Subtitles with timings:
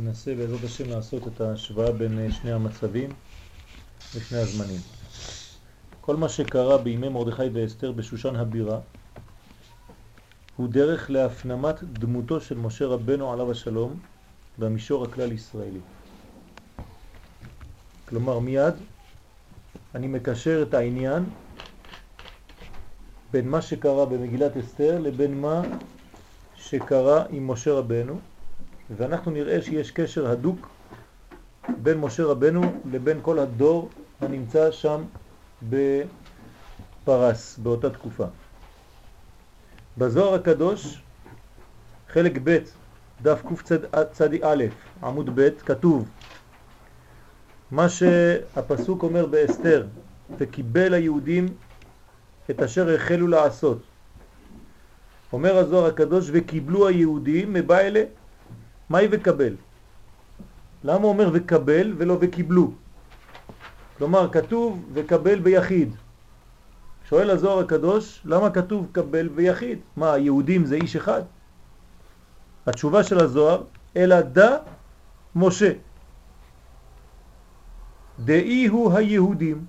[0.00, 3.10] ננסה בעזרת השם לעשות את ההשוואה בין אה, שני המצבים
[4.14, 4.80] ושני הזמנים.
[6.00, 8.80] כל מה שקרה בימי מרדכי ואסתר בשושן הבירה
[10.56, 14.00] הוא דרך להפנמת דמותו של משה רבנו עליו השלום
[14.58, 15.80] במישור הכלל ישראלי.
[18.08, 18.74] כלומר מיד
[19.94, 21.24] אני מקשר את העניין
[23.30, 25.62] בין מה שקרה במגילת אסתר לבין מה
[26.56, 28.20] שקרה עם משה רבנו
[28.96, 30.68] ואנחנו נראה שיש קשר הדוק
[31.82, 33.88] בין משה רבנו לבין כל הדור
[34.20, 35.02] הנמצא שם
[35.68, 38.26] בפרס באותה תקופה.
[39.98, 41.02] בזוהר הקדוש,
[42.08, 42.58] חלק ב',
[43.22, 44.64] דף קצ"א,
[45.02, 46.08] עמוד ב', כתוב
[47.70, 49.86] מה שהפסוק אומר באסתר,
[50.38, 51.46] וקיבל היהודים
[52.50, 53.78] את אשר החלו לעשות.
[55.32, 58.04] אומר הזוהר הקדוש, וקיבלו היהודים מבעלה
[58.90, 59.56] מהי וקבל?
[60.84, 62.72] למה אומר וקבל ולא וקיבלו?
[63.98, 65.94] כלומר, כתוב וקבל ביחיד.
[67.08, 69.78] שואל הזוהר הקדוש, למה כתוב קבל ביחיד?
[69.96, 71.22] מה, היהודים זה איש אחד?
[72.66, 73.62] התשובה של הזוהר,
[73.96, 74.56] אלא דה
[75.36, 75.72] משה.
[78.24, 79.66] דאי הוא היהודים.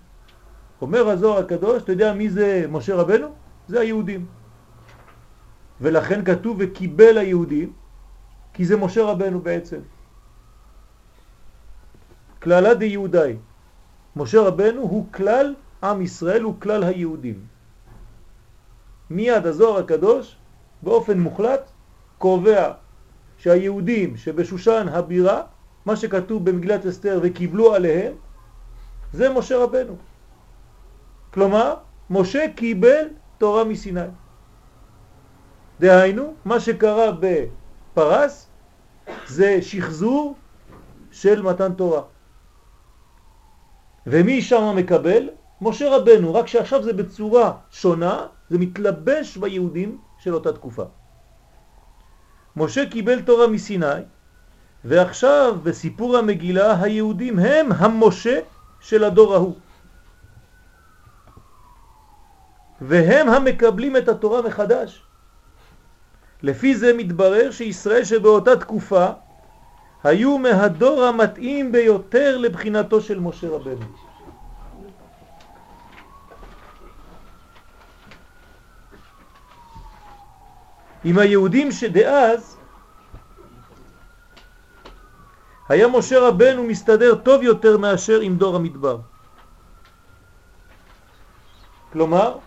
[0.81, 3.27] אומר הזוהר הקדוש, אתה יודע מי זה משה רבנו?
[3.67, 4.25] זה היהודים.
[5.81, 7.73] ולכן כתוב וקיבל היהודים,
[8.53, 9.79] כי זה משה רבנו בעצם.
[12.41, 13.35] כללה די יהודאי.
[14.15, 17.39] משה רבנו הוא כלל עם ישראל, הוא כלל היהודים.
[19.09, 20.35] מיד הזוהר הקדוש
[20.81, 21.71] באופן מוחלט
[22.17, 22.71] קובע
[23.37, 25.41] שהיהודים שבשושן הבירה,
[25.85, 28.13] מה שכתוב במגילת אסתר וקיבלו עליהם,
[29.13, 29.95] זה משה רבנו.
[31.33, 31.75] כלומר,
[32.09, 34.11] משה קיבל תורה מסיני.
[35.79, 37.11] דהיינו, מה שקרה
[37.99, 38.47] בפרס
[39.27, 40.35] זה שחזור
[41.11, 42.01] של מתן תורה.
[44.07, 45.29] ומי שם מקבל?
[45.61, 50.83] משה רבנו, רק שעכשיו זה בצורה שונה, זה מתלבש ביהודים של אותה תקופה.
[52.55, 54.01] משה קיבל תורה מסיני,
[54.85, 58.39] ועכשיו בסיפור המגילה היהודים הם המשה
[58.79, 59.55] של הדור ההוא.
[62.81, 65.08] והם המקבלים את התורה מחדש.
[66.43, 69.07] לפי זה מתברר שישראל שבאותה תקופה
[70.03, 73.85] היו מהדור המתאים ביותר לבחינתו של משה רבנו.
[81.03, 82.57] עם היהודים שדאז
[85.69, 88.97] היה משה רבנו מסתדר טוב יותר מאשר עם דור המדבר.
[91.93, 92.37] כלומר,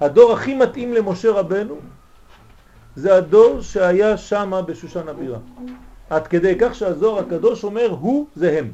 [0.00, 1.80] הדור הכי מתאים למשה רבנו
[3.00, 5.38] זה הדור שהיה שם בשושן הבירה.
[6.10, 8.72] עד כדי כך שהזוהר הקדוש אומר הוא זה הם.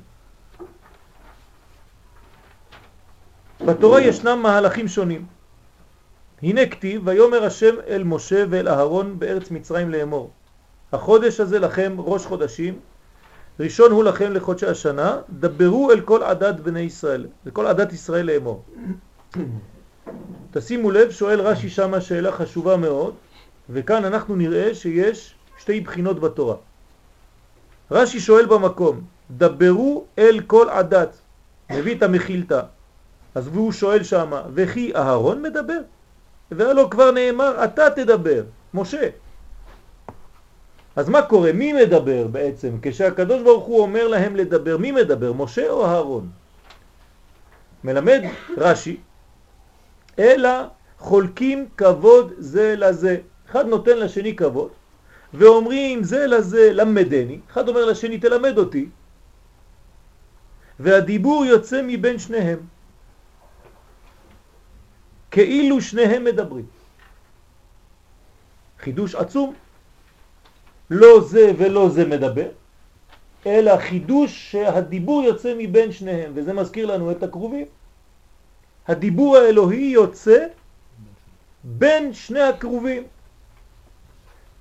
[3.67, 5.27] בתורה ישנם מהלכים שונים.
[6.43, 10.31] הנה כתיב, ויאמר השם אל משה ואל אהרון בארץ מצרים לאמור.
[10.93, 12.79] החודש הזה לכם ראש חודשים,
[13.61, 18.65] ראשון הוא לכם לחודשי השנה, דברו אל כל עדת בני ישראל, לכל עדת ישראל לאמור.
[20.51, 23.15] תשימו לב, שואל רש"י שמה שאלה חשובה מאוד,
[23.71, 26.57] וכאן אנחנו נראה שיש שתי בחינות בתורה.
[27.91, 29.01] רש"י שואל במקום,
[29.31, 31.19] דברו אל כל עדת,
[31.71, 32.61] מביא את המחילתא,
[33.35, 35.81] אז הוא שואל שמה, וכי אהרון מדבר?
[36.51, 38.43] והלא כבר נאמר, אתה תדבר,
[38.75, 39.09] משה.
[40.97, 41.53] אז מה קורה?
[41.53, 42.77] מי מדבר בעצם?
[42.83, 45.33] כשהקדוש ברוך הוא אומר להם לדבר, מי מדבר?
[45.33, 46.29] משה או אהרון?
[47.85, 48.23] מלמד
[48.57, 48.97] רש"י,
[50.19, 50.51] אלא
[50.99, 53.17] חולקים כבוד זה לזה.
[53.51, 54.71] אחד נותן לשני כבוד,
[55.35, 58.87] ואומרים זה לזה למדני, אחד אומר לשני תלמד אותי,
[60.81, 62.59] והדיבור יוצא מבין שניהם,
[65.31, 66.67] כאילו שניהם מדברים.
[68.79, 69.55] חידוש עצום,
[70.91, 72.49] לא זה ולא זה מדבר,
[73.47, 77.67] אלא חידוש שהדיבור יוצא מבין שניהם, וזה מזכיר לנו את הקרובים.
[78.89, 80.47] הדיבור האלוהי יוצא
[81.65, 83.03] בין שני הקרובים.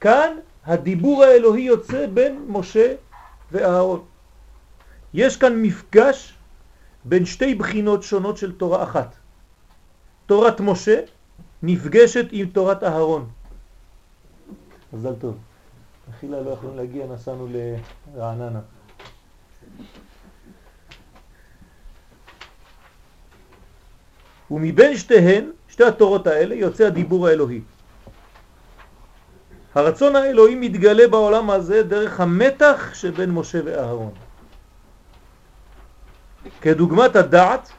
[0.05, 2.95] כאן הדיבור האלוהי יוצא בין משה
[3.51, 4.05] ואהרון.
[5.13, 6.33] יש כאן מפגש
[7.05, 9.15] בין שתי בחינות שונות של תורה אחת.
[10.25, 11.01] תורת משה
[11.63, 13.29] נפגשת עם תורת אהרון.
[14.93, 15.37] מזל טוב.
[16.09, 18.61] אכילה לא יכולים להגיע, נסענו לרעננה.
[24.51, 27.61] ומבין שתיהן, שתי התורות האלה, יוצא הדיבור האלוהי.
[29.75, 34.13] הרצון האלוהי מתגלה בעולם הזה דרך המתח שבין משה ואהרון.
[36.61, 37.71] כדוגמת הדעת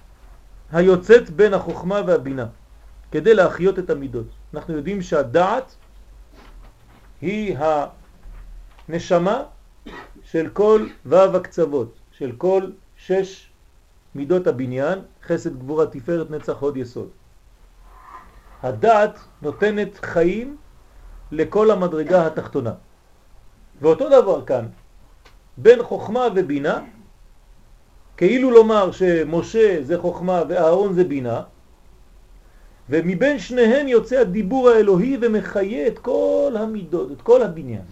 [0.73, 2.47] היוצאת בין החוכמה והבינה,
[3.13, 4.27] כדי להחיות את המידות.
[4.55, 5.77] אנחנו יודעים שהדעת
[7.21, 7.57] היא
[8.89, 9.43] הנשמה
[10.23, 12.63] של כל וו הקצוות, של כל
[12.97, 13.51] שש
[14.15, 17.09] מידות הבניין, חסד גבורה תפארת נצח עוד יסוד.
[18.63, 20.57] הדעת נותנת חיים
[21.33, 22.73] לכל המדרגה התחתונה.
[23.81, 24.67] ואותו דבר כאן,
[25.57, 26.81] בין חוכמה ובינה,
[28.17, 31.43] כאילו לומר שמשה זה חוכמה ואהרון זה בינה,
[32.91, 37.85] ומבין שניהם יוצא הדיבור האלוהי ומחיה את כל המידות, את כל הבניין.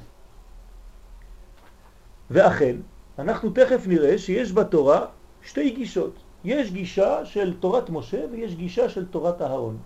[2.31, 2.77] ואכן,
[3.19, 5.07] אנחנו תכף נראה שיש בתורה
[5.43, 6.15] שתי גישות.
[6.45, 9.77] יש גישה של תורת משה ויש גישה של תורת אהרון.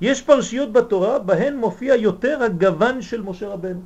[0.00, 3.80] יש פרשיות בתורה בהן מופיע יותר הגוון של משה רבנו.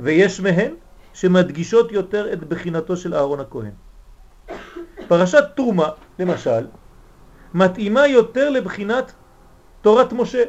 [0.00, 0.74] ויש מהן
[1.12, 3.74] שמדגישות יותר את בחינתו של אהרון הכהן.
[5.08, 5.88] פרשת תרומה,
[6.18, 6.66] למשל,
[7.54, 9.12] מתאימה יותר לבחינת
[9.80, 10.44] תורת משה.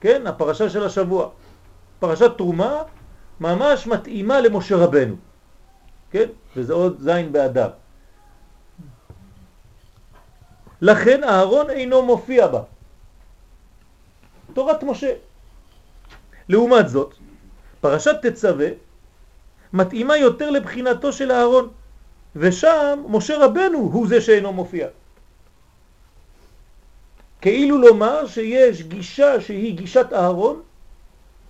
[0.00, 1.28] כן, הפרשה של השבוע.
[1.98, 2.82] פרשת תרומה
[3.40, 5.16] ממש מתאימה למשה רבנו.
[6.10, 6.28] כן?
[6.56, 7.70] וזה עוד זין באדם.
[10.82, 12.62] לכן אהרון אינו מופיע בה.
[14.52, 15.12] תורת משה.
[16.48, 17.14] לעומת זאת,
[17.80, 18.68] פרשת תצווה
[19.72, 21.68] מתאימה יותר לבחינתו של אהרון,
[22.36, 24.88] ושם משה רבנו הוא זה שאינו מופיע.
[27.40, 30.62] כאילו לומר שיש גישה שהיא גישת אהרון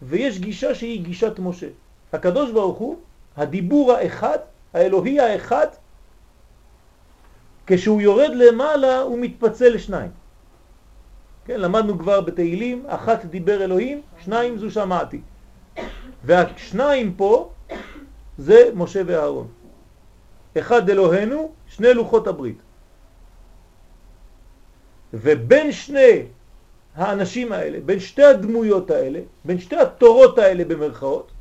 [0.02, 1.68] ויש גישה שהיא גישת משה.
[2.12, 2.96] הקדוש ברוך הוא,
[3.36, 4.38] הדיבור האחד,
[4.74, 5.66] האלוהי האחד,
[7.66, 10.10] כשהוא יורד למעלה הוא מתפצל לשניים.
[11.44, 15.20] כן, למדנו כבר בתהילים, אחת דיבר אלוהים, שניים זו שמעתי.
[16.24, 17.50] והשניים פה
[18.38, 19.48] זה משה ואהרון.
[20.58, 22.58] אחד אלוהינו, שני לוחות הברית.
[25.14, 26.26] ובין שני
[26.94, 31.32] האנשים האלה, בין שתי הדמויות האלה, בין שתי התורות האלה במרכאות,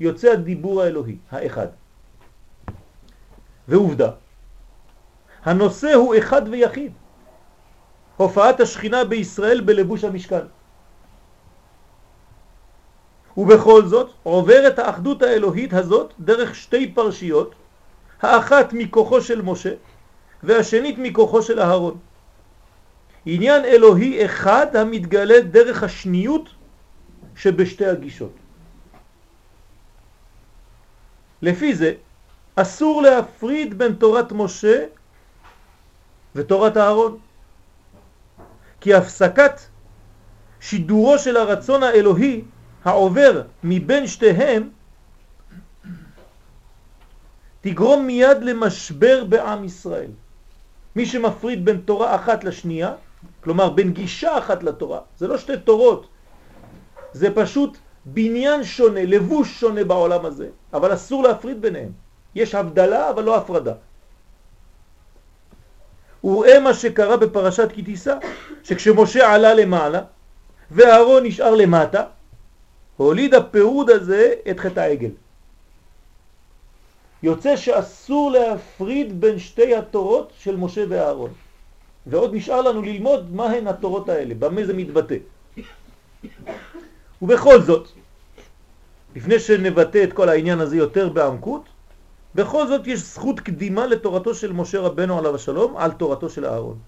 [0.00, 1.66] יוצא הדיבור האלוהי, האחד.
[3.68, 4.10] ועובדה,
[5.44, 6.92] הנושא הוא אחד ויחיד.
[8.16, 10.44] הופעת השכינה בישראל בלבוש המשכן.
[13.36, 17.54] ובכל זאת עוברת האחדות האלוהית הזאת דרך שתי פרשיות,
[18.22, 19.74] האחת מכוחו של משה
[20.42, 21.98] והשנית מכוחו של אהרון.
[23.26, 26.48] עניין אלוהי אחד המתגלה דרך השניות
[27.36, 28.32] שבשתי הגישות.
[31.42, 31.92] לפי זה
[32.56, 34.84] אסור להפריד בין תורת משה
[36.34, 37.18] ותורת אהרון.
[38.80, 39.60] כי הפסקת
[40.60, 42.42] שידורו של הרצון האלוהי
[42.84, 44.70] העובר מבין שתיהם
[47.60, 50.10] תגרום מיד למשבר בעם ישראל.
[50.96, 52.94] מי שמפריד בין תורה אחת לשנייה,
[53.40, 56.08] כלומר בין גישה אחת לתורה, זה לא שתי תורות,
[57.12, 61.92] זה פשוט בניין שונה, לבוש שונה בעולם הזה, אבל אסור להפריד ביניהם.
[62.34, 63.74] יש הבדלה אבל לא הפרדה.
[66.24, 68.14] וראה מה שקרה בפרשת כי תישא,
[68.64, 70.00] שכשמשה עלה למעלה
[70.70, 72.02] ואהרון נשאר למטה,
[72.96, 75.10] הוליד הפירוד הזה את חטא העגל.
[77.22, 81.30] יוצא שאסור להפריד בין שתי התורות של משה ואהרון.
[82.06, 85.16] ועוד נשאר לנו ללמוד מהן התורות האלה, במה זה מתבטא.
[87.22, 87.88] ובכל זאת,
[89.16, 91.64] לפני שנבטא את כל העניין הזה יותר בעמקות,
[92.34, 96.78] בכל זאת יש זכות קדימה לתורתו של משה רבנו עליו השלום על תורתו של אהרון.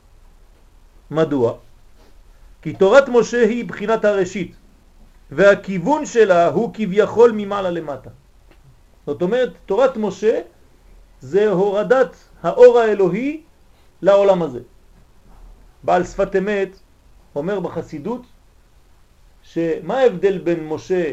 [1.11, 1.55] מדוע?
[2.63, 4.57] כי תורת משה היא בחינת הראשית,
[5.31, 8.11] והכיוון שלה הוא כביכול ממעלה למטה.
[9.07, 10.41] זאת אומרת, תורת משה
[11.21, 13.43] זה הורדת האור האלוהי
[14.03, 14.61] לעולם הזה.
[15.83, 16.79] בעל שפת אמת
[17.35, 18.23] אומר בחסידות
[19.43, 21.13] שמה ההבדל בין משה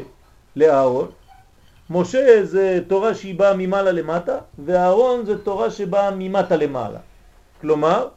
[0.56, 1.12] לאהרון?
[1.90, 7.00] משה זה תורה שהיא באה ממעלה למטה, ואהרון זה תורה שבאה ממטה למעלה.
[7.62, 8.08] כלומר,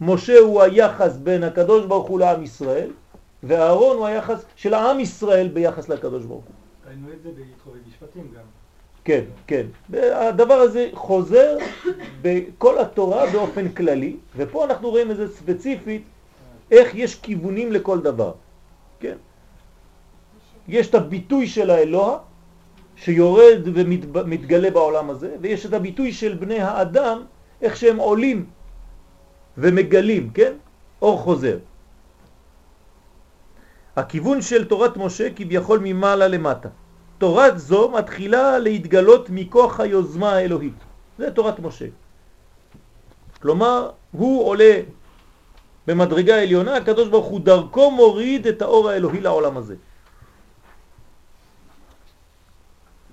[0.00, 2.90] משה הוא היחס בין הקדוש ברוך הוא לעם ישראל,
[3.42, 6.54] ואהרון הוא היחס של העם ישראל ביחס לקדוש ברוך הוא.
[6.88, 8.42] ראינו את זה בהתחובי משפטים גם.
[9.04, 9.66] כן, כן.
[10.12, 11.58] הדבר הזה חוזר
[12.22, 16.02] בכל התורה באופן כללי, ופה אנחנו רואים את זה ספציפית,
[16.70, 18.32] איך יש כיוונים לכל דבר.
[19.00, 19.16] כן?
[20.68, 22.18] יש את הביטוי של האלוה,
[22.96, 23.60] שיורד
[24.12, 27.22] ומתגלה בעולם הזה, ויש את הביטוי של בני האדם,
[27.62, 28.46] איך שהם עולים
[29.58, 30.52] ומגלים, כן?
[31.02, 31.58] אור חוזר.
[33.96, 36.68] הכיוון של תורת משה כביכול ממעלה למטה.
[37.18, 40.76] תורת זו מתחילה להתגלות מכוח היוזמה האלוהית.
[41.18, 41.86] זה תורת משה.
[43.42, 44.80] כלומר, הוא עולה
[45.86, 49.74] במדרגה העליונה, הקדוש ברוך הוא דרכו מוריד את האור האלוהי לעולם הזה.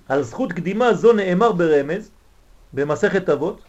[0.08, 2.10] על זכות קדימה זו נאמר ברמז,
[2.72, 3.60] במסכת אבות,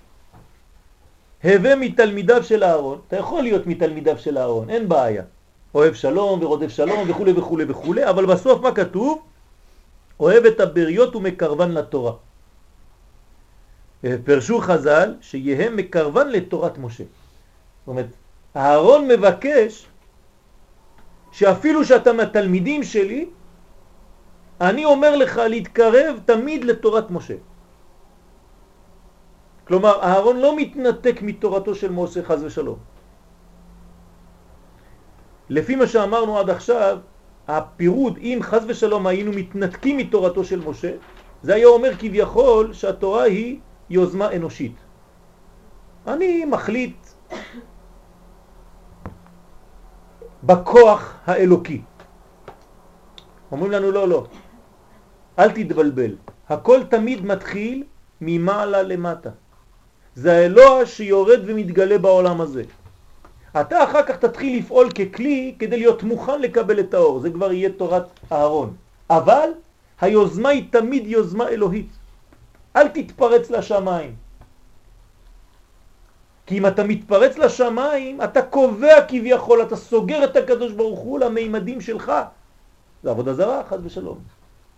[1.43, 5.23] הווה מתלמידיו של אהרון, אתה יכול להיות מתלמידיו של אהרון, אין בעיה.
[5.75, 9.21] אוהב שלום ורודף שלום וכו' וכו' וכו', אבל בסוף מה כתוב?
[10.19, 12.13] אוהב את הבריות ומקרבן לתורה.
[14.23, 17.03] פרשו חז"ל שיהיה מקרבן לתורת משה.
[17.03, 18.05] זאת אומרת,
[18.55, 19.85] אהרון מבקש
[21.31, 23.25] שאפילו שאתה מהתלמידים שלי,
[24.61, 27.35] אני אומר לך להתקרב תמיד לתורת משה.
[29.67, 32.79] כלומר, אהרון לא מתנתק מתורתו של משה חז ושלום.
[35.49, 36.97] לפי מה שאמרנו עד עכשיו,
[37.47, 40.91] הפירוד, אם חז ושלום היינו מתנתקים מתורתו של משה,
[41.43, 43.59] זה היה אומר כביכול שהתורה היא
[43.89, 44.75] יוזמה אנושית.
[46.07, 46.97] אני מחליט
[50.43, 51.81] בכוח האלוקי.
[53.51, 54.25] אומרים לנו לא, לא,
[55.39, 56.11] אל תתבלבל.
[56.49, 57.83] הכל תמיד מתחיל
[58.21, 59.29] ממעלה למטה.
[60.15, 62.63] זה האלוה שיורד ומתגלה בעולם הזה.
[63.61, 67.69] אתה אחר כך תתחיל לפעול ככלי כדי להיות מוכן לקבל את האור, זה כבר יהיה
[67.69, 68.73] תורת אהרון.
[69.09, 69.49] אבל
[70.01, 71.89] היוזמה היא תמיד יוזמה אלוהית.
[72.75, 74.15] אל תתפרץ לשמיים.
[76.45, 81.81] כי אם אתה מתפרץ לשמיים, אתה קובע כביכול, אתה סוגר את הקדוש ברוך הוא למימדים
[81.81, 82.11] שלך.
[83.03, 84.34] זה עבודה זרה, חד ושלום.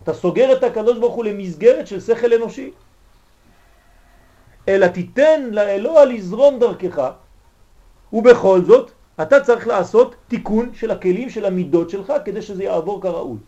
[0.08, 2.70] אתה סוגר את הקדוש ברוך הוא למסגרת של שכל אנושי.
[4.68, 7.10] אלא תיתן לאלוה לזרום דרכך,
[8.12, 8.90] ובכל זאת
[9.22, 13.38] אתה צריך לעשות תיקון של הכלים של המידות שלך כדי שזה יעבור כראוי.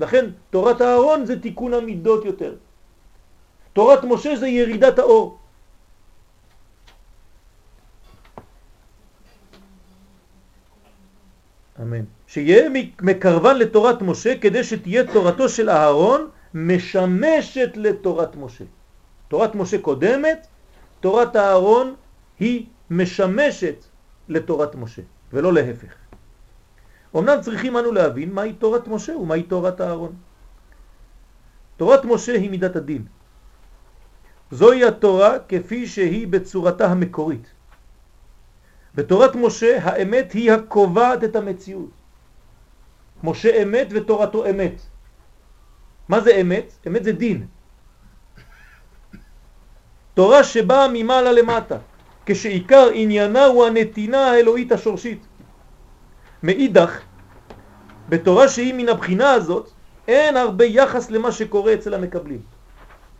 [0.00, 2.54] לכן תורת הארון זה תיקון המידות יותר.
[3.72, 5.38] תורת משה זה ירידת האור.
[11.82, 12.04] אמן.
[12.26, 12.68] שיהיה
[13.02, 18.64] מקרבן לתורת משה כדי שתהיה תורתו של אהרון משמשת לתורת משה.
[19.28, 20.46] תורת משה קודמת,
[21.00, 21.94] תורת אהרון
[22.40, 23.84] היא משמשת
[24.28, 25.92] לתורת משה, ולא להפך.
[27.16, 30.12] אמנם צריכים אנו להבין מהי תורת משה ומהי תורת אהרון.
[31.76, 33.04] תורת משה היא מידת הדין.
[34.50, 37.46] זוהי התורה כפי שהיא בצורתה המקורית.
[38.94, 41.90] בתורת משה האמת היא הקובעת את המציאות.
[43.24, 44.82] משה אמת ותורתו אמת.
[46.08, 46.72] מה זה אמת?
[46.86, 47.46] אמת זה דין.
[50.14, 51.76] תורה שבאה ממעלה למטה,
[52.26, 55.26] כשעיקר עניינה הוא הנתינה האלוהית השורשית.
[56.42, 57.00] מאידך,
[58.08, 59.70] בתורה שהיא מן הבחינה הזאת,
[60.08, 62.42] אין הרבה יחס למה שקורה אצל המקבלים.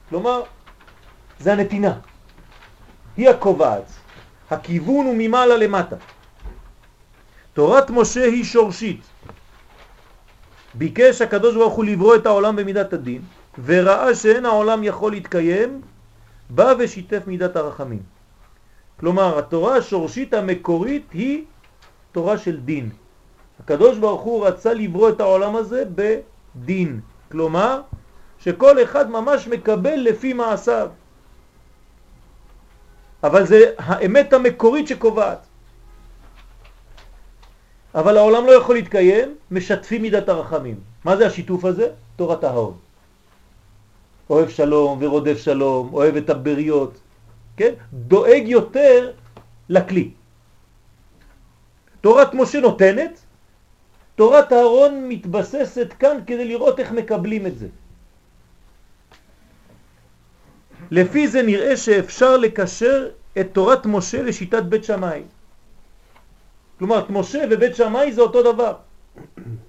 [0.08, 0.42] כלומר,
[1.40, 1.98] זה הנתינה.
[3.16, 4.01] היא הקובעת.
[4.52, 5.96] הכיוון הוא ממעלה למטה.
[7.52, 9.00] תורת משה היא שורשית.
[10.74, 13.22] ביקש הקדוש ברוך הוא לברוא את העולם במידת הדין,
[13.64, 15.80] וראה שאין העולם יכול להתקיים,
[16.50, 18.02] בא ושיתף מידת הרחמים.
[19.00, 21.44] כלומר, התורה השורשית המקורית היא
[22.12, 22.90] תורה של דין.
[23.60, 27.00] הקדוש ברוך הוא רצה לברוא את העולם הזה בדין.
[27.30, 27.80] כלומר,
[28.38, 30.88] שכל אחד ממש מקבל לפי מעשיו.
[33.22, 35.46] אבל זה האמת המקורית שקובעת.
[37.94, 40.80] אבל העולם לא יכול להתקיים, משתפים מידת הרחמים.
[41.04, 41.88] מה זה השיתוף הזה?
[42.16, 42.74] תורת ההון.
[44.30, 46.98] אוהב שלום ורודף שלום, אוהב את הבריות,
[47.56, 47.72] כן?
[47.92, 49.12] דואג יותר
[49.68, 50.10] לכלי.
[52.00, 53.20] תורת משה נותנת,
[54.14, 57.68] תורת הארון מתבססת כאן כדי לראות איך מקבלים את זה.
[60.92, 63.08] לפי זה נראה שאפשר לקשר
[63.40, 65.22] את תורת משה לשיטת בית שמאי.
[66.78, 68.74] כלומר, משה ובית שמאי זה אותו דבר.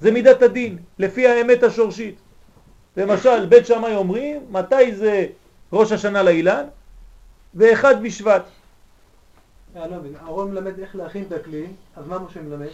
[0.02, 2.16] זה מידת הדין, לפי האמת השורשית.
[2.98, 5.26] למשל, בית שמאי אומרים, מתי זה
[5.74, 6.66] ראש השנה לאילן?
[7.56, 8.44] ואחד בשבט.
[9.76, 11.66] אה, לא אהרון מלמד איך להכין את הכלי,
[11.96, 12.68] אז מה משה מלמד?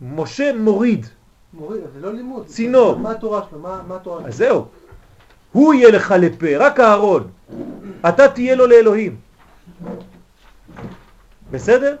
[0.00, 1.06] משה מוריד.
[1.52, 2.46] מוריד, זה לא לימוד.
[2.46, 2.98] צינור.
[2.98, 3.58] מה התורה שלו?
[3.58, 4.28] מה התורה שלו?
[4.28, 4.66] אז זהו.
[5.52, 7.28] הוא יהיה לך לפה, רק אהרון.
[8.08, 9.16] אתה תהיה לו לאלוהים.
[11.50, 11.96] בסדר?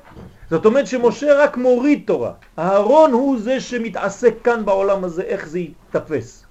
[0.50, 2.32] זאת אומרת שמשה רק מוריד תורה.
[2.58, 6.44] אהרון הוא זה שמתעסק כאן בעולם הזה, איך זה יתפס.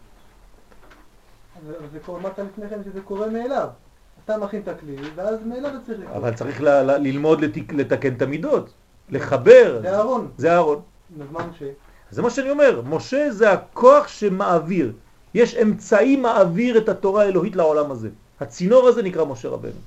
[1.91, 3.67] זה קורה, אמרת לפני כן שזה קורה מאליו.
[4.25, 6.15] אתה מכין את הכלי, ואז מאליו צריך לקרוא.
[6.15, 8.73] אבל צריך ל- ל- ללמוד לתק, לתקן את המידות,
[9.09, 9.79] לחבר.
[9.81, 10.31] זה אהרון.
[10.37, 10.81] זה אהרון.
[11.21, 11.65] אז מה משה?
[12.11, 14.93] זה מה שאני אומר, משה זה הכוח שמעביר.
[15.37, 18.09] יש אמצעי מעביר את התורה האלוהית לעולם הזה.
[18.39, 19.81] הצינור הזה נקרא משה רבנו.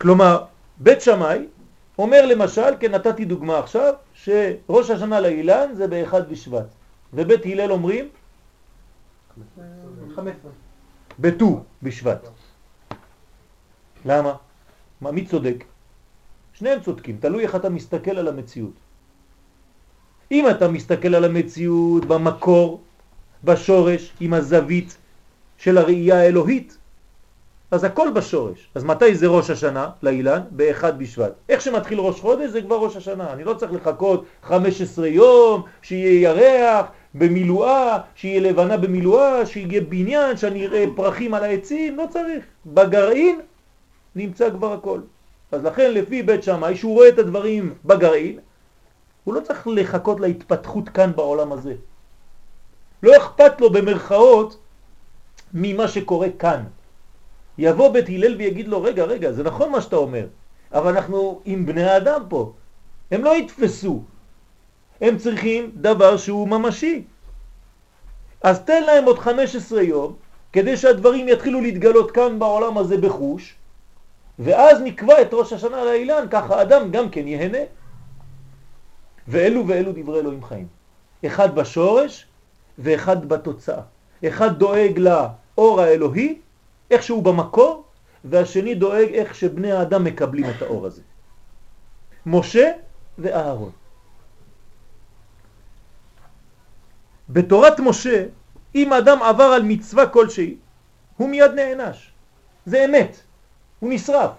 [0.00, 0.44] כלומר,
[0.80, 1.46] בית שמאי
[1.98, 6.66] אומר למשל, כן נתתי דוגמה עכשיו, שראש השנה לאילן זה באחד בשבט,
[7.12, 8.08] ובית הלל אומרים?
[11.20, 12.28] בט"ו בשבט.
[14.04, 14.34] למה?
[15.00, 15.64] מה, מי צודק?
[16.52, 18.85] שניהם צודקים, תלוי איך אתה מסתכל על המציאות.
[20.32, 22.80] אם אתה מסתכל על המציאות במקור,
[23.44, 24.96] בשורש, עם הזווית
[25.58, 26.76] של הראייה האלוהית,
[27.70, 28.68] אז הכל בשורש.
[28.74, 30.40] אז מתי זה ראש השנה לאילן?
[30.50, 31.32] באחד בשבט.
[31.48, 33.32] איך שמתחיל ראש חודש זה כבר ראש השנה.
[33.32, 40.66] אני לא צריך לחכות 15 יום, שיהיה ירח במילואה, שיהיה לבנה במילואה, שיהיה בניין, שאני
[40.66, 42.44] אראה פרחים על העצים, לא צריך.
[42.66, 43.40] בגרעין
[44.16, 45.00] נמצא כבר הכל.
[45.52, 48.38] אז לכן לפי בית שמאי, שהוא רואה את הדברים בגרעין,
[49.26, 51.74] הוא לא צריך לחכות להתפתחות כאן בעולם הזה.
[53.02, 54.58] לא אכפת לו במרכאות
[55.54, 56.64] ממה שקורה כאן.
[57.58, 60.26] יבוא בית הלל ויגיד לו, רגע, רגע, זה נכון מה שאתה אומר,
[60.72, 62.52] אבל אנחנו עם בני האדם פה.
[63.10, 64.02] הם לא יתפסו.
[65.00, 67.04] הם צריכים דבר שהוא ממשי.
[68.42, 70.16] אז תן להם עוד 15 יום,
[70.52, 73.54] כדי שהדברים יתחילו להתגלות כאן בעולם הזה בחוש,
[74.38, 77.64] ואז נקבע את ראש השנה לאילן, ככה אדם גם כן יהנה.
[79.28, 80.66] ואלו ואלו דברי אלוהים חיים.
[81.26, 82.26] אחד בשורש
[82.78, 83.82] ואחד בתוצאה.
[84.28, 86.38] אחד דואג לאור האלוהי,
[86.90, 87.84] איך שהוא במקור,
[88.24, 91.02] והשני דואג איך שבני האדם מקבלים את האור הזה.
[92.26, 92.72] משה
[93.18, 93.70] ואהרון.
[97.28, 98.26] בתורת משה,
[98.74, 100.56] אם אדם עבר על מצווה כלשהי,
[101.16, 102.10] הוא מיד נענש.
[102.66, 103.16] זה אמת.
[103.80, 104.30] הוא נשרף.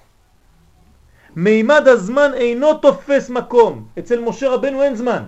[1.37, 3.87] מימד הזמן אינו תופס מקום.
[3.99, 5.23] אצל משה רבנו אין זמן.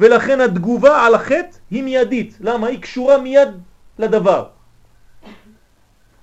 [0.00, 2.36] ולכן התגובה על החטא היא מיידית.
[2.40, 2.66] למה?
[2.66, 3.48] היא קשורה מיד
[3.98, 4.48] לדבר.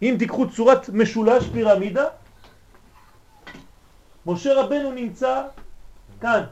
[0.01, 2.05] אם תיקחו צורת משולש פירמידה,
[4.25, 5.43] משה רבנו נמצא
[6.21, 6.43] כאן.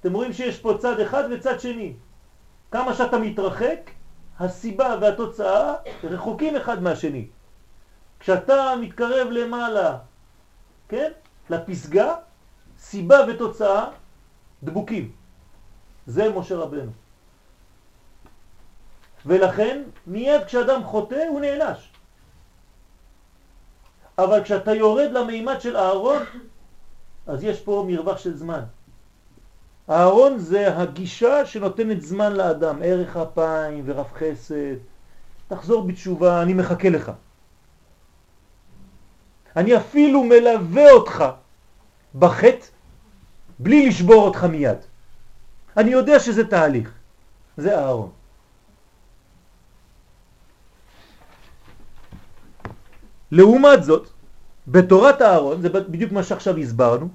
[0.00, 1.92] אתם רואים שיש פה צד אחד וצד שני.
[2.70, 3.90] כמה שאתה מתרחק,
[4.38, 7.35] הסיבה והתוצאה רחוקים אחד מהשני.
[8.26, 9.98] כשאתה מתקרב למעלה,
[10.88, 11.10] כן,
[11.50, 12.14] לפסגה,
[12.78, 13.88] סיבה ותוצאה
[14.62, 15.12] דבוקים.
[16.06, 16.90] זה משה רבנו.
[19.26, 21.92] ולכן מיד כשאדם חוטא הוא נענש.
[24.18, 26.22] אבל כשאתה יורד למימד של אהרון,
[27.26, 28.62] אז יש פה מרווח של זמן.
[29.90, 34.76] אהרון זה הגישה שנותנת זמן לאדם, ערך אפיים ורב חסד.
[35.48, 37.12] תחזור בתשובה, אני מחכה לך.
[39.56, 41.24] אני אפילו מלווה אותך
[42.14, 42.66] בחטא
[43.58, 44.78] בלי לשבור אותך מיד.
[45.76, 46.92] אני יודע שזה תהליך.
[47.56, 48.10] זה אהרון.
[53.32, 54.08] לעומת זאת,
[54.68, 57.08] בתורת אהרון, זה בדיוק מה שעכשיו הסברנו,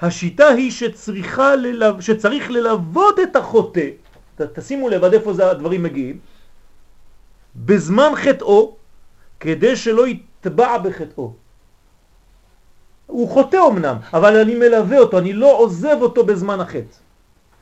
[0.00, 2.02] השיטה היא שצריכה ללו...
[2.02, 3.88] שצריך ללוות את החוטא,
[4.36, 6.18] ת, תשימו לב עד איפה זה הדברים מגיעים,
[7.56, 8.76] בזמן חטאו,
[9.40, 11.41] כדי שלא יתבע בחטאו.
[13.12, 16.96] הוא חוטא אמנם, אבל אני מלווה אותו, אני לא עוזב אותו בזמן החטא.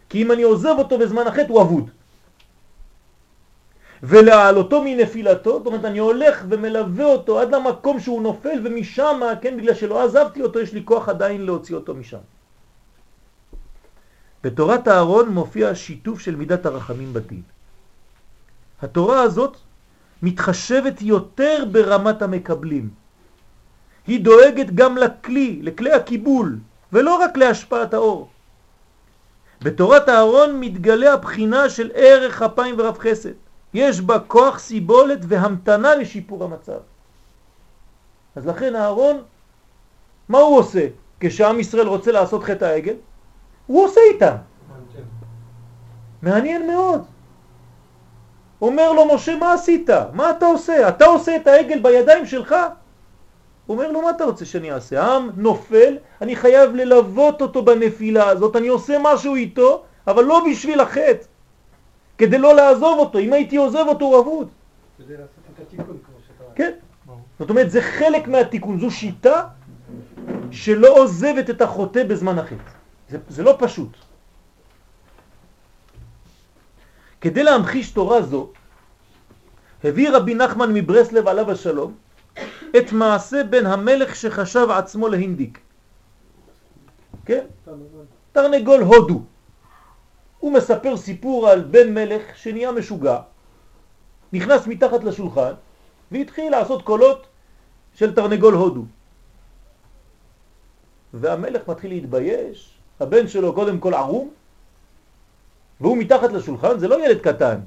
[0.08, 1.90] כי אם אני עוזב אותו בזמן החטא הוא אבוד.
[4.02, 9.74] ולהעלותו מנפילתו, זאת אומרת אני הולך ומלווה אותו עד למקום שהוא נופל ומשם, כן, בגלל
[9.74, 12.22] שלא עזבתי אותו, יש לי כוח עדיין להוציא אותו משם.
[14.44, 17.42] בתורת הארון מופיע שיתוף של מידת הרחמים בדין.
[18.82, 19.56] התורה הזאת
[20.22, 22.99] מתחשבת יותר ברמת המקבלים.
[24.10, 26.58] היא דואגת גם לכלי, לכלי הקיבול,
[26.92, 28.28] ולא רק להשפעת האור.
[29.62, 33.32] בתורת הארון מתגלה הבחינה של ערך אפיים ורב חסד.
[33.74, 36.80] יש בה כוח סיבולת והמתנה לשיפור המצב.
[38.36, 39.22] אז לכן הארון,
[40.28, 40.86] מה הוא עושה
[41.20, 42.94] כשעם ישראל רוצה לעשות חטא העגל?
[43.66, 44.36] הוא עושה איתם.
[46.22, 47.04] מעניין מאוד.
[48.62, 49.90] אומר לו משה, מה עשית?
[50.12, 50.88] מה אתה עושה?
[50.88, 52.54] אתה עושה את העגל בידיים שלך?
[53.70, 55.02] הוא אומר לו, מה אתה רוצה שאני אעשה?
[55.02, 60.80] העם נופל, אני חייב ללוות אותו בנפילה הזאת, אני עושה משהו איתו, אבל לא בשביל
[60.80, 61.24] החטא.
[62.18, 63.18] כדי לא לעזוב אותו.
[63.18, 64.48] אם הייתי עוזב אותו, הוא אבוד.
[64.98, 66.44] כדי לעשות את התיקון כמו שאתה...
[66.54, 66.72] כן.
[67.38, 68.80] זאת אומרת, זה חלק מהתיקון.
[68.80, 69.46] זו שיטה
[70.50, 72.70] שלא עוזבת את החוטא בזמן החטא.
[73.10, 73.96] זה, זה לא פשוט.
[77.20, 78.50] כדי להמחיש תורה זו,
[79.84, 82.09] הביא רבי נחמן מברסלב עליו השלום
[82.76, 85.58] את מעשה בן המלך שחשב עצמו להינדיק.
[88.32, 89.22] תרנגול הודו.
[90.38, 93.18] הוא מספר סיפור על בן מלך שנהיה משוגע,
[94.32, 95.52] נכנס מתחת לשולחן
[96.12, 97.26] והתחיל לעשות קולות
[97.94, 98.84] של תרנגול הודו.
[101.14, 104.30] והמלך מתחיל להתבייש, הבן שלו קודם כל ערום,
[105.80, 107.60] והוא מתחת לשולחן, זה לא ילד קטן,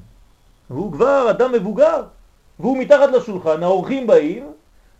[0.69, 2.03] והוא כבר אדם מבוגר,
[2.59, 4.51] והוא מתחת לשולחן, האורחים באים,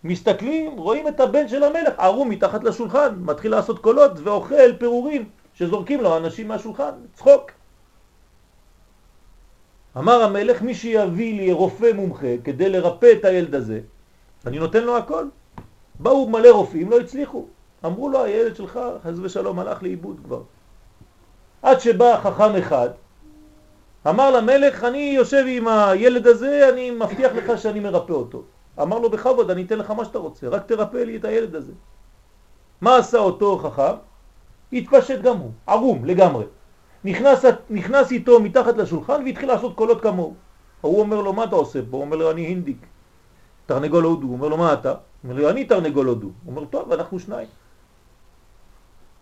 [0.04, 6.02] מסתכלים, רואים את הבן של המלך ערום מתחת לשולחן, מתחיל לעשות קולות ואוכל פירורים שזורקים
[6.02, 7.52] לו אנשים מהשולחן, צחוק.
[9.98, 13.80] אמר המלך, מי שיביא לי רופא מומחה כדי לרפא את הילד הזה,
[14.48, 15.26] אני נותן לו הכל.
[16.00, 17.46] באו מלא רופאים, לא הצליחו.
[17.86, 20.42] אמרו לו, הילד שלך, חס ושלום, הלך לאיבוד כבר.
[21.62, 22.90] עד שבא חכם אחד,
[24.10, 28.44] אמר למלך, אני יושב עם הילד הזה, אני מבטיח לך שאני מרפא אותו.
[28.82, 31.72] אמר לו, בכבוד, אני אתן לך מה שאתה רוצה, רק תרפא לי את הילד הזה.
[32.82, 33.96] מה עשה אותו חכם?
[34.74, 36.46] התפשט גם הוא, ערום לגמרי.
[37.04, 40.34] נכנס, נכנס איתו מתחת לשולחן והתחיל לעשות קולות כמוהו.
[40.82, 41.98] הוא אומר לו, מה אתה עושה פה?
[41.98, 42.86] הוא אומר לו, אני הינדיק,
[43.66, 44.28] תרנגול הודו.
[44.28, 44.90] הוא אומר לו, מה אתה?
[44.90, 46.28] הוא אומר לו, אני תרנגול הודו.
[46.28, 47.48] הוא אומר, טוב, אנחנו שניים.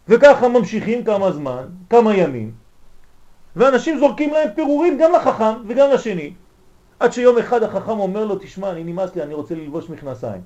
[0.08, 2.54] וככה ממשיכים כמה זמן, כמה ימים,
[3.56, 6.34] ואנשים זורקים להם פירורים גם לחכם וגם לשני,
[7.00, 10.42] עד שיום אחד החכם אומר לו, תשמע, אני נמאס לי, אני רוצה ללבוש מכנסיים.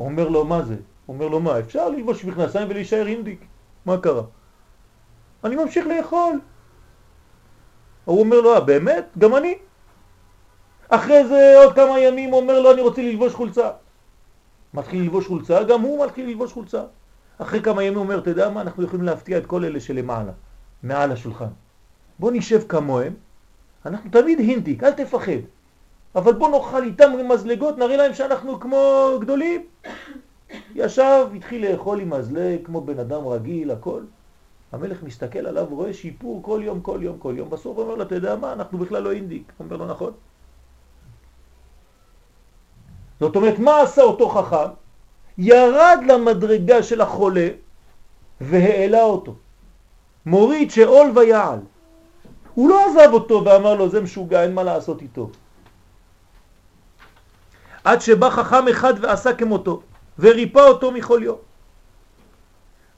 [0.00, 0.76] אומר לו, מה זה?
[1.08, 3.44] אומר לו, מה, אפשר ללבוש מכנסיים ולהישאר אינדיק?
[3.86, 4.22] מה קרה?
[5.44, 6.40] אני ממשיך לאכול.
[8.04, 9.04] הוא אומר לו, אה, באמת?
[9.18, 9.54] גם אני.
[10.88, 13.70] אחרי זה עוד כמה ימים אומר לו, אני רוצה ללבוש חולצה.
[14.74, 16.82] מתחיל ללבוש חולצה, גם הוא מתחיל ללבוש חולצה.
[17.38, 20.32] אחרי כמה ימים אומר, יודע מה, אנחנו יכולים להפתיע את כל אלה שלמעלה,
[20.82, 21.52] מעל השולחן.
[22.18, 23.12] בוא נשב כמוהם,
[23.86, 25.42] אנחנו תמיד הינדיק, אל תפחד.
[26.14, 29.66] אבל בוא נאכל איתם מזלגות, נראה להם שאנחנו כמו גדולים.
[30.74, 34.02] ישב, התחיל לאכול עם מזלג כמו בן אדם רגיל, הכל.
[34.72, 37.50] המלך מסתכל עליו, רואה שיפור כל יום, כל יום, כל יום.
[37.50, 39.52] בסוף אומר לו, אתה יודע מה, אנחנו בכלל לא אינדיק.
[39.60, 40.12] אומר לו, נכון.
[43.20, 44.70] זאת אומרת, מה עשה אותו חכם?
[45.38, 47.48] ירד למדרגה של החולה
[48.40, 49.34] והעלה אותו.
[50.26, 51.58] מוריד שאול ויעל.
[52.54, 55.30] הוא לא עזב אותו ואמר לו, זה משוגע, אין מה לעשות איתו.
[57.84, 59.82] עד שבא חכם אחד ועשה כמותו,
[60.18, 61.38] וריפא אותו מכל יום.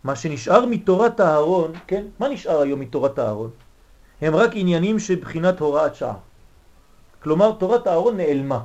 [0.04, 2.04] מה שנשאר מתורת הארון, כן?
[2.18, 3.50] מה נשאר היום מתורת הארון?
[4.20, 6.14] הם רק עניינים שבחינת הוראת שעה.
[7.22, 8.60] כלומר, תורת הארון נעלמה.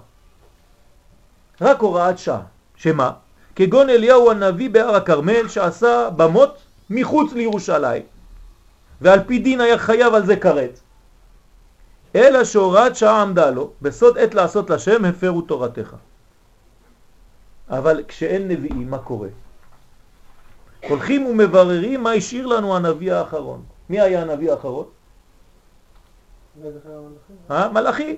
[1.62, 2.42] רק הוראת שעה.
[2.76, 3.12] שמה?
[3.56, 6.58] כגון אליהו הנביא בהר הכרמל שעשה במות
[6.90, 8.04] מחוץ לירושלים.
[9.02, 10.80] ועל פי דין היה חייב על זה כרת.
[12.16, 15.96] אלא שהוראת שעה עמדה לו, בסוד עת לעשות לשם הפרו תורתך.
[17.70, 19.28] אבל כשאין נביאים, מה קורה?
[20.90, 23.64] הולכים ומבררים מה השאיר לנו הנביא האחרון.
[23.90, 24.86] מי היה הנביא האחרון?
[27.52, 27.70] אה?
[27.70, 28.18] מלאכי.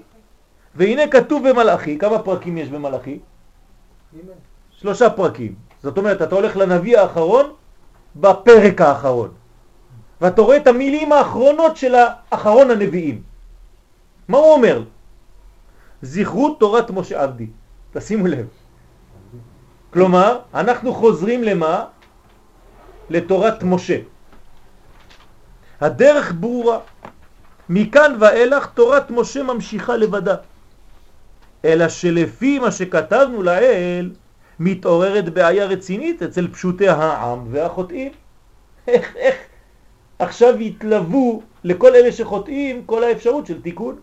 [0.76, 3.20] והנה כתוב במלאכי, כמה פרקים יש במלאכי?
[4.72, 5.56] שלושה פרקים.
[5.84, 7.54] זאת אומרת, אתה הולך לנביא האחרון
[8.16, 9.41] בפרק האחרון.
[10.22, 13.22] ואתה רואה את המילים האחרונות של האחרון הנביאים.
[14.28, 14.84] מה הוא אומר?
[16.02, 17.48] זכרו תורת משה עבדי.
[17.94, 18.48] תשימו לב.
[19.94, 21.86] כלומר, אנחנו חוזרים למה?
[23.10, 23.98] לתורת משה.
[25.82, 26.80] הדרך ברורה.
[27.70, 30.36] מכאן ואילך תורת משה ממשיכה לבדה.
[31.66, 34.12] אלא שלפי מה שכתבנו לאל,
[34.60, 38.12] מתעוררת בעיה רצינית אצל פשוטי העם והחוטאים.
[38.88, 39.36] איך, איך
[40.22, 43.96] עכשיו יתלוו לכל אלה שחוטאים כל האפשרות של תיקון?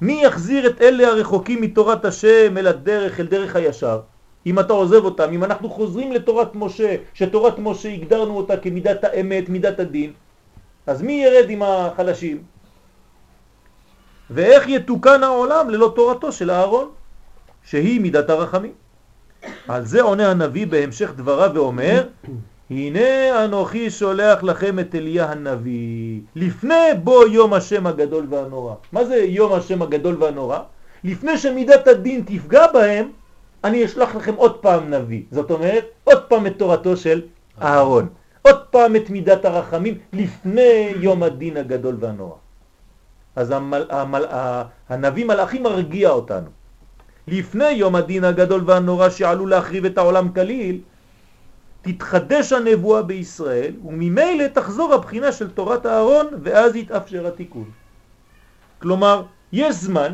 [0.00, 4.00] מי יחזיר את אלה הרחוקים מתורת השם אל הדרך, אל דרך הישר?
[4.46, 9.48] אם אתה עוזב אותם, אם אנחנו חוזרים לתורת משה, שתורת משה הגדרנו אותה כמידת האמת,
[9.48, 10.12] מידת הדין,
[10.86, 12.42] אז מי ירד עם החלשים?
[14.30, 16.88] ואיך יתוקן העולם ללא תורתו של אהרון,
[17.64, 18.72] שהיא מידת הרחמים?
[19.68, 22.06] על זה עונה הנביא בהמשך דבריו ואומר,
[22.70, 26.74] הנה אנוכי שולח לכם את אליה הנביא, לפני
[27.04, 28.74] בו יום השם הגדול והנורא.
[28.92, 30.58] מה זה יום השם הגדול והנורא?
[31.04, 33.08] לפני שמידת הדין תפגע בהם,
[33.64, 35.22] אני אשלח לכם עוד פעם נביא.
[35.30, 37.22] זאת אומרת, עוד פעם את תורתו של
[37.62, 38.08] אהרון.
[38.42, 42.36] עוד פעם את מידת הרחמים לפני יום הדין הגדול והנורא.
[43.36, 44.24] אז המל, המל,
[44.88, 46.50] הנביא מלאכי מרגיע אותנו.
[47.28, 50.80] לפני יום הדין הגדול והנורא שעלול להחריב את העולם כליל,
[51.86, 57.70] תתחדש הנבואה בישראל, וממילא תחזור הבחינה של תורת הארון, ואז יתאפשר התיקון.
[58.78, 59.22] כלומר,
[59.52, 60.12] יש זמן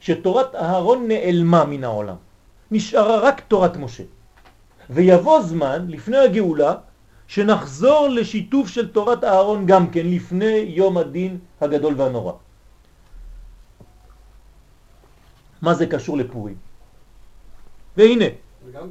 [0.00, 2.16] שתורת הארון נעלמה מן העולם.
[2.70, 4.02] נשארה רק תורת משה.
[4.90, 6.74] ויבוא זמן, לפני הגאולה,
[7.26, 12.32] שנחזור לשיתוף של תורת אהרון גם כן לפני יום הדין הגדול והנורא.
[15.62, 16.56] מה זה קשור לפורים?
[17.96, 18.24] והנה.
[18.66, 18.88] וגם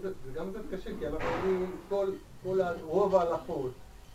[0.52, 2.08] זה קשה, כי אנחנו יודעים כל,
[2.44, 3.72] כל רוב ההלכות,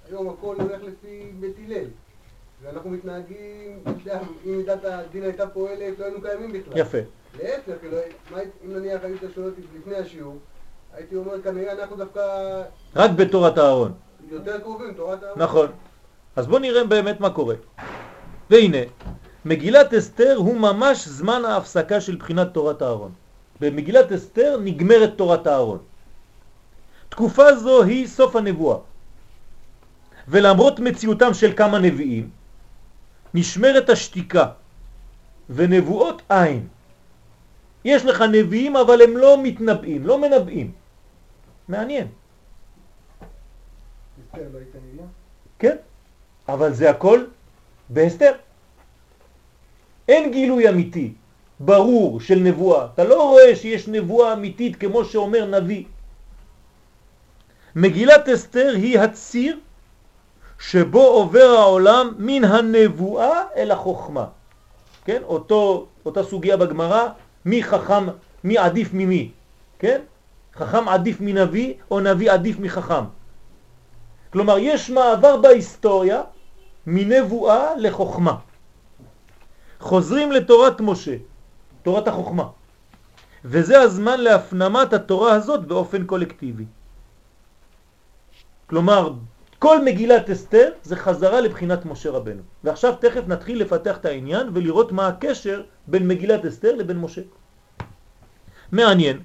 [0.08, 1.86] היום הכל הולך לפי בית הלל.
[2.62, 3.78] ואנחנו מתנהגים,
[4.46, 6.78] אם מידת הדין הייתה פועלת, לא היינו קיימים בכלל.
[6.78, 6.98] יפה.
[7.38, 7.72] להפך,
[8.64, 10.36] אם נניח היית שואל אותי לפני השיעור,
[10.94, 12.20] הייתי אומר כנראה אנחנו דווקא...
[12.96, 13.92] רק בתורת הארון.
[14.30, 15.42] יותר קרובים, תורת הארון.
[15.42, 15.68] נכון.
[16.36, 17.54] אז בואו נראה באמת מה קורה.
[18.50, 18.78] והנה,
[19.44, 23.12] מגילת אסתר הוא ממש זמן ההפסקה של בחינת תורת הארון.
[23.60, 25.78] במגילת אסתר נגמרת תורת הארון.
[27.16, 28.78] תקופה זו היא סוף הנבואה.
[30.28, 32.30] ולמרות מציאותם של כמה נביאים,
[33.34, 34.46] נשמרת השתיקה
[35.50, 36.68] ונבואות אין.
[37.84, 40.72] יש לך נביאים אבל הם לא מתנבאים, לא מנבאים.
[41.68, 42.06] מעניין.
[44.36, 44.40] לא
[45.58, 45.76] כן,
[46.48, 47.24] אבל זה הכל
[47.88, 48.32] בהסתר.
[50.08, 51.12] אין גילוי אמיתי,
[51.60, 52.92] ברור, של נבואה.
[52.94, 55.95] אתה לא רואה שיש נבואה אמיתית כמו שאומר נביא.
[57.76, 59.58] מגילת אסתר היא הציר
[60.58, 64.26] שבו עובר העולם מן הנבואה אל החוכמה.
[65.04, 65.22] כן?
[65.22, 67.08] אותו, אותה סוגיה בגמרא,
[67.44, 68.06] מי חכם,
[68.44, 69.30] מי עדיף ממי,
[69.78, 70.00] כן?
[70.54, 73.04] חכם עדיף מנביא או נביא עדיף מחכם.
[74.32, 76.22] כלומר, יש מעבר בהיסטוריה
[76.86, 78.36] מנבואה לחוכמה.
[79.80, 81.16] חוזרים לתורת משה,
[81.82, 82.46] תורת החוכמה.
[83.44, 86.64] וזה הזמן להפנמת התורה הזאת באופן קולקטיבי.
[88.66, 89.12] כלומר,
[89.58, 92.42] כל מגילת אסתר זה חזרה לבחינת משה רבנו.
[92.64, 97.22] ועכשיו תכף נתחיל לפתח את העניין ולראות מה הקשר בין מגילת אסתר לבין משה.
[98.72, 99.20] מעניין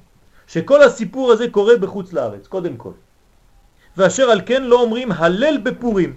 [0.48, 2.92] שכל הסיפור הזה קורה בחוץ לארץ, קודם כל.
[3.98, 6.16] ואשר על כן לא אומרים הלל בפורים.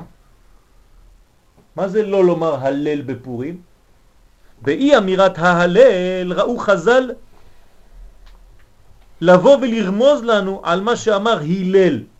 [1.77, 3.63] מה זה לא לומר הלל בפורים?
[4.63, 7.11] באי אמירת ההלל ראו חז"ל
[9.21, 12.14] לבוא ולרמוז לנו על מה שאמר הלל.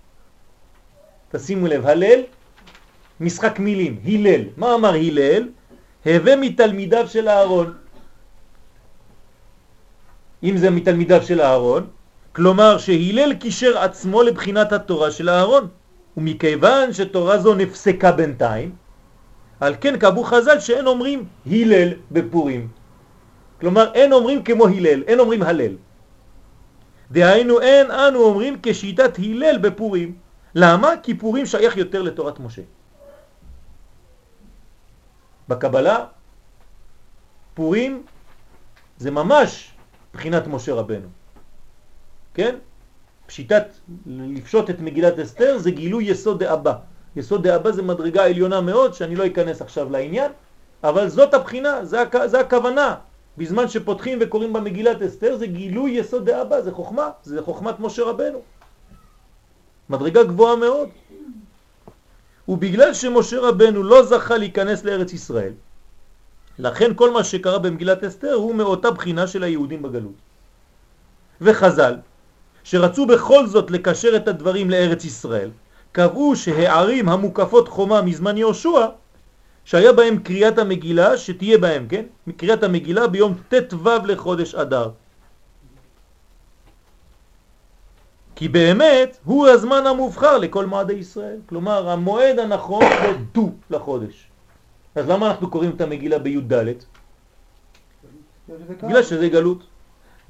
[1.35, 2.21] תשימו לב, הלל,
[3.21, 4.43] משחק מילים, הלל.
[4.57, 5.49] מה אמר הלל?
[6.07, 7.75] הווה מתלמידיו של אהרון.
[10.43, 11.87] אם זה מתלמידיו של אהרון,
[12.33, 15.69] כלומר שהילל קישר עצמו לבחינת התורה של אהרון,
[16.17, 18.71] ומכיוון שתורה זו נפסקה בינתיים,
[19.61, 22.69] על כן קבעו חז"ל שאין אומרים הלל בפורים.
[23.61, 25.75] כלומר אין אומרים כמו הלל, אין אומרים הלל.
[27.11, 30.24] דהיינו אין אנו אומרים כשיטת הלל בפורים.
[30.55, 30.91] למה?
[31.03, 32.63] כי פורים שייך יותר לתורת משה.
[35.49, 36.07] בקבלה
[37.55, 38.03] פורים
[38.99, 39.73] זה ממש
[40.15, 41.09] בחינת משה רבנו.
[42.35, 42.57] כן?
[43.27, 43.67] פשיטת,
[44.07, 46.75] לפשוט את מגילת אסתר זה גילוי יסוד דאבא.
[47.17, 50.33] יסוד דאבא זה מדרגה עליונה מאוד שאני לא אכנס עכשיו לעניין,
[50.85, 52.95] אבל זאת הבחינה, זה, הכ, זה הכוונה.
[53.39, 58.43] בזמן שפותחים וקוראים במגילת אסתר זה גילוי יסוד דאבא, זה חוכמה, זה חוכמת משה רבנו.
[59.91, 60.89] מדרגה גבוהה מאוד.
[62.49, 65.53] ובגלל שמשה רבנו לא זכה להיכנס לארץ ישראל,
[66.59, 70.19] לכן כל מה שקרה במגילת אסתר הוא מאותה בחינה של היהודים בגלות.
[71.41, 71.95] וחז"ל,
[72.65, 75.51] שרצו בכל זאת לקשר את הדברים לארץ ישראל,
[75.93, 78.87] קבעו שהערים המוקפות חומה מזמן יהושע,
[79.65, 82.05] שהיה בהם קריאת המגילה, שתהיה בהם, כן?
[82.37, 84.91] קריאת המגילה ביום ט"ו לחודש אדר.
[88.37, 91.37] כי באמת הוא הזמן המובחר לכל מועדי ישראל.
[91.47, 94.27] כלומר, המועד הנכון זה דו לחודש.
[94.95, 96.53] אז למה אנחנו קוראים את המגילה בי"ד?
[98.83, 99.63] בגלל שזה גלות.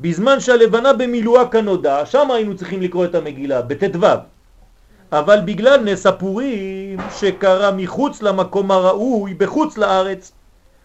[0.00, 4.06] בזמן שהלבנה במילואה כנודע, שם היינו צריכים לקרוא את המגילה, בט"ו.
[5.12, 10.32] אבל בגלל נס הפורים שקרה מחוץ למקום הראוי, בחוץ לארץ,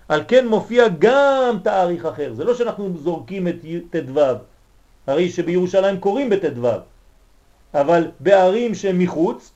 [0.10, 2.34] על כן מופיע גם תאריך אחר.
[2.34, 3.56] זה לא שאנחנו זורקים את
[3.90, 4.20] ט"ו,
[5.08, 6.68] הרי שבירושלים קוראים בט"ו,
[7.74, 9.52] אבל בערים שהם מחוץ,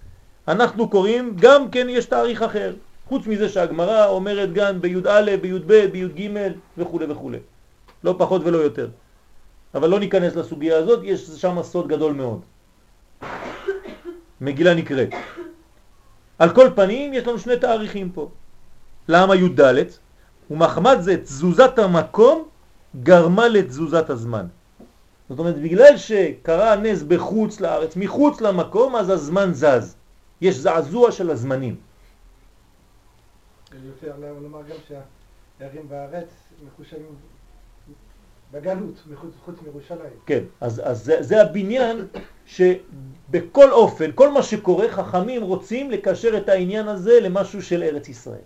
[0.47, 2.73] אנחנו קוראים, גם כן יש תאריך אחר.
[3.07, 6.29] חוץ מזה שהגמרא אומרת גם בי"א, בי"ב, בי"ג
[6.77, 7.31] וכו' וכו'.
[8.03, 8.89] לא פחות ולא יותר.
[9.75, 12.41] אבל לא ניכנס לסוגיה הזאת, יש שם סוד גדול מאוד.
[14.41, 15.09] מגילה נקראת.
[16.39, 18.29] על כל פנים יש לנו שני תאריכים פה.
[19.07, 19.61] למה י"ד?
[20.51, 22.47] ומחמד זה תזוזת המקום
[23.03, 24.45] גרמה לתזוזת הזמן.
[25.29, 29.95] זאת אומרת, בגלל שקרה הנס בחוץ לארץ, מחוץ למקום, אז הזמן זז.
[30.41, 31.75] יש זעזוע של הזמנים.
[33.97, 36.27] אפשר לומר גם שהערים בארץ
[36.67, 37.15] מחושבים
[38.51, 39.03] בגלות,
[39.45, 40.13] חוץ מירושלים.
[40.25, 42.07] כן, אז, אז זה, זה הבניין
[42.45, 48.45] שבכל אופן, כל מה שקורה, חכמים רוצים לקשר את העניין הזה למשהו של ארץ ישראל.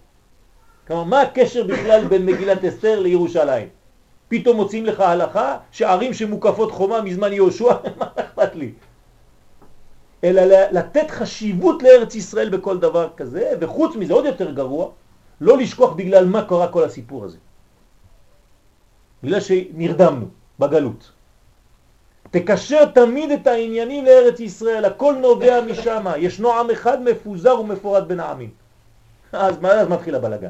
[0.88, 3.77] כלומר, מה הקשר בכלל בין מגילת אסתר לירושלים?
[4.28, 8.72] פתאום מוצאים לך הלכה שערים שמוקפות חומה מזמן יהושע, מה אכפת לי?
[10.24, 14.90] אלא לתת חשיבות לארץ ישראל בכל דבר כזה, וחוץ מזה עוד יותר גרוע,
[15.42, 17.38] לא לשכוח בגלל מה קרה כל הסיפור הזה.
[19.24, 20.26] בגלל שנרדמנו
[20.60, 21.12] בגלות.
[22.32, 28.20] תקשר תמיד את העניינים לארץ ישראל, הכל נובע משם, יש נועם אחד מפוזר ומפורד בין
[28.20, 28.50] העמים.
[29.34, 30.50] אז מה אז מתחיל הבלגן?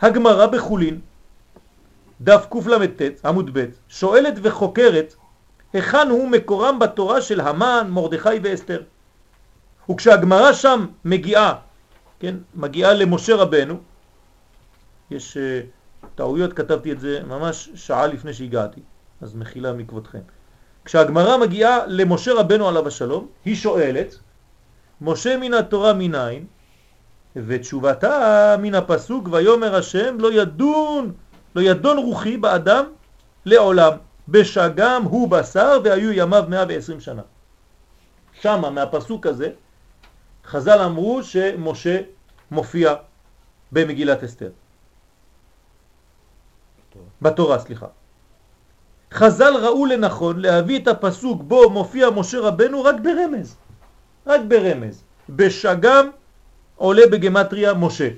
[0.00, 1.00] הגמרא בחולין,
[2.20, 5.14] דף קל"ט עמוד ב', שואלת וחוקרת
[5.72, 8.82] היכן הוא מקורם בתורה של המן, מרדכי ואסתר.
[9.90, 11.54] וכשהגמרא שם מגיעה,
[12.20, 13.76] כן, מגיעה למשה רבנו,
[15.10, 18.80] יש uh, טעויות, כתבתי את זה ממש שעה לפני שהגעתי,
[19.20, 20.18] אז מחילה מכבודכם.
[20.84, 24.18] כשהגמרא מגיעה למשה רבנו עליו השלום, היא שואלת,
[25.00, 26.46] משה מן התורה מניין,
[27.36, 31.12] ותשובתה מן הפסוק ויומר השם לא ידון,
[31.56, 32.84] לא ידון רוחי באדם
[33.44, 33.92] לעולם,
[34.28, 37.22] בשגם הוא בשר והיו ימיו 120 שנה.
[38.40, 39.50] שמה מהפסוק הזה
[40.44, 42.00] חז"ל אמרו שמשה
[42.50, 42.94] מופיע
[43.72, 44.50] במגילת אסתר.
[47.22, 47.86] בתורה, סליחה.
[49.12, 53.56] חז"ל ראו לנכון להביא את הפסוק בו מופיע משה רבנו רק ברמז,
[54.26, 55.02] רק ברמז.
[55.28, 56.10] בשגם
[56.76, 58.08] עולה בגמטריה משה.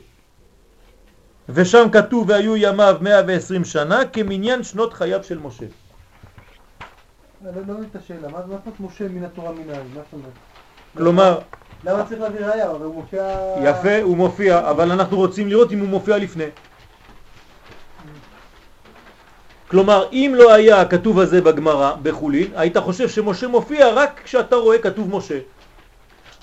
[1.48, 5.66] ושם כתוב והיו ימיו 120 שנה כמניין שנות חייו של משה.
[7.44, 9.86] לא מבין את השאלה, מה זאת משה מן התורה מן העין?
[9.94, 10.32] מה זאת אומרת?
[10.96, 11.38] כלומר...
[11.84, 12.66] למה צריך להביא ראייה?
[12.66, 13.36] הוא מופיע...
[13.64, 16.44] יפה, הוא מופיע, אבל אנחנו רוצים לראות אם הוא מופיע לפני.
[19.68, 24.78] כלומר, אם לא היה הכתוב הזה בגמרא, בחולין, היית חושב שמשה מופיע רק כשאתה רואה
[24.78, 25.38] כתוב משה.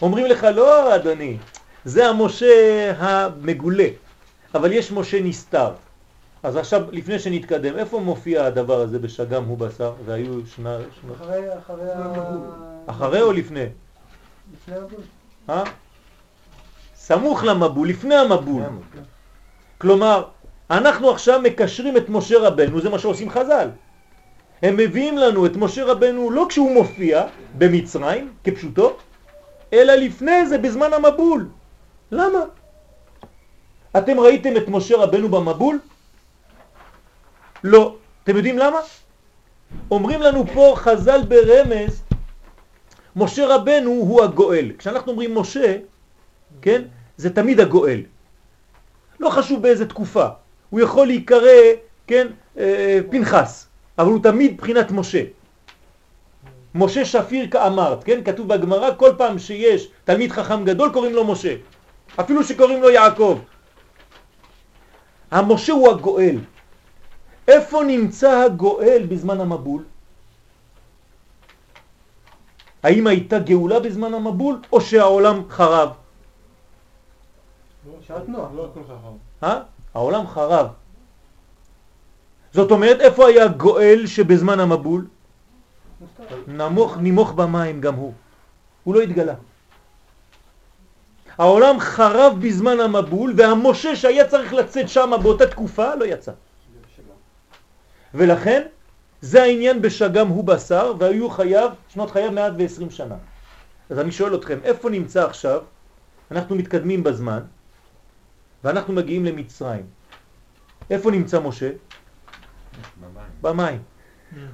[0.02, 1.38] אומרים לך, לא אדוני,
[1.86, 3.88] זה המשה המגולה,
[4.54, 5.72] אבל יש משה נסתר.
[6.44, 10.78] אז עכשיו, לפני שנתקדם, איפה מופיע הדבר הזה בשגם הוא בשר, והיו שנה...
[11.02, 11.14] שנה...
[11.14, 12.48] אחרי, אחרי המבול.
[12.86, 13.66] אחרי או לפני?
[14.54, 15.00] לפני המבול.
[15.50, 15.64] אה?
[16.96, 18.64] סמוך למבול, לפני המבול.
[19.78, 20.24] כלומר,
[20.72, 23.70] אנחנו עכשיו מקשרים את משה רבנו, זה מה שעושים חז"ל.
[24.62, 27.24] הם מביאים לנו את משה רבנו לא כשהוא מופיע
[27.58, 28.98] במצרים, כפשוטו,
[29.74, 31.48] אלא לפני זה, בזמן המבול.
[32.12, 32.40] למה?
[33.98, 35.80] אתם ראיתם את משה רבנו במבול?
[37.64, 37.96] לא.
[38.24, 38.80] אתם יודעים למה?
[39.92, 42.04] אומרים לנו פה חז"ל ברמז,
[43.16, 44.72] משה רבנו הוא הגואל.
[44.78, 45.78] כשאנחנו אומרים משה,
[46.62, 46.82] כן,
[47.18, 48.02] זה תמיד הגואל.
[49.20, 50.28] לא חשוב באיזה תקופה.
[50.70, 51.62] הוא יכול להיקרא,
[52.08, 55.24] כן, אה, פנחס, אבל הוא תמיד בחינת משה.
[56.76, 58.24] משה שפיר כאמרת, כן?
[58.24, 61.56] כתוב בגמרא, כל פעם שיש תלמיד חכם גדול קוראים לו משה.
[62.20, 63.40] אפילו שקוראים לו יעקב.
[65.32, 66.38] המשה הוא הגואל.
[67.48, 69.84] איפה נמצא הגואל בזמן המבול?
[72.84, 75.90] האם הייתה גאולה בזמן המבול או שהעולם חרב?
[78.08, 78.50] שעת נוח.
[78.56, 78.70] לא
[79.44, 79.62] אה?
[79.94, 80.68] העולם חרב.
[82.54, 85.08] זאת אומרת, איפה היה גואל שבזמן המבול?
[86.48, 88.14] נמוך, נימוך במים גם הוא.
[88.84, 89.34] הוא לא התגלה.
[91.38, 96.32] העולם חרב בזמן המבול, והמשה שהיה צריך לצאת שם באותה תקופה לא יצא.
[98.14, 98.62] ולכן
[99.22, 103.16] זה העניין בשגם הוא בשר, והיו חייו, שנות חייו 120 שנה.
[103.90, 105.62] אז אני שואל אתכם, איפה נמצא עכשיו?
[106.32, 107.40] אנחנו מתקדמים בזמן,
[108.64, 109.86] ואנחנו מגיעים למצרים.
[110.90, 111.70] איפה נמצא משה?
[113.02, 113.26] במים.
[113.42, 113.80] במים.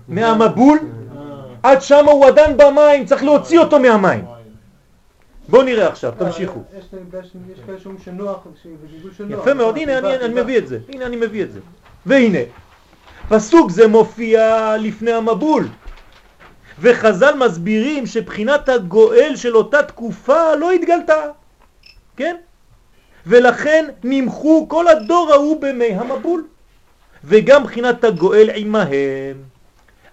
[0.08, 0.80] מהמבול
[1.64, 4.26] עד שם הוא עדיין במים, צריך להוציא אותו מהמים.
[5.50, 6.60] בואו נראה עכשיו, תמשיכו.
[6.78, 6.86] יש
[7.66, 8.48] כאלה שאומרים שנוח,
[9.30, 11.60] יפה מאוד, הנה אני מביא את זה, הנה אני מביא את זה.
[12.06, 12.40] והנה,
[13.30, 15.68] פסוק זה מופיע לפני המבול.
[16.80, 21.22] וחז"ל מסבירים שבחינת הגואל של אותה תקופה לא התגלתה,
[22.18, 22.36] כן?
[23.28, 26.48] ולכן נמחו כל הדור ההוא במי המבול,
[27.24, 29.38] וגם בחינת הגואל עמהם.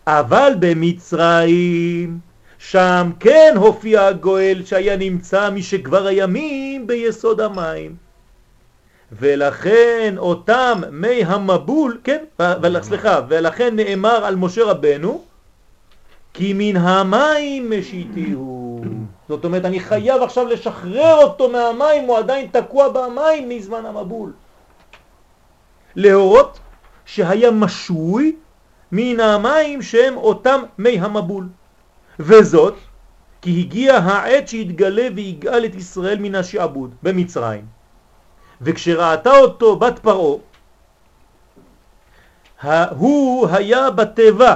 [0.07, 2.19] אבל במצרים,
[2.59, 7.97] שם כן הופיע הגואל שהיה נמצא משכבר הימים ביסוד המים.
[9.13, 12.25] ולכן אותם מי המבול, כן,
[12.83, 15.25] סליחה, ולכן נאמר על משה רבנו,
[16.35, 18.85] כי מן המים משיתיהו.
[19.29, 24.33] זאת אומרת, אני חייב עכשיו לשחרר אותו מהמים, הוא עדיין תקוע במים מזמן המבול.
[25.97, 26.59] להורות
[27.07, 28.37] שהיה משוי
[28.93, 31.49] מן המים שהם אותם מי המבול.
[32.19, 32.75] וזאת
[33.43, 37.67] כי הגיע העת שהתגלה ויגאל את ישראל מן השעבוד במצרים.
[38.61, 40.39] וכשראתה אותו בת פרעה,
[42.91, 44.55] הוא היה בטבע.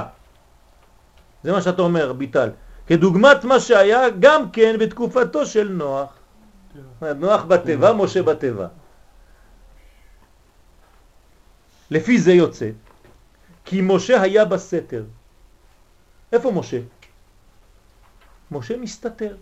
[1.43, 2.49] זה מה שאתה אומר, ביטל.
[2.87, 6.09] כדוגמת מה שהיה גם כן בתקופתו של נוח.
[7.01, 8.67] נוח בטבע, משה בטבע.
[11.91, 12.69] לפי זה יוצא,
[13.65, 15.03] כי משה היה בסתר.
[16.31, 16.79] איפה משה?
[18.53, 19.35] משה מסתתר.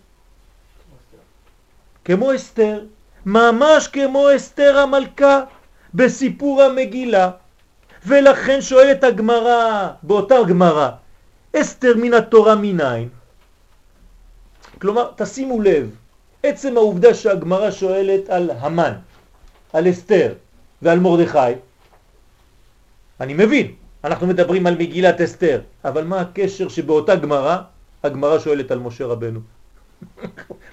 [2.05, 2.83] כמו אסתר,
[3.25, 5.41] ממש כמו אסתר המלכה
[5.93, 7.31] בסיפור המגילה.
[8.05, 10.89] ולכן שואלת הגמרא, באותה גמרא,
[11.55, 13.09] אסתר מן התורה מניין?
[14.81, 15.89] כלומר, תשימו לב,
[16.43, 18.93] עצם העובדה שהגמרא שואלת על המן,
[19.73, 20.33] על אסתר
[20.81, 21.53] ועל מרדכי,
[23.19, 23.71] אני מבין,
[24.03, 27.57] אנחנו מדברים על מגילת אסתר, אבל מה הקשר שבאותה גמרא,
[28.03, 29.39] הגמרא שואלת על משה רבנו?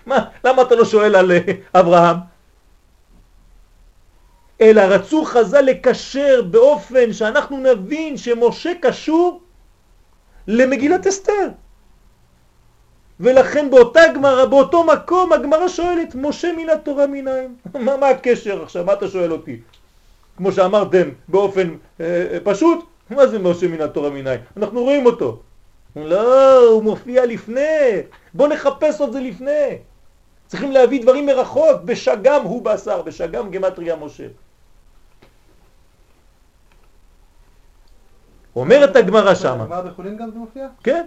[0.06, 1.40] מה, למה אתה לא שואל על אה,
[1.74, 2.16] אברהם?
[4.60, 9.40] אלא רצו חז"ל לקשר באופן שאנחנו נבין שמשה קשור
[10.46, 11.48] למגילת אסתר.
[13.20, 17.56] ולכן באותה גמרא, באותו מקום, הגמרא שואלת, משה מן התורה מניים.
[17.84, 18.84] מה, מה הקשר עכשיו?
[18.84, 19.60] מה אתה שואל אותי?
[20.36, 21.68] כמו שאמרתם באופן
[22.00, 24.40] אה, אה, פשוט, מה זה משה מן התורה מניים?
[24.56, 25.40] אנחנו רואים אותו.
[26.06, 28.02] לא, הוא מופיע לפני.
[28.34, 29.78] בוא נחפש את זה לפני.
[30.46, 34.26] צריכים להביא דברים מרחוק, בשגם הוא בשר, בשגם גמטריה משה.
[38.56, 39.62] אומרת הגמרא שמה.
[39.62, 40.68] הגמרא בחולין גם זה מופיע?
[40.82, 41.06] כן.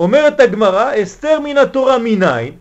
[0.00, 2.56] אומרת הגמרא, אסתר מן התורה מניין,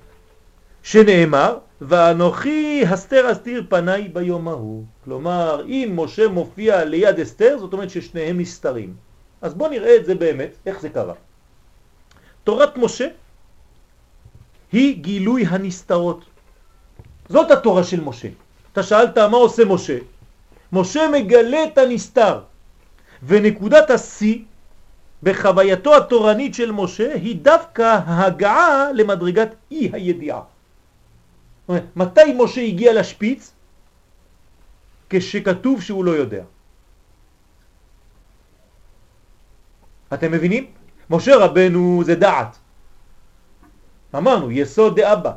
[0.83, 4.83] שנאמר, ואנוכי הסתר אסתיר פניי ביום ההוא.
[5.03, 8.93] כלומר, אם משה מופיע ליד אסתר, זאת אומרת ששניהם מסתרים.
[9.41, 11.13] אז בואו נראה את זה באמת, איך זה קרה.
[12.47, 13.07] תורת משה
[14.71, 16.25] היא גילוי הנסתרות.
[17.29, 18.27] זאת התורה של משה.
[18.71, 19.97] אתה שאלת מה עושה משה?
[20.71, 22.47] משה מגלה את הנסתר,
[23.23, 24.39] ונקודת השיא
[25.23, 30.41] בחווייתו התורנית של משה היא דווקא ההגעה למדרגת אי הידיעה.
[31.95, 33.51] מתי משה הגיע לשפיץ?
[35.09, 36.43] כשכתוב שהוא לא יודע.
[40.13, 40.76] אתם מבינים?
[41.09, 42.57] משה רבנו זה דעת.
[44.15, 45.31] אמרנו, יסוד דאבא,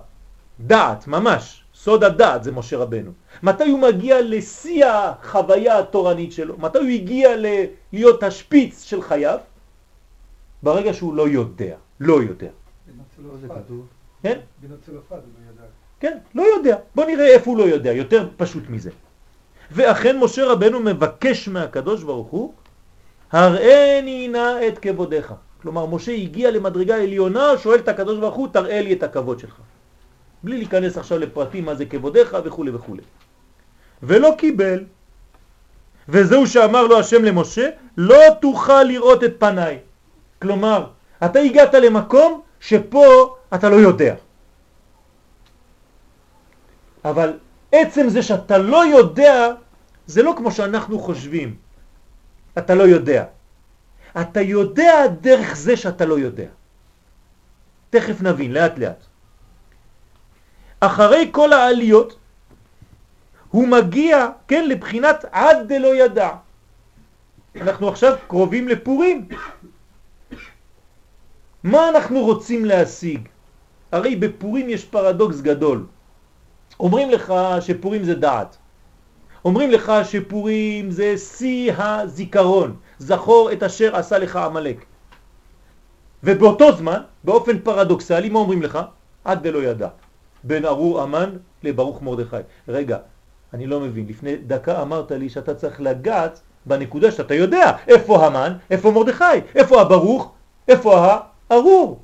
[0.61, 3.11] דעת, ממש, סוד הדעת זה משה רבנו.
[3.43, 6.59] מתי הוא מגיע לשיא החוויה התורנית שלו?
[6.59, 7.31] מתי הוא הגיע
[7.93, 9.39] להיות השפיץ של חייו?
[10.63, 12.49] ברגע שהוא לא יודע, לא יודע.
[14.23, 14.39] כן?
[16.01, 16.77] כן, לא יודע.
[16.95, 18.91] בוא נראה איפה הוא לא יודע, יותר פשוט מזה.
[19.71, 22.53] ואכן משה רבנו מבקש מהקדוש ברוך הוא,
[23.33, 25.35] הראני נא את כבודך.
[25.63, 29.57] כלומר, משה הגיע למדרגה עליונה, שואל את הקדוש ברוך הוא, תראה לי את הכבוד שלך.
[30.43, 32.97] בלי להיכנס עכשיו לפרטים מה זה כבודך וכו' וכו'.
[34.03, 34.85] ולא קיבל.
[36.09, 39.79] וזהו שאמר לו השם למשה, לא תוכל לראות את פניי.
[40.43, 40.87] כלומר,
[41.25, 44.15] אתה הגעת למקום שפה אתה לא יודע.
[47.05, 47.39] אבל
[47.73, 49.53] עצם זה שאתה לא יודע,
[50.07, 51.55] זה לא כמו שאנחנו חושבים.
[52.59, 53.25] אתה לא יודע.
[54.21, 56.49] אתה יודע דרך זה שאתה לא יודע.
[57.91, 59.05] תכף נבין, לאט לאט.
[60.81, 62.17] אחרי כל העליות,
[63.51, 66.31] הוא מגיע, כן, לבחינת עד דלא ידע.
[67.61, 69.29] אנחנו עכשיו קרובים לפורים.
[71.65, 73.29] מה אנחנו רוצים להשיג?
[73.93, 75.87] הרי בפורים יש פרדוקס גדול.
[76.81, 78.57] אומרים לך שפורים זה דעת.
[79.45, 84.85] אומרים לך שפורים זה שיא הזיכרון, זכור את אשר עשה לך עמלק.
[86.25, 88.79] ובאותו זמן, באופן פרדוקסלי, מה אומרים לך?
[89.25, 89.89] עד דלא ידע.
[90.45, 92.37] בין ארור אמן לברוך מרדכי.
[92.69, 92.99] רגע,
[93.55, 98.53] אני לא מבין, לפני דקה אמרת לי שאתה צריך לגעת בנקודה שאתה יודע איפה המן,
[98.71, 99.25] איפה מרדכי,
[99.55, 100.33] איפה הברוך,
[100.69, 101.19] איפה
[101.51, 102.01] הארור.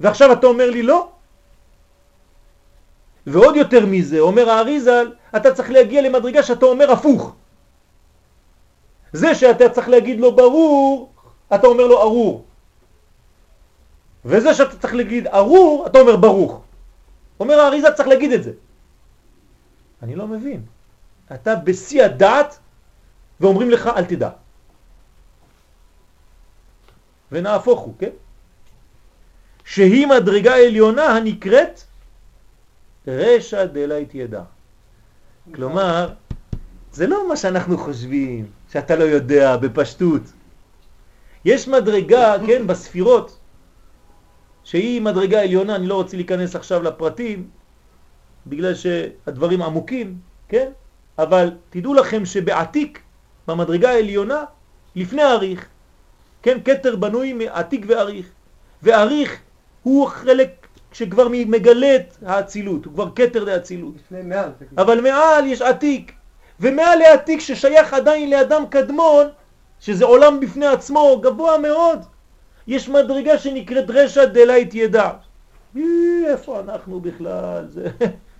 [0.00, 1.08] ועכשיו אתה אומר לי לא.
[3.26, 7.34] ועוד יותר מזה, אומר האריזל, אתה צריך להגיע למדרגה שאתה אומר הפוך.
[9.12, 11.12] זה שאתה צריך להגיד לו ברור,
[11.54, 12.44] אתה אומר לו ארור.
[14.24, 16.60] וזה שאתה צריך להגיד ארור, אתה אומר ברוך.
[17.40, 18.52] אומר האריזה צריך להגיד את זה.
[20.02, 20.62] אני לא מבין.
[21.32, 22.58] אתה בשיא הדעת
[23.40, 24.30] ואומרים לך אל תדע.
[27.32, 28.10] ונהפוך הוא, כן?
[29.64, 31.80] שהיא מדרגה עליונה הנקראת
[33.06, 34.42] רשע דלית ידע.
[35.54, 36.14] כלומר,
[36.92, 40.22] זה לא מה שאנחנו חושבים, שאתה לא יודע בפשטות.
[41.44, 43.38] יש מדרגה, כן, בספירות,
[44.64, 47.48] שהיא מדרגה עליונה, אני לא רוצה להיכנס עכשיו לפרטים,
[48.46, 50.70] בגלל שהדברים עמוקים, כן?
[51.18, 53.00] אבל תדעו לכם שבעתיק,
[53.48, 54.44] במדרגה העליונה,
[54.96, 55.66] לפני אריך,
[56.42, 58.26] כן, קטר בנוי מעתיק ואריך,
[58.82, 59.40] ואריך
[59.82, 63.94] הוא חלק שכבר מגלה את האצילות, הוא כבר קטר לאצילות.
[64.78, 66.12] אבל מעל יש עתיק,
[66.60, 69.26] ומעל לעתיק ששייך עדיין לאדם קדמון,
[69.80, 71.98] שזה עולם בפני עצמו, גבוה מאוד.
[72.66, 75.10] יש מדרגה שנקראת רשע דלית ידע.
[76.26, 77.64] איפה אנחנו בכלל?
[77.68, 77.88] זה...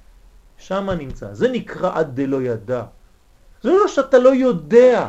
[0.66, 1.26] שם נמצא.
[1.32, 2.82] זה נקרא עד דלא ידע.
[3.62, 5.06] זה לא שאתה לא יודע.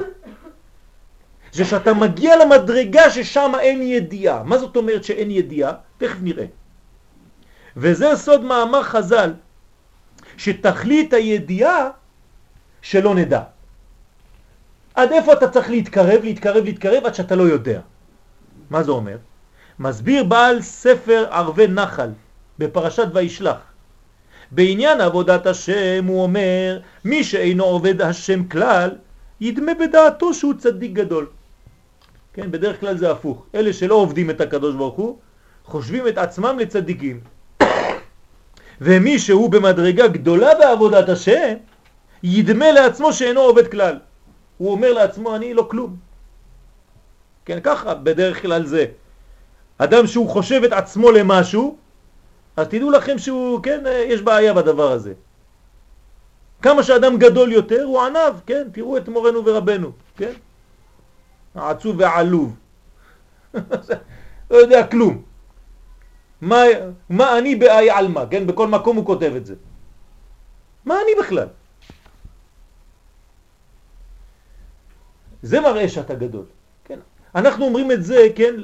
[1.53, 4.43] זה שאתה מגיע למדרגה ששם אין ידיעה.
[4.43, 5.71] מה זאת אומרת שאין ידיעה?
[5.97, 6.45] תכף נראה.
[7.77, 9.33] וזה סוד מאמר חז"ל,
[10.37, 11.89] שתכלית הידיעה
[12.81, 13.41] שלא נדע.
[14.95, 17.79] עד איפה אתה צריך להתקרב, להתקרב, להתקרב, עד שאתה לא יודע.
[18.69, 19.17] מה זה אומר?
[19.79, 22.09] מסביר בעל ספר ערבי נחל
[22.59, 23.57] בפרשת וישלח.
[24.51, 28.89] בעניין עבודת השם הוא אומר, מי שאינו עובד השם כלל,
[29.41, 31.27] ידמה בדעתו שהוא צדיק גדול.
[32.33, 33.45] כן, בדרך כלל זה הפוך.
[33.55, 35.17] אלה שלא עובדים את הקדוש ברוך הוא,
[35.65, 37.19] חושבים את עצמם לצדיקים.
[38.81, 41.53] ומי שהוא במדרגה גדולה בעבודת השם,
[42.23, 43.99] ידמה לעצמו שאינו עובד כלל.
[44.57, 45.95] הוא אומר לעצמו, אני לא כלום.
[47.45, 48.85] כן, ככה בדרך כלל זה.
[49.77, 51.77] אדם שהוא חושב את עצמו למשהו,
[52.57, 55.13] אז תדעו לכם שהוא, כן, יש בעיה בדבר הזה.
[56.61, 60.33] כמה שאדם גדול יותר הוא ענב, כן, תראו את מורנו ורבנו, כן?
[61.55, 62.55] העצוב והעלוב.
[64.51, 65.21] לא יודע כלום.
[66.41, 66.61] מה,
[67.09, 68.47] מה אני באי עלמא, כן?
[68.47, 69.55] בכל מקום הוא כותב את זה.
[70.85, 71.47] מה אני בכלל?
[75.41, 76.45] זה מראה שאתה גדול.
[76.85, 76.99] כן?
[77.35, 78.55] אנחנו אומרים את זה, כן,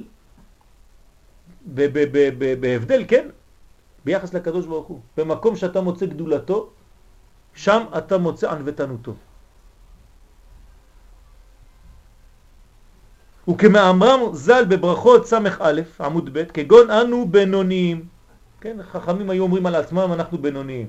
[2.59, 3.28] בהבדל, כן,
[4.05, 4.99] ביחס לקדוש ברוך הוא.
[5.17, 6.69] במקום שאתה מוצא גדולתו,
[7.53, 9.13] שם אתה מוצא ענוותנותו.
[13.49, 15.39] וכמאמרם ז"ל בברכות ס"א
[15.99, 18.07] עמוד ב' כגון אנו בינוניים.
[18.61, 20.88] כן, חכמים היו אומרים על עצמם אנחנו בינוניים.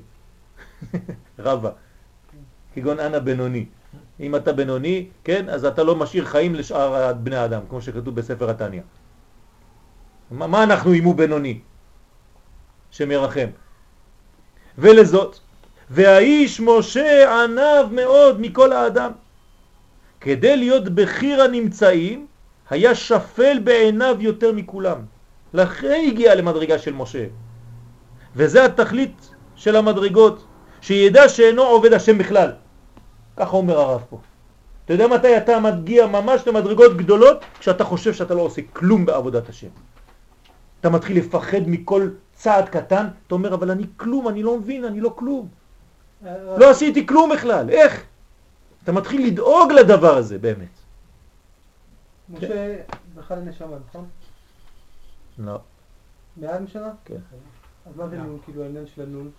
[1.39, 1.71] רבה.
[2.75, 3.67] כגון אנה בינוני.
[4.21, 8.51] אם אתה בינוני, כן, אז אתה לא משאיר חיים לשאר בני האדם, כמו שכתוב בספר
[8.51, 8.81] התניא.
[10.31, 11.61] מה, מה אנחנו אם הוא בינוני?
[12.91, 13.49] שמרחם.
[14.79, 15.39] ולזאת,
[15.91, 19.13] והאיש משה ענב מאוד מכל האדם.
[20.21, 22.27] כדי להיות בחיר הנמצאים,
[22.71, 24.99] היה שפל בעיניו יותר מכולם.
[25.55, 27.27] לכן הגיע למדרגה של משה.
[28.37, 30.45] וזה התכלית של המדרגות,
[30.81, 32.64] שידע שאינו עובד השם בכלל.
[33.37, 34.19] ככה אומר הרב פה.
[34.85, 37.45] אתה יודע מתי אתה מגיע ממש למדרגות גדולות?
[37.59, 39.69] כשאתה חושב שאתה לא עושה כלום בעבודת השם.
[40.81, 45.01] אתה מתחיל לפחד מכל צעד קטן, אתה אומר, אבל אני כלום, אני לא מבין, אני
[45.01, 45.49] לא כלום.
[46.59, 48.05] לא עשיתי כלום בכלל, איך?
[48.83, 50.69] אתה מתחיל לדאוג לדבר הזה, באמת.
[52.29, 52.77] משה
[53.15, 54.07] בכלל נשמה, נכון?
[55.39, 55.59] לא.
[56.37, 56.91] מעל נשמה?
[57.05, 57.17] כן.
[57.87, 59.31] אז מה זה נון, כאילו העניין של הנון?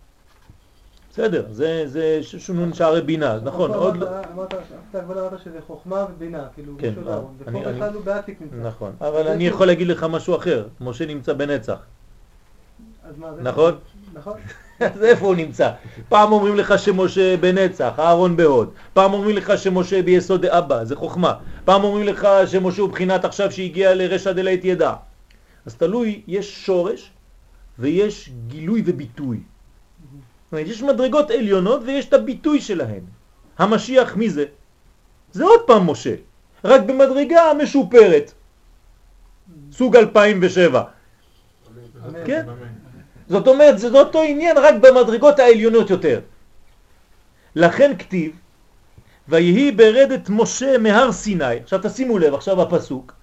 [1.15, 1.45] בסדר,
[1.85, 4.07] זה שונון שערי בינה, נכון, עוד לא...
[4.33, 4.53] אמרת,
[4.91, 8.55] אתה כבר אמרת שזה חוכמה ובינה, כאילו, כן, ופה אני- בכלל הוא בעתיק נמצא.
[8.55, 11.77] נכון, אבל אני יכול להגיד לך משהו אחר, משה נמצא בנצח,
[13.09, 13.41] אז מה זה?
[13.41, 13.73] נכון?
[14.13, 14.33] נכון.
[14.93, 15.71] אז איפה הוא נמצא?
[16.09, 21.33] פעם אומרים לך שמשה בנצח, אהרון בהוד, פעם אומרים לך שמשה ביסוד אבא, זה חוכמה,
[21.65, 24.93] פעם אומרים לך שמשה הוא בחינת עכשיו שהגיע לרשע דלית ידע.
[25.65, 27.11] אז תלוי, יש שורש
[27.79, 29.39] ויש גילוי וביטוי.
[30.55, 33.03] אומרת, יש מדרגות עליונות ויש את הביטוי שלהן.
[33.57, 34.45] המשיח מי זה?
[35.31, 36.15] זה עוד פעם משה,
[36.63, 38.31] רק במדרגה משופרת,
[39.71, 40.83] סוג 2007.
[42.07, 42.19] אמן.
[42.25, 42.45] כן?
[43.27, 46.19] זאת אומרת, זה אותו עניין רק במדרגות העליונות יותר.
[47.55, 48.31] לכן כתיב,
[49.27, 53.13] ויהי ברדת משה מהר סיני, עכשיו תשימו לב, עכשיו הפסוק,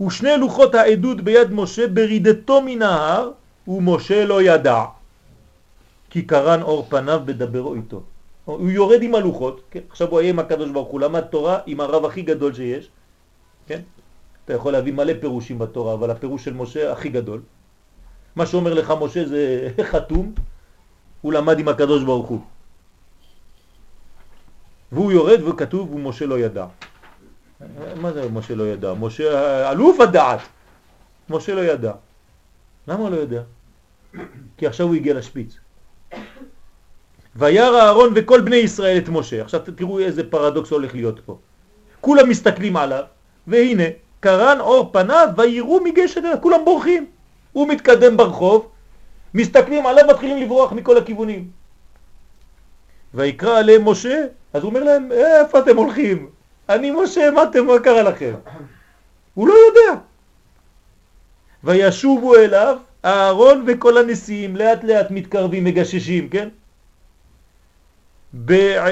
[0.00, 3.30] ושני לוחות העדות ביד משה ברידתו מן ההר,
[3.68, 4.84] ומשה לא ידע,
[6.10, 8.02] כי קרן אור פניו בדברו איתו.
[8.44, 9.80] הוא יורד עם הלוחות, כן?
[9.90, 12.90] עכשיו הוא היה עם הקדוש ברוך הוא, למד תורה עם הרב הכי גדול שיש,
[13.66, 13.80] כן?
[14.44, 17.40] אתה יכול להביא מלא פירושים בתורה, אבל הפירוש של משה הכי גדול.
[18.36, 20.34] מה שאומר לך משה זה חתום,
[21.20, 22.40] הוא למד עם הקדוש ברוך הוא.
[24.92, 26.66] והוא יורד וכתוב, ומשה לא ידע.
[28.00, 28.94] מה זה משה לא ידע?
[28.94, 30.40] משה אלוף הדעת.
[31.30, 31.92] משה לא ידע.
[32.88, 33.42] למה לא יודע?
[34.56, 35.69] כי עכשיו הוא הגיע לשפיץ.
[37.36, 39.42] וירא אהרון וכל בני ישראל את משה.
[39.42, 41.38] עכשיו תראו איזה פרדוקס הולך להיות פה.
[42.00, 43.04] כולם מסתכלים עליו,
[43.46, 43.84] והנה,
[44.20, 47.06] קרן אור פניו ויראו מגשת כולם בורחים.
[47.52, 48.68] הוא מתקדם ברחוב,
[49.34, 51.50] מסתכלים עליו, מתחילים לברוח מכל הכיוונים.
[53.14, 56.28] ויקרא עליהם משה, אז הוא אומר להם, איפה אתם הולכים?
[56.68, 58.34] אני משה, מה אתם, מה קרה לכם?
[59.34, 60.00] הוא לא יודע.
[61.64, 66.48] וישובו אליו אהרון וכל הנשיאים לאט לאט מתקרבים, מגששים, כן?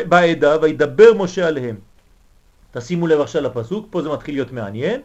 [0.08, 1.76] בעדה, וידבר משה עליהם.
[2.72, 5.00] תשימו לב עכשיו לפסוק, פה זה מתחיל להיות מעניין.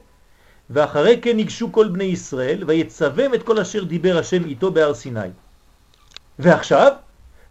[0.69, 5.19] ואחרי כן ניגשו כל בני ישראל, ויצבם את כל אשר דיבר השם איתו בהר סיני.
[6.39, 6.91] ועכשיו,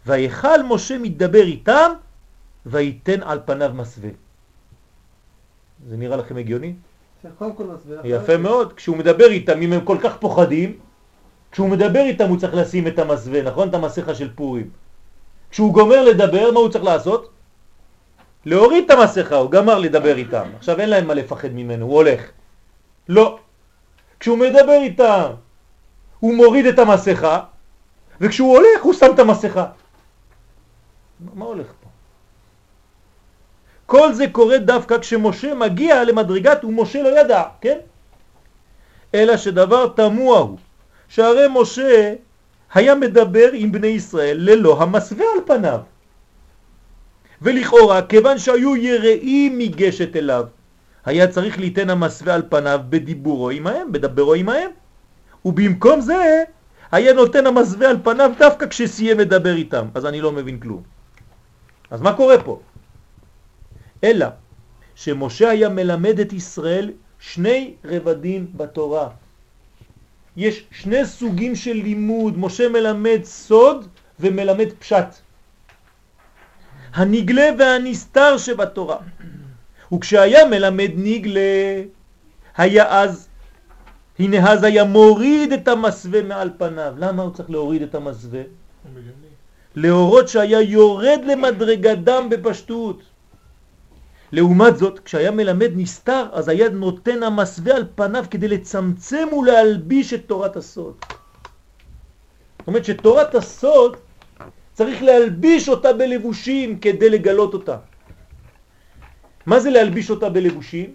[0.05, 1.91] ויכל משה מדבר איתם,
[2.65, 4.09] וייתן על פניו מסווה.
[5.89, 6.73] זה נראה לכם הגיוני?
[8.03, 8.73] יפה מאוד.
[8.73, 10.79] כשהוא מדבר איתם, אם הם כל כך פוחדים,
[11.53, 13.69] כשהוא מדבר איתם הוא צריך לשים את המסווה, נכון?
[13.69, 14.69] את המסכה של פורים.
[15.51, 17.29] כשהוא גומר לדבר, מה הוא צריך לעשות?
[18.45, 20.49] להוריד את המסכה, הוא גמר לדבר איתם.
[20.57, 22.21] עכשיו אין להם מה לפחד ממנו, הוא הולך.
[23.09, 23.39] לא.
[24.19, 25.31] כשהוא מדבר איתם,
[26.19, 27.39] הוא מוריד את המסכה,
[28.21, 29.65] וכשהוא הולך הוא שם את המסכה.
[31.33, 31.89] מה הולך פה?
[33.85, 37.77] כל זה קורה דווקא כשמשה מגיע למדרגת ומשה לא ידע, כן?
[39.15, 40.57] אלא שדבר תמוה הוא,
[41.13, 42.13] שהרי משה
[42.73, 45.79] היה מדבר עם בני ישראל ללא המסווה על פניו.
[47.41, 50.45] ולכאורה, כיוון שהיו יראים מגשת אליו,
[51.05, 54.71] היה צריך ליתן המסווה על פניו בדיבורו עמהם, בדברו עמהם.
[55.45, 56.43] ובמקום זה,
[56.91, 59.85] היה נותן המסווה על פניו דווקא כשסיים לדבר איתם.
[59.93, 60.81] אז אני לא מבין כלום.
[61.91, 62.59] אז מה קורה פה?
[64.03, 64.27] אלא
[64.95, 69.22] שמשה היה מלמד את ישראל שני רבדים בתורה.
[70.37, 73.87] יש שני סוגים של לימוד, משה מלמד סוד
[74.19, 75.07] ומלמד פשט.
[76.93, 78.97] הנגלה והנסתר שבתורה.
[79.93, 81.81] וכשהיה מלמד נגלה,
[82.57, 83.27] היה אז,
[84.19, 86.93] הנה אז היה מוריד את המסווה מעל פניו.
[86.97, 88.41] למה הוא צריך להוריד את המסווה?
[89.75, 93.01] להורות שהיה יורד למדרגדם בפשטות.
[94.33, 100.23] לעומת זאת, כשהיה מלמד נסתר, אז היה נותן המסווה על פניו כדי לצמצם ולהלביש את
[100.25, 100.95] תורת הסוד.
[102.59, 103.97] זאת אומרת שתורת הסוד
[104.73, 107.77] צריך להלביש אותה בלבושים כדי לגלות אותה.
[109.45, 110.93] מה זה להלביש אותה בלבושים?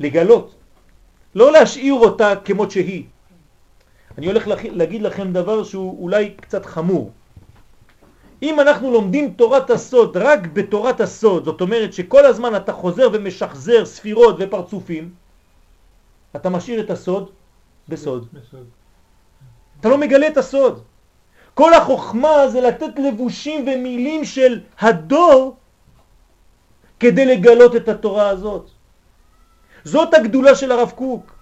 [0.00, 0.54] לגלות.
[1.34, 3.04] לא להשאיר אותה כמות שהיא.
[4.18, 4.44] אני הולך
[4.74, 7.12] להגיד לכם דבר שהוא אולי קצת חמור.
[8.42, 13.84] אם אנחנו לומדים תורת הסוד רק בתורת הסוד, זאת אומרת שכל הזמן אתה חוזר ומשחזר
[13.84, 15.14] ספירות ופרצופים,
[16.36, 17.30] אתה משאיר את הסוד
[17.88, 18.28] בסוד.
[18.32, 18.66] בסוד.
[19.80, 20.82] אתה לא מגלה את הסוד.
[21.54, 25.56] כל החוכמה זה לתת לבושים ומילים של הדור
[27.00, 28.70] כדי לגלות את התורה הזאת.
[29.84, 31.41] זאת הגדולה של הרב קוק.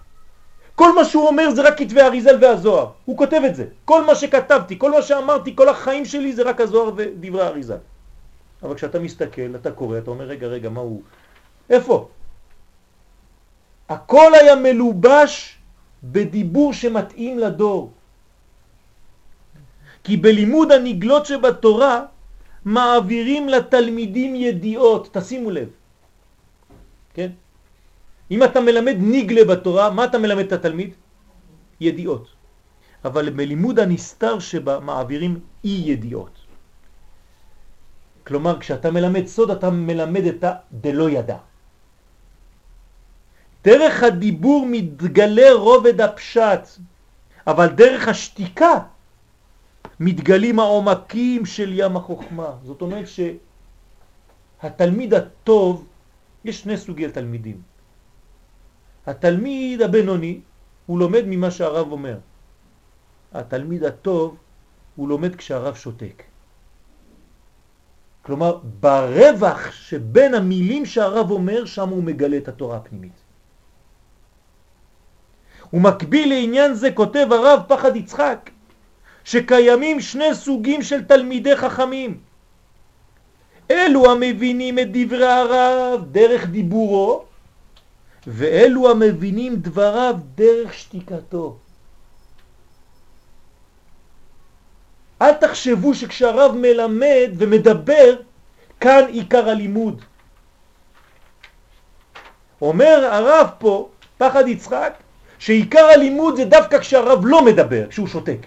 [0.81, 3.05] כל מה שהוא אומר זה רק כתבי אריזל והזוהר.
[3.05, 3.65] הוא כותב את זה.
[3.85, 7.85] כל מה שכתבתי, כל מה שאמרתי, כל החיים שלי זה רק הזוהר ודברי אריזל.
[8.63, 11.01] אבל כשאתה מסתכל, אתה קורא, אתה אומר, רגע, רגע, מה הוא...
[11.69, 12.09] איפה?
[13.89, 15.57] הכל היה מלובש
[16.03, 17.91] בדיבור שמתאים לדור.
[20.03, 22.09] כי בלימוד הנגלות שבתורה
[22.65, 25.69] מעבירים לתלמידים ידיעות, תשימו לב.
[27.13, 27.37] כן?
[28.31, 30.93] אם אתה מלמד ניגלה בתורה, מה אתה מלמד את התלמיד?
[31.79, 32.27] ידיעות.
[33.05, 36.35] אבל בלימוד הנסתר שבה מעבירים אי ידיעות.
[38.27, 41.37] כלומר, כשאתה מלמד סוד, אתה מלמד את הדלא ידע.
[43.63, 46.67] דרך הדיבור מתגלה רובד הפשט,
[47.47, 48.79] אבל דרך השתיקה
[49.99, 52.51] מתגלים העומקים של ים החוכמה.
[52.63, 53.05] זאת אומרת
[54.61, 55.85] שהתלמיד הטוב,
[56.45, 57.70] יש שני סוגי תלמידים.
[59.07, 60.39] התלמיד הבינוני,
[60.85, 62.17] הוא לומד ממה שהרב אומר.
[63.33, 64.37] התלמיד הטוב,
[64.95, 66.23] הוא לומד כשהרב שותק.
[68.21, 73.17] כלומר, ברווח שבין המילים שהרב אומר, שם הוא מגלה את התורה הפנימית.
[75.73, 78.49] ומקביל לעניין זה כותב הרב פחד יצחק,
[79.23, 82.19] שקיימים שני סוגים של תלמידי חכמים.
[83.71, 87.30] אלו המבינים את דברי הרב דרך דיבורו,
[88.27, 91.57] ואלו המבינים דבריו דרך שתיקתו.
[95.21, 98.15] אל תחשבו שכשהרב מלמד ומדבר,
[98.79, 100.01] כאן עיקר הלימוד.
[102.61, 104.93] אומר הרב פה, פחד יצחק,
[105.39, 108.45] שעיקר הלימוד זה דווקא כשהרב לא מדבר, כשהוא שותק.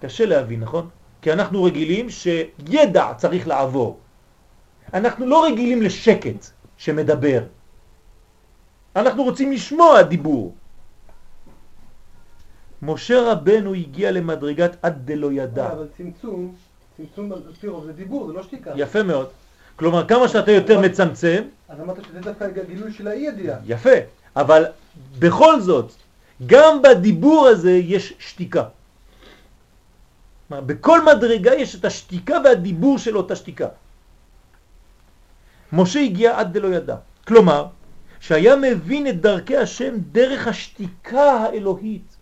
[0.00, 0.88] קשה להבין, נכון?
[1.22, 3.98] כי אנחנו רגילים שידע צריך לעבור.
[4.94, 7.42] אנחנו לא רגילים לשקט שמדבר.
[8.96, 10.54] אנחנו רוצים לשמוע דיבור.
[12.82, 15.72] משה רבנו הגיע למדרגת עד דלא ידע.
[15.72, 16.54] אבל צמצום,
[16.96, 18.70] צמצום על פי רוב זה דיבור, זה לא שתיקה.
[18.76, 19.28] יפה מאוד.
[19.76, 21.42] כלומר, כמה שאתה יותר מצמצם...
[21.68, 23.58] אז אמרת שזה דווקא גילוי של האי ידיעה.
[23.66, 23.98] יפה,
[24.36, 24.64] אבל
[25.18, 25.92] בכל זאת,
[26.46, 28.64] גם בדיבור הזה יש שתיקה.
[30.50, 33.68] בכל מדרגה יש את השתיקה והדיבור של אותה שתיקה.
[35.72, 36.96] משה הגיע עד דלא ידע.
[37.26, 37.66] כלומר,
[38.20, 42.16] שהיה מבין את דרכי השם דרך השתיקה האלוהית.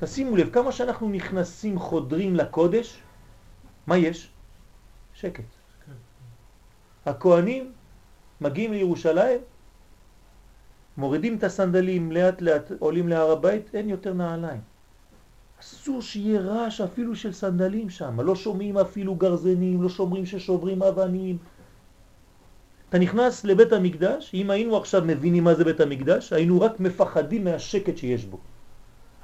[0.00, 2.98] תשימו לב, כמה שאנחנו נכנסים, חודרים לקודש,
[3.86, 4.30] מה יש?
[5.14, 5.44] שקט.
[7.06, 7.72] הכהנים
[8.40, 9.40] מגיעים לירושלים,
[10.96, 14.60] מורידים את הסנדלים לאט לאט, עולים להר הבית, אין יותר נעליים.
[15.60, 21.38] אסור שיהיה רעש אפילו של סנדלים שם, לא שומעים אפילו גרזנים, לא שומרים ששוברים אבנים.
[22.96, 27.44] אתה נכנס לבית המקדש, אם היינו עכשיו מבינים מה זה בית המקדש, היינו רק מפחדים
[27.44, 28.38] מהשקט שיש בו.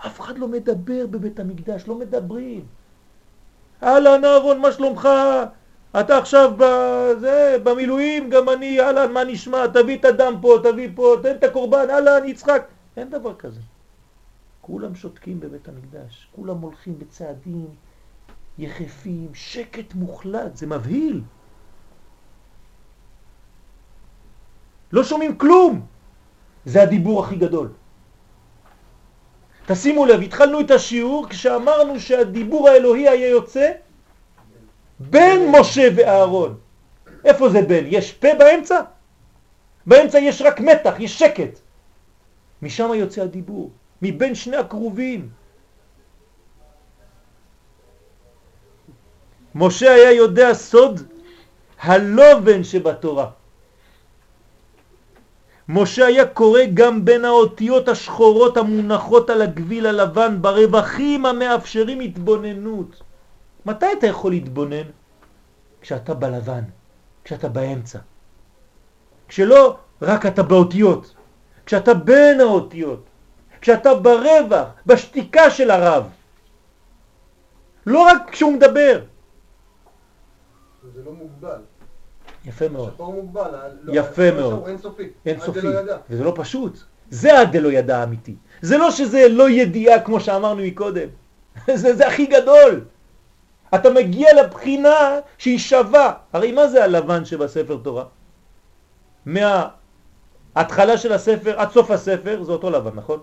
[0.06, 2.64] אף אחד לא מדבר בבית המקדש, לא מדברים.
[3.82, 5.08] אהלן אהרון, מה שלומך?
[6.00, 9.66] אתה עכשיו בזה, במילואים, גם אני, אהלן, מה נשמע?
[9.66, 12.66] תביא את הדם פה, תביא פה, תן את הקורבן, אהלן, יצחק.
[12.96, 13.60] אין דבר כזה.
[14.60, 17.68] כולם שותקים בבית המקדש, כולם הולכים בצעדים
[18.58, 21.22] יחפים, שקט מוחלט, זה מבהיל.
[24.92, 25.86] לא שומעים כלום.
[26.64, 27.68] זה הדיבור הכי גדול.
[29.66, 33.72] תשימו לב, התחלנו את השיעור כשאמרנו שהדיבור האלוהי היה יוצא
[35.00, 36.58] בין משה ואהרון.
[37.24, 37.84] איפה זה בין?
[37.88, 38.80] יש פה באמצע?
[39.86, 41.58] באמצע יש רק מתח, יש שקט.
[42.62, 43.70] משם יוצא הדיבור,
[44.02, 45.28] מבין שני הקרובים.
[49.54, 51.00] משה היה יודע סוד
[51.80, 53.41] הלובן שבתורה.
[55.68, 63.02] משה היה קורא גם בין האותיות השחורות המונחות על הגביל הלבן ברווחים המאפשרים התבוננות.
[63.66, 64.86] מתי אתה יכול להתבונן?
[65.80, 66.62] כשאתה בלבן,
[67.24, 67.98] כשאתה באמצע.
[69.28, 71.14] כשלא רק אתה באותיות,
[71.66, 73.04] כשאתה בין האותיות,
[73.60, 76.04] כשאתה ברווח, בשתיקה של הרב.
[77.86, 79.04] לא רק כשהוא מדבר.
[80.94, 81.60] זה לא מוגבל.
[82.44, 82.92] יפה מאוד.
[82.94, 83.50] שחור מוגבל.
[83.82, 84.68] לא, יפה מאוד.
[84.68, 85.08] אינסופי.
[85.26, 85.68] אינסופי.
[86.10, 86.78] וזה לא פשוט.
[87.10, 88.36] זה עד דלא ידע האמיתי.
[88.62, 91.08] זה לא שזה לא ידיעה כמו שאמרנו מקודם.
[91.74, 92.84] זה, זה הכי גדול.
[93.74, 96.12] אתה מגיע לבחינה שהיא שווה.
[96.32, 98.04] הרי מה זה הלבן שבספר תורה?
[99.26, 103.20] מההתחלה של הספר עד סוף הספר זה אותו לבן, נכון?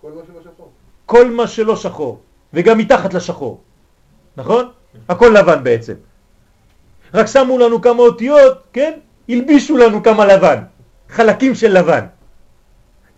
[0.00, 0.70] כל מה שלא שחור.
[1.06, 2.20] כל מה שלא שחור,
[2.52, 3.60] וגם מתחת לשחור,
[4.36, 4.70] נכון?
[5.08, 5.94] הכל לבן בעצם.
[7.16, 8.92] רק שמו לנו כמה אותיות, כן?
[9.28, 10.62] הלבישו לנו כמה לבן,
[11.08, 12.04] חלקים של לבן.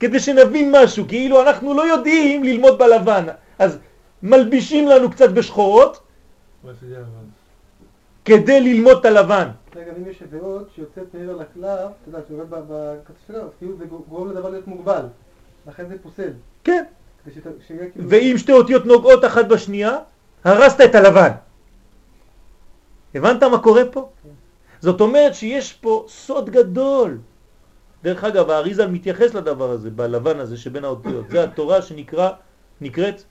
[0.01, 3.25] כדי שנבין משהו, כאילו אנחנו לא יודעים ללמוד בלבן.
[3.59, 3.79] אז
[4.23, 6.01] מלבישים לנו קצת בשחורות
[8.25, 9.49] כדי ללמוד את הלבן.
[9.77, 13.85] רגע, אם יש אות שיוצאת מעבר לקלף, אתה יודע, שיורד בקצה שלו, אז כאילו זה
[14.09, 15.03] גורם לדבר להיות מוגבל,
[15.67, 16.31] לכן זה פוסל.
[16.65, 16.85] כן.
[17.93, 19.97] כאילו- ואם שתי אותיות נוגעות אחת בשנייה,
[20.45, 21.31] הרסת את הלבן.
[23.15, 24.11] הבנת מה קורה פה?
[24.81, 27.19] זאת אומרת שיש פה סוד גדול.
[28.03, 31.31] דרך אגב, האריזל מתייחס לדבר הזה, בלבן הזה שבין האותיות.
[31.31, 33.23] זה התורה שנקראת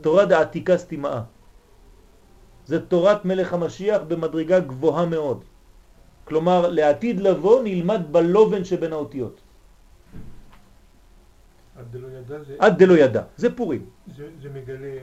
[0.00, 1.22] תורה דעתיקה סתימאה.
[2.66, 5.44] זה תורת מלך המשיח במדרגה גבוהה מאוד.
[6.24, 9.40] כלומר, לעתיד לבוא נלמד בלובן שבין האותיות.
[11.76, 12.56] עד דלא ידע זה...
[12.58, 13.86] עד דלא ידע, זה פורים.
[14.16, 14.96] זה, זה מגלה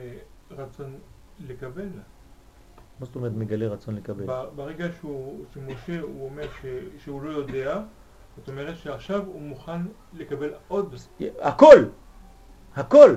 [0.50, 0.98] רצון
[1.48, 1.88] לקבל.
[3.00, 4.24] מה זאת אומרת מגלה רצון לקבל?
[4.56, 6.66] ברגע שהוא, שמשה הוא אומר ש,
[7.04, 7.80] שהוא לא יודע,
[8.36, 9.80] זאת אומרת שעכשיו הוא מוכן
[10.12, 10.94] לקבל עוד.
[11.40, 11.84] הכל,
[12.76, 13.16] הכל.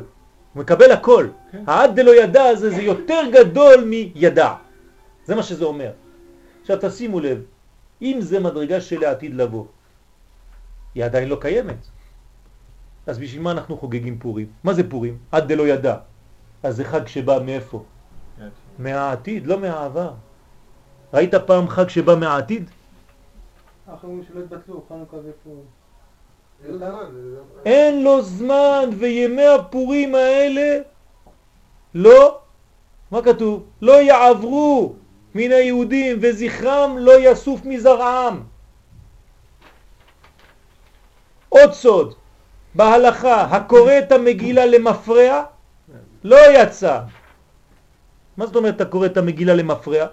[0.53, 1.27] הוא מקבל הכל.
[1.51, 1.63] כן.
[1.67, 4.55] העד דלא ידע הזה זה יותר גדול מידע.
[5.25, 5.91] זה מה שזה אומר.
[6.61, 7.43] עכשיו תשימו לב,
[8.01, 9.65] אם זה מדרגה של העתיד לבוא,
[10.95, 11.87] היא עדיין לא קיימת.
[13.07, 14.47] אז בשביל מה אנחנו חוגגים פורים?
[14.63, 15.17] מה זה פורים?
[15.31, 15.97] עד דלא ידע.
[16.63, 17.83] אז זה חג שבא מאיפה?
[18.79, 20.11] מהעתיד, לא מהעבר.
[21.13, 22.69] ראית פעם חג שבא מהעתיד?
[24.89, 25.77] חנוכה ופורים.
[27.65, 30.79] אין לו זמן, וימי הפורים האלה
[31.93, 32.39] לא,
[33.11, 33.63] מה כתוב?
[33.81, 34.93] לא יעברו
[35.35, 38.43] מן היהודים וזכרם לא יסוף מזרעם.
[41.49, 42.13] עוד סוד,
[42.75, 45.43] בהלכה, הקורא את המגילה למפרע,
[46.23, 46.99] לא יצא.
[48.37, 50.05] מה זאת אומרת אתה קורא את המגילה למפרע?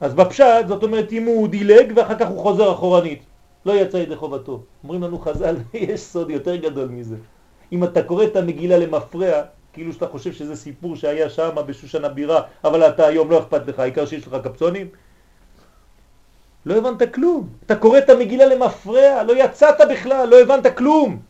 [0.00, 3.22] אז בפשט זאת אומרת אם הוא דילג ואחר כך הוא חוזר אחורנית,
[3.66, 4.62] לא יצא ידי חובתו.
[4.84, 7.16] אומרים לנו חז"ל, יש סוד יותר גדול מזה.
[7.72, 9.42] אם אתה קורא את המגילה למפרע,
[9.72, 13.78] כאילו שאתה חושב שזה סיפור שהיה שם בשושן הבירה, אבל אתה היום לא אכפת לך,
[13.78, 14.88] העיקר שיש לך קפצונים,
[16.66, 17.48] לא הבנת כלום.
[17.66, 21.20] אתה קורא את המגילה למפרע, לא יצאת בכלל, לא הבנת כלום.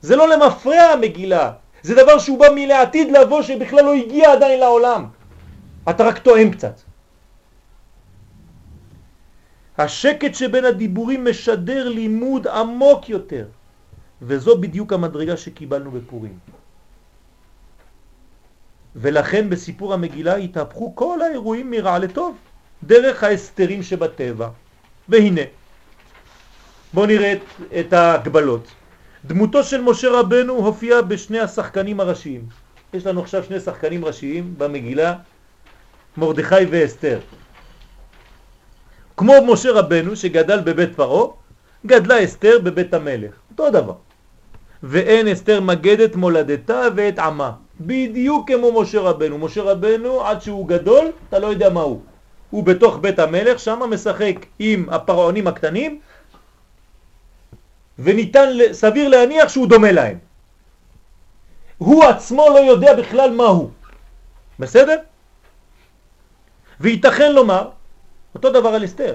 [0.00, 1.52] זה לא למפרע המגילה,
[1.82, 5.06] זה דבר שהוא בא מלעתיד לבוא שבכלל לא הגיע עדיין לעולם.
[5.90, 6.80] אתה רק טועם קצת.
[9.78, 13.46] השקט שבין הדיבורים משדר לימוד עמוק יותר,
[14.22, 16.38] וזו בדיוק המדרגה שקיבלנו בפורים.
[18.96, 22.36] ולכן בסיפור המגילה התהפכו כל האירועים מרע לטוב,
[22.82, 24.48] דרך ההסתרים שבטבע.
[25.08, 25.40] והנה,
[26.92, 27.42] בואו נראה את,
[27.80, 28.66] את ההגבלות.
[29.24, 32.40] דמותו של משה רבנו הופיע בשני השחקנים הראשיים.
[32.94, 35.14] יש לנו עכשיו שני שחקנים ראשיים במגילה,
[36.16, 37.18] מרדכי ואסתר.
[39.16, 41.26] כמו משה רבנו שגדל בבית פרעה,
[41.86, 43.34] גדלה אסתר בבית המלך.
[43.50, 43.94] אותו דבר.
[44.82, 47.52] ואין אסתר מגדת מולדתה ואת עמה.
[47.80, 49.38] בדיוק כמו משה רבנו.
[49.38, 52.00] משה רבנו עד שהוא גדול, אתה לא יודע מה הוא.
[52.50, 55.98] הוא בתוך בית המלך, שם משחק עם הפרעונים הקטנים,
[57.98, 60.18] וניתן, סביר להניח שהוא דומה להם.
[61.78, 63.70] הוא עצמו לא יודע בכלל מה הוא.
[64.58, 64.96] בסדר?
[66.80, 67.68] וייתכן לומר,
[68.34, 69.14] אותו דבר על אסתר,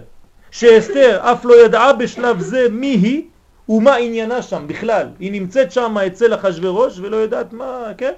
[0.52, 3.24] שאסתר אף לא ידעה בשלב זה מי היא
[3.70, 5.08] ומה עניינה שם בכלל.
[5.20, 8.14] היא נמצאת שם אצל אחשוורוש ולא יודעת מה, כן?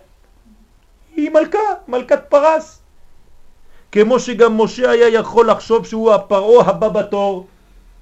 [1.16, 2.82] היא מלכה, מלכת פרס.
[3.92, 7.48] כמו שגם משה היה יכול לחשוב שהוא הפרעה הבא בתור,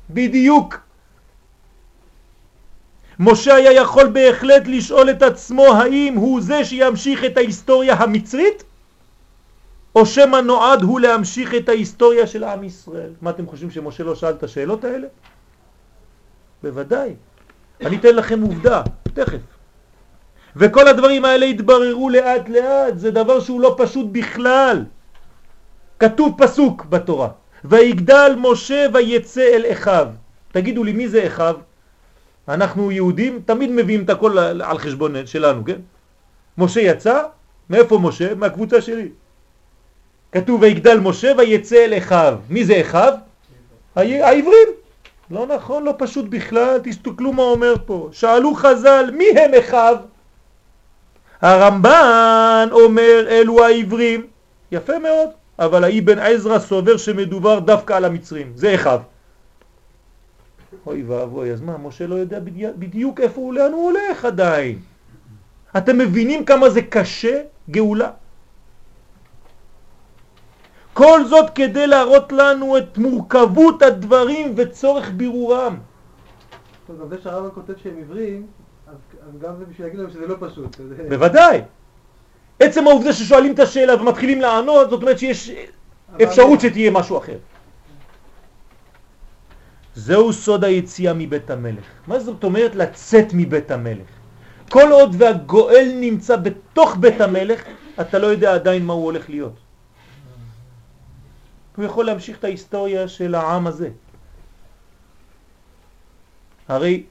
[0.09, 0.78] בדיוק.
[3.20, 8.64] משה היה יכול בהחלט לשאול את עצמו האם הוא זה שימשיך את ההיסטוריה המצרית
[9.95, 13.09] או שמה נועד הוא להמשיך את ההיסטוריה של עם ישראל.
[13.22, 15.07] מה אתם חושבים שמשה לא שאל את השאלות האלה?
[16.64, 17.14] בוודאי.
[17.82, 18.82] אני אתן לכם עובדה,
[19.14, 19.39] תכף.
[20.55, 24.86] וכל הדברים האלה התבררו לאט לאט, זה דבר שהוא לא פשוט בכלל.
[25.99, 27.30] כתוב פסוק בתורה,
[27.66, 30.07] ויגדל משה ויצא אל אחיו.
[30.51, 31.55] תגידו לי, מי זה אחיו?
[32.50, 35.80] אנחנו יהודים תמיד מביאים את הכל על חשבון שלנו, כן?
[36.58, 37.24] משה יצא,
[37.70, 38.36] מאיפה משה?
[38.36, 39.10] מהקבוצה שלי.
[40.32, 42.38] כתוב ויגדל משה ויצא אל אחיו.
[42.50, 43.14] מי זה אחיו?
[43.96, 44.68] העברים.
[45.32, 48.10] לא נכון, לא פשוט בכלל, תסתכלו מה אומר פה.
[48.12, 49.96] שאלו חז"ל, מי הם אחיו?
[51.41, 54.28] הרמב"ן אומר אלו העברים.
[54.72, 55.30] יפה מאוד.
[55.60, 58.98] אבל האבן עזרא סובר שמדובר דווקא על המצרים, זה אחד.
[60.86, 62.39] אוי ואבוי, אז מה, משה לא יודע
[62.78, 64.80] בדיוק איפה הוא, לאן הוא הולך עדיין.
[65.78, 68.11] אתם מבינים כמה זה קשה, גאולה?
[70.93, 75.78] כל זאת כדי להראות לנו את מורכבות הדברים וצורך בירורם.
[76.88, 78.47] טוב, גם זה שהרבא כותב שהם עברים,
[78.88, 80.78] אז גם זה בשביל להגיד להם שזה לא פשוט.
[81.09, 81.61] בוודאי.
[82.59, 85.51] עצם העובדה ששואלים את השאלה ומתחילים לענות, זאת אומרת שיש
[86.24, 87.38] אפשרות שתהיה משהו אחר.
[89.96, 91.86] זהו סוד היציאה מבית המלך.
[92.08, 94.08] מה זאת אומרת לצאת מבית המלך?
[94.70, 97.64] כל עוד והגואל נמצא בתוך בית המלך,
[98.02, 99.54] אתה לא יודע עדיין מה הוא הולך להיות.
[101.76, 103.89] הוא יכול להמשיך את ההיסטוריה של העם הזה.
[106.68, 107.04] הרי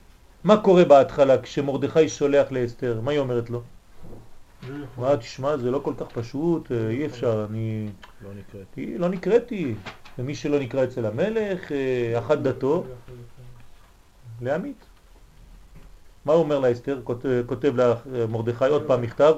[0.44, 3.00] מה קורה בהתחלה כשמרדכי שולח לאסתר?
[3.02, 3.62] מה היא אומרת לו?
[4.98, 7.88] מה, תשמע, זה לא כל כך פשוט, אה, אי אפשר, אני...
[8.24, 8.98] לא נקראתי.
[8.98, 9.74] לא נקראתי.
[10.18, 12.84] ומי שלא נקרא אצל המלך, אה, אחת דתו,
[14.40, 14.84] להמית.
[16.24, 17.00] מה הוא אומר לאסתר?
[17.04, 17.98] כותב, כותב לך
[18.28, 19.34] מרדכי עוד פעם מכתב,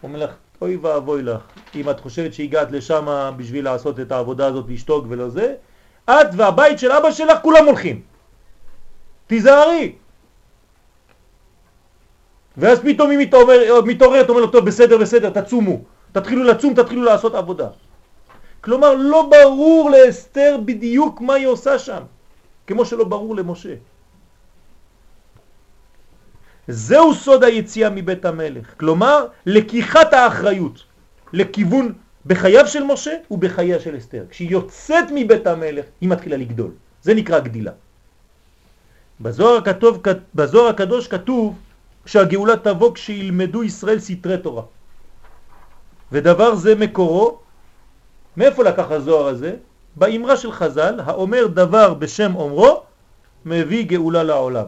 [0.00, 0.30] הוא אומר לך,
[0.62, 1.40] אוי ואבוי לך,
[1.74, 5.54] אם את חושבת שהגעת לשם בשביל לעשות את העבודה הזאת, לשתוק ולא זה,
[6.04, 8.00] את והבית של אבא שלך כולם הולכים.
[9.26, 9.94] תיזהרי.
[12.56, 15.80] ואז פתאום היא מתעוררת, מתעוררת, אומר לו, טוב, בסדר, בסדר, תצומו.
[16.12, 17.68] תתחילו לצום, תתחילו לעשות עבודה.
[18.60, 22.02] כלומר, לא ברור לאסתר בדיוק מה היא עושה שם,
[22.66, 23.74] כמו שלא ברור למשה.
[26.68, 30.84] זהו סוד היציאה מבית המלך, כלומר, לקיחת האחריות
[31.32, 31.92] לכיוון
[32.26, 34.24] בחייו של משה ובחייה של אסתר.
[34.30, 36.70] כשהיא יוצאת מבית המלך, היא מתחילה לגדול.
[37.02, 37.72] זה נקרא גדילה.
[39.20, 40.02] בזוהר, הכתוב,
[40.34, 41.58] בזוהר הקדוש כתוב
[42.06, 44.62] שהגאולה תבוא כשילמדו ישראל סתרי תורה.
[46.12, 47.38] ודבר זה מקורו,
[48.36, 49.56] מאיפה לקח הזוהר הזה?
[49.96, 52.82] באמרה של חז"ל, האומר דבר בשם אומרו,
[53.44, 54.66] מביא גאולה לעולם.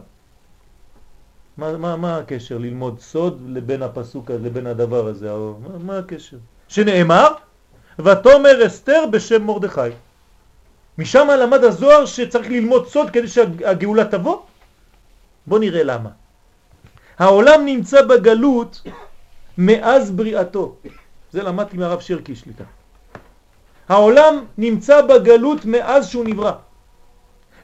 [1.56, 5.30] מה, מה, מה הקשר ללמוד סוד לבין הפסוק הזה, לבין הדבר הזה?
[5.32, 6.36] מה, מה הקשר?
[6.68, 7.28] שנאמר,
[7.98, 9.80] ותאמר אסתר בשם מרדכי.
[10.98, 14.38] משם למד הזוהר שצריך ללמוד סוד כדי שהגאולה תבוא?
[15.46, 16.10] בוא נראה למה.
[17.18, 18.82] העולם נמצא בגלות
[19.58, 20.76] מאז בריאתו.
[21.32, 22.64] זה למדתי מהרב שרקי שליטה.
[23.88, 26.52] העולם נמצא בגלות מאז שהוא נברא,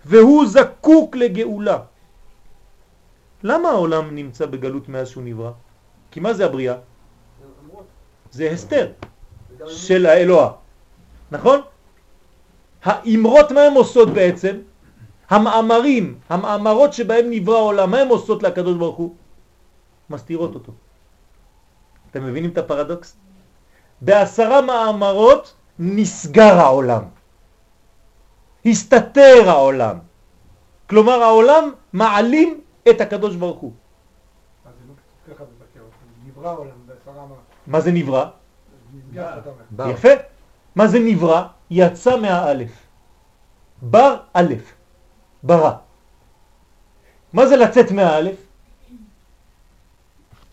[0.04, 1.78] והוא זקוק לגאולה.
[3.42, 5.52] למה העולם נמצא בגלות מאז שהוא נברא?
[6.10, 6.74] כי מה זה הבריאה?
[8.30, 8.92] זה הסתר
[9.66, 10.52] של האלוה,
[11.30, 11.60] נכון?
[12.82, 14.56] האמרות מה הן עושות בעצם?
[15.30, 19.14] המאמרים, המאמרות שבהם נברא העולם, מה הן עושות לקדוש ברוך הוא?
[20.10, 20.72] מסתירות אותו.
[22.10, 23.16] אתם מבינים את הפרדוקס?
[24.00, 27.02] בעשרה מאמרות נסגר העולם.
[28.66, 29.98] הסתתר העולם.
[30.86, 32.60] כלומר העולם מעלים
[32.90, 33.72] את הקדוש ברוך הוא.
[37.66, 38.24] מה זה נברא?
[39.90, 40.08] יפה.
[40.74, 41.46] מה זה נברא?
[41.70, 42.72] יצא מהאלף.
[43.82, 44.54] בר א',
[45.42, 45.72] ברא.
[47.32, 48.36] מה זה לצאת מהאלף?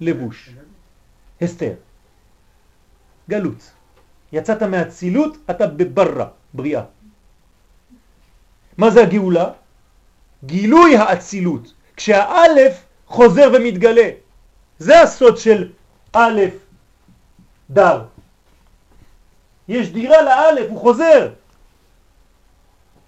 [0.02, 0.50] לבוש,
[1.42, 1.74] הסתר,
[3.30, 3.72] גלות.
[4.36, 6.84] יצאת מהצילות, אתה בברא, בריאה.
[8.78, 9.50] מה זה הגאולה?
[10.44, 11.74] גילוי האצילות.
[11.96, 14.10] כשהאלף חוזר ומתגלה.
[14.80, 15.72] זה הסוד של
[16.14, 16.40] א'
[17.70, 18.02] דר.
[19.68, 21.32] יש דירה לאלף, הוא חוזר.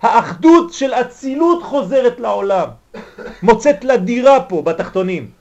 [0.02, 2.70] האחדות של אצילות חוזרת לעולם,
[3.44, 5.32] מוצאת לה דירה פה בתחתונים.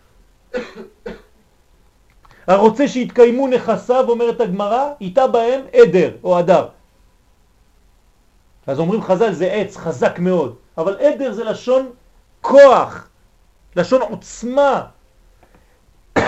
[2.47, 6.69] הרוצה שיתקיימו נכסיו, אומרת הגמרא, איתה בהם עדר או עדר.
[8.67, 11.91] אז אומרים חז"ל זה עץ חזק מאוד, אבל עדר זה לשון
[12.41, 13.09] כוח,
[13.77, 14.87] לשון עוצמה.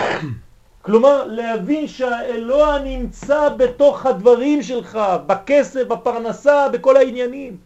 [0.82, 7.56] כלומר, להבין שהאלוה נמצא בתוך הדברים שלך, בכסף, בפרנסה, בכל העניינים.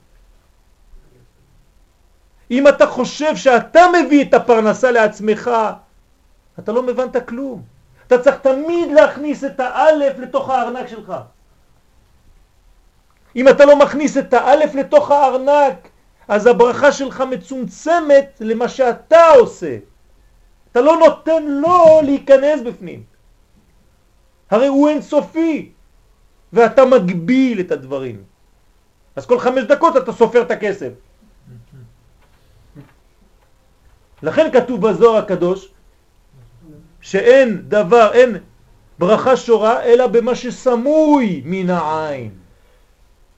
[2.50, 5.50] אם אתה חושב שאתה מביא את הפרנסה לעצמך,
[6.58, 7.71] אתה לא מבנת כלום.
[8.14, 11.12] אתה צריך תמיד להכניס את האלף לתוך הארנק שלך.
[13.36, 15.88] אם אתה לא מכניס את האלף לתוך הארנק,
[16.28, 19.78] אז הברכה שלך מצומצמת למה שאתה עושה.
[20.72, 23.02] אתה לא נותן לו להיכנס בפנים.
[24.50, 25.72] הרי הוא אינסופי,
[26.52, 28.22] ואתה מגביל את הדברים.
[29.16, 30.92] אז כל חמש דקות אתה סופר את הכסף.
[34.22, 35.71] לכן כתוב בזוהר הקדוש
[37.02, 38.36] שאין דבר, אין
[38.98, 42.30] ברכה שורה אלא במה שסמוי מן העין.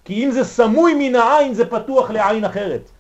[0.05, 2.91] כי אם זה סמוי מן העין זה פתוח לעין אחרת.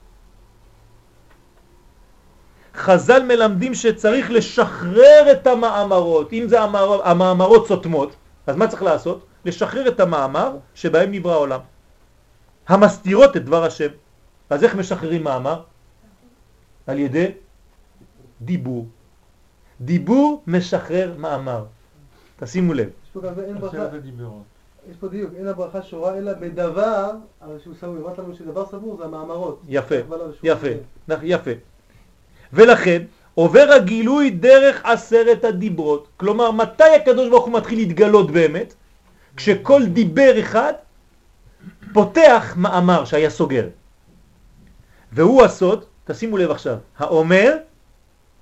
[2.74, 6.32] חז"ל מלמדים שצריך לשחרר את המאמרות.
[6.32, 9.26] אם זה המאמר, המאמרות סותמות, אז מה צריך לעשות?
[9.44, 11.60] לשחרר את המאמר שבהם נברא העולם.
[12.68, 13.92] המסתירות את דבר השם.
[14.50, 15.62] אז איך משחררים מאמר?
[16.86, 17.30] על ידי
[18.40, 18.86] דיבור.
[19.80, 21.64] דיבור משחרר מאמר.
[22.38, 22.88] תשימו לב.
[24.90, 27.10] יש פה דיוק, אין הברכה שורה אלא בדבר,
[27.42, 29.62] אבל שהוא סבור, אמרת לנו שדבר סבור זה המאמרות.
[29.68, 29.94] יפה,
[30.42, 30.68] יפה,
[31.22, 31.50] יפה.
[32.52, 33.02] ולכן
[33.34, 36.08] עובר הגילוי דרך עשרת הדיברות.
[36.16, 38.74] כלומר, מתי הקדוש ברוך הוא מתחיל להתגלות באמת?
[39.36, 40.72] כשכל דיבר אחד
[41.92, 43.68] פותח מאמר שהיה סוגר.
[45.12, 47.56] והוא הסוד, תשימו לב עכשיו, האומר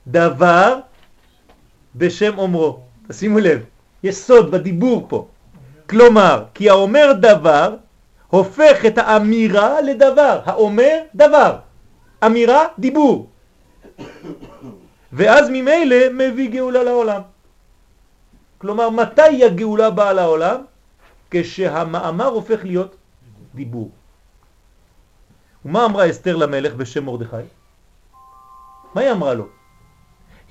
[0.07, 0.79] דבר
[1.97, 2.81] בשם אומרו.
[3.09, 3.65] תשימו לב,
[4.03, 5.27] יש סוד בדיבור פה.
[5.89, 7.77] כלומר, כי האומר דבר
[8.29, 10.41] הופך את האמירה לדבר.
[10.45, 11.59] האומר דבר.
[12.27, 13.29] אמירה, דיבור.
[15.13, 17.21] ואז ממילא מביא גאולה לעולם.
[18.59, 20.61] כלומר, מתי הגאולה באה לעולם?
[21.31, 22.97] כשהמאמר הופך להיות
[23.55, 23.91] דיבור.
[25.65, 27.37] ומה אמרה אסתר למלך בשם מרדכי?
[28.95, 29.47] מה היא אמרה לו?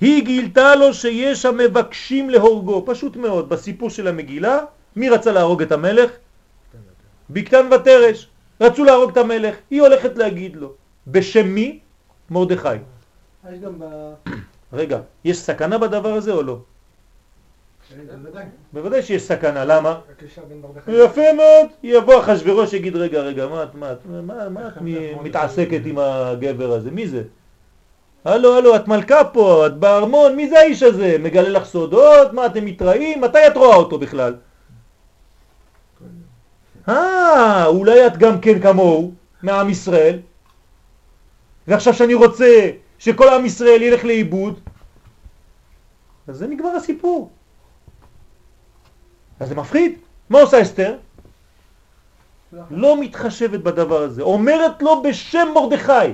[0.02, 4.58] היא גילתה לו שיש המבקשים להורגו, פשוט מאוד, בסיפור של המגילה,
[4.96, 6.10] מי רצה להרוג את המלך?
[7.30, 8.28] בקטן ותרש,
[8.60, 10.72] רצו להרוג את המלך, היא הולכת להגיד לו,
[11.06, 11.78] בשם מי?
[12.30, 12.68] מרדכי.
[13.52, 13.84] יש גם ב...
[14.72, 16.58] רגע, יש סכנה בדבר הזה או לא?
[18.72, 20.00] בוודאי שיש סכנה, למה?
[20.88, 24.78] יפה מאוד, יבוא אחשוורוש יגיד רגע, רגע, מה את
[25.22, 26.90] מתעסקת עם הגבר הזה?
[26.90, 27.22] מי זה?
[28.24, 31.16] הלו, הלו, את מלכה פה, את בארמון, מי זה האיש הזה?
[31.18, 32.32] מגלה לך סודות?
[32.32, 33.20] מה, אתם מתראים?
[33.20, 34.34] מתי את רואה אותו בכלל?
[36.88, 39.12] אה, אולי את גם כן כמוהו,
[39.42, 40.18] מעם ישראל,
[41.68, 44.60] ועכשיו שאני רוצה שכל עם ישראל ילך לאיבוד,
[46.28, 47.30] אז זה נגמר הסיפור.
[49.40, 49.98] אז זה מפחיד.
[50.30, 50.96] מה עושה אסתר?
[52.70, 54.22] לא מתחשבת בדבר הזה.
[54.22, 56.12] אומרת לו בשם מרדכי.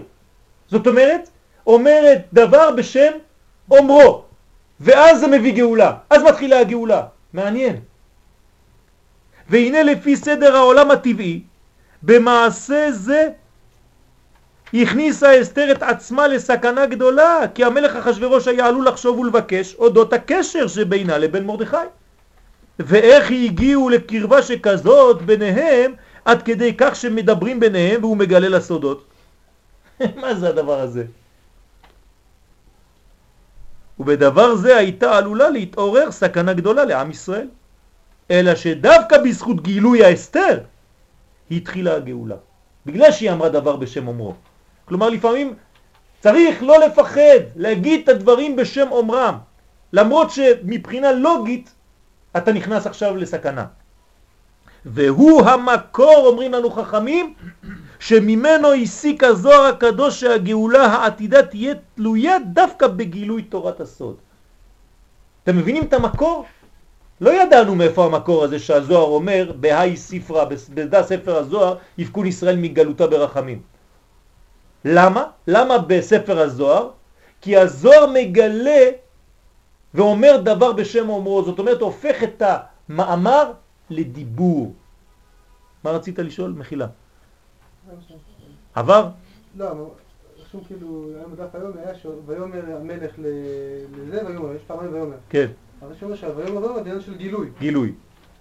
[0.68, 1.30] זאת אומרת,
[1.68, 3.12] אומרת דבר בשם
[3.70, 4.22] אומרו.
[4.80, 5.92] ואז זה מביא גאולה.
[6.10, 7.02] אז מתחילה הגאולה.
[7.32, 7.76] מעניין.
[9.48, 11.40] והנה לפי סדר העולם הטבעי,
[12.02, 13.28] במעשה זה
[14.74, 20.68] הכניסה אסתר את עצמה לסכנה גדולה, כי המלך אחשורוש היה עלול לחשוב ולבקש אודות הקשר
[20.68, 21.76] שבינה לבין מרדכי.
[22.78, 25.94] ואיך הגיעו לקרבה שכזאת ביניהם,
[26.24, 29.04] עד כדי כך שמדברים ביניהם והוא מגלה לסודות.
[30.22, 31.04] מה זה הדבר הזה?
[34.00, 37.48] ובדבר זה הייתה עלולה להתעורר סכנה גדולה לעם ישראל.
[38.30, 40.60] אלא שדווקא בזכות גילוי האסתר
[41.50, 42.36] התחילה הגאולה.
[42.86, 44.34] בגלל שהיא אמרה דבר בשם אומרו.
[44.84, 45.54] כלומר לפעמים
[46.20, 49.38] צריך לא לפחד להגיד את הדברים בשם אומרם,
[49.92, 51.74] למרות שמבחינה לוגית
[52.36, 53.66] אתה נכנס עכשיו לסכנה.
[54.84, 57.34] והוא המקור, אומרים לנו חכמים,
[57.98, 64.16] שממנו הסיק הזוהר הקדוש שהגאולה העתידה תהיה תלויה דווקא בגילוי תורת הסוד.
[65.44, 66.46] אתם מבינים את המקור?
[67.20, 70.44] לא ידענו מאיפה המקור הזה שהזוהר אומר בהאי ספרה,
[70.74, 73.62] בדע ספר הזוהר, יפקון ישראל מגלותה ברחמים.
[74.84, 75.24] למה?
[75.46, 76.90] למה בספר הזוהר?
[77.40, 78.90] כי הזוהר מגלה
[79.94, 83.52] ואומר דבר בשם אומרו, זאת אומרת הופך את המאמר
[83.90, 84.72] לדיבור.
[85.84, 86.50] מה רצית לשאול?
[86.50, 86.86] מחילה.
[88.74, 89.08] עבר?
[89.56, 89.90] לא,
[90.42, 91.94] רשום כאילו, היום בדף היום היה
[92.26, 95.16] ויאמר המלך לזה ויאמר, יש פעמיים ויאמר.
[95.28, 95.46] כן.
[95.82, 97.50] אבל יש אומר שהוויאמר ויאמר זה עניין של גילוי.
[97.58, 97.92] גילוי.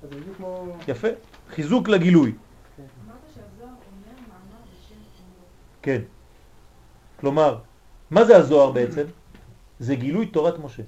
[0.03, 0.75] אז זה בדיוק כמו...
[0.87, 1.07] יפה.
[1.49, 2.33] חיזוק לגילוי.
[5.81, 6.01] כן.
[7.19, 7.57] כלומר,
[8.11, 9.03] מה זה הזוהר בעצם?
[9.79, 10.83] זה גילוי תורת משה.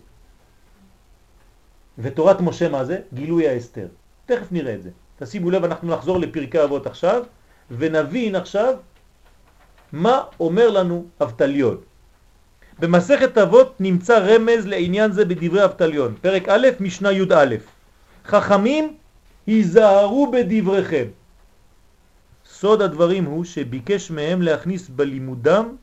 [1.97, 3.01] ותורת משה מה זה?
[3.13, 3.87] גילוי האסתר.
[4.25, 4.89] תכף נראה את זה.
[5.19, 7.23] תשימו לב, אנחנו נחזור לפרקי אבות עכשיו,
[7.71, 8.73] ונבין עכשיו
[9.91, 11.77] מה אומר לנו אבטליון.
[12.79, 17.55] במסכת אבות נמצא רמז לעניין זה בדברי אבטליון, פרק א', משנה י"א.
[18.25, 18.93] חכמים
[19.47, 21.05] היזהרו בדבריכם.
[22.45, 25.75] סוד הדברים הוא שביקש מהם להכניס בלימודם,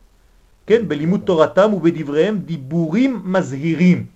[0.66, 4.06] כן, בלימוד תורתם ובדבריהם דיבורים מזהירים.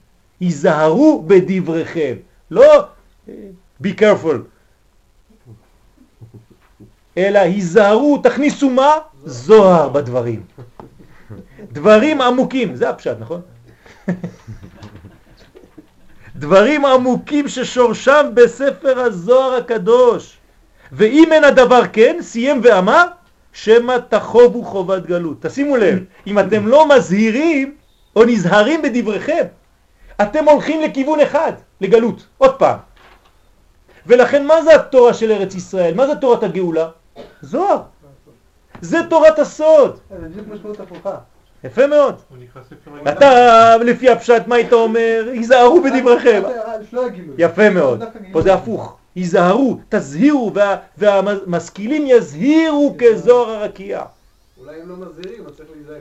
[0.40, 2.14] היזהרו בדבריכם,
[2.50, 2.84] לא
[3.82, 4.38] be careful,
[7.18, 8.94] אלא היזהרו, תכניסו מה?
[9.24, 10.42] זוהר בדברים.
[11.72, 13.40] דברים עמוקים, זה הפשט, נכון?
[16.36, 20.36] דברים עמוקים ששורשם בספר הזוהר הקדוש.
[20.92, 23.06] ואם אין הדבר כן, סיים ואמר,
[23.52, 25.42] שמה תחובו חובת גלות.
[25.42, 27.74] תשימו לב, אם אתם לא מזהירים
[28.16, 29.44] או נזהרים בדבריכם,
[30.22, 32.78] אתם הולכים לכיוון אחד, לגלות, עוד פעם.
[34.06, 35.94] ולכן מה זה התורה של ארץ ישראל?
[35.94, 36.88] מה זה תורת הגאולה?
[37.42, 37.82] זוהר.
[38.80, 39.98] זה תורת הסוד.
[40.10, 41.18] זה בדיוק משמעות הפוכה.
[41.64, 42.14] יפה מאוד.
[43.08, 45.28] אתה, לפי הפשט, מה היית אומר?
[45.32, 46.42] היזהרו בדבריכם.
[46.92, 47.02] לא.
[47.38, 48.02] יפה מאוד.
[48.32, 48.96] פה זה הפוך.
[49.14, 54.02] היזהרו, תזהירו, וה- והמשכילים יזהירו כזוהר הרקיע.
[54.60, 56.00] אולי הם לא מזהירים, אז צריך להיזהר.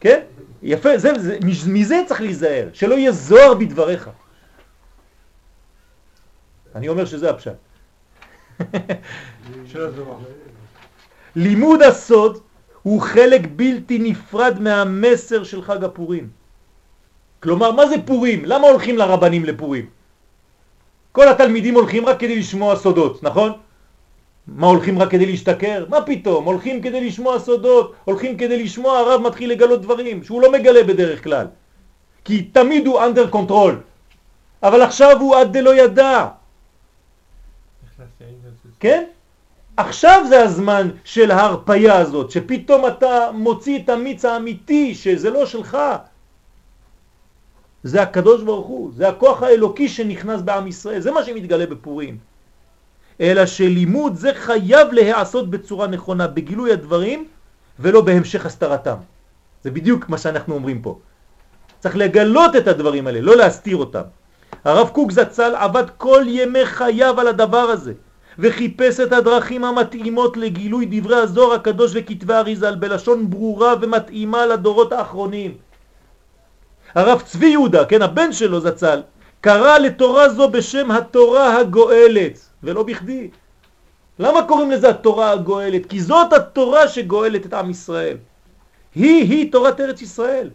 [0.00, 0.20] כן?
[0.62, 4.10] יפה, זה, זה, מזה צריך להיזהר, שלא יהיה זוהר בדבריך.
[6.74, 7.52] אני אומר שזה הפשט.
[9.66, 10.16] של הזוהר.
[11.36, 12.38] לימוד הסוד
[12.82, 16.28] הוא חלק בלתי נפרד מהמסר של חג הפורים.
[17.42, 18.44] כלומר, מה זה פורים?
[18.44, 19.86] למה הולכים לרבנים לפורים?
[21.12, 23.52] כל התלמידים הולכים רק כדי לשמוע סודות, נכון?
[24.46, 25.84] מה הולכים רק כדי להשתכר?
[25.88, 26.44] מה פתאום?
[26.44, 31.24] הולכים כדי לשמוע סודות, הולכים כדי לשמוע, הרב מתחיל לגלות דברים שהוא לא מגלה בדרך
[31.24, 31.46] כלל.
[32.24, 33.74] כי תמיד הוא under control.
[34.62, 36.28] אבל עכשיו הוא עד דלא ידע.
[38.80, 39.04] כן?
[39.76, 45.78] עכשיו זה הזמן של ההרפיה הזאת, שפתאום אתה מוציא את המיץ האמיתי, שזה לא שלך.
[47.82, 52.18] זה הקדוש ברוך הוא, זה הכוח האלוקי שנכנס בעם ישראל, זה מה שמתגלה בפורים.
[53.20, 57.28] אלא שלימוד זה חייב להיעשות בצורה נכונה, בגילוי הדברים
[57.80, 58.96] ולא בהמשך הסתרתם.
[59.64, 60.98] זה בדיוק מה שאנחנו אומרים פה.
[61.78, 64.02] צריך לגלות את הדברים האלה, לא להסתיר אותם.
[64.64, 67.92] הרב קוק זצ"ל עבד כל ימי חייו על הדבר הזה,
[68.38, 75.54] וחיפש את הדרכים המתאימות לגילוי דברי הזוהר הקדוש וכתבי אריזל בלשון ברורה ומתאימה לדורות האחרונים.
[76.94, 79.02] הרב צבי יהודה, כן, הבן שלו זצ"ל,
[79.40, 83.30] קרא לתורה זו בשם התורה הגואלת, ולא בכדי.
[84.18, 85.86] למה קוראים לזה התורה הגואלת?
[85.86, 88.16] כי זאת התורה שגואלת את עם ישראל.
[88.94, 90.50] היא-היא תורת ארץ ישראל.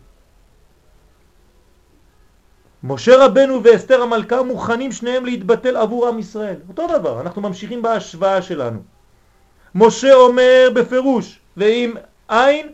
[2.84, 6.56] משה רבנו ואסתר המלכה מוכנים שניהם להתבטל עבור עם ישראל.
[6.70, 8.80] אותו דבר, אנחנו ממשיכים בהשוואה שלנו.
[9.76, 11.94] משה אומר בפירוש, ואם
[12.30, 12.68] אין,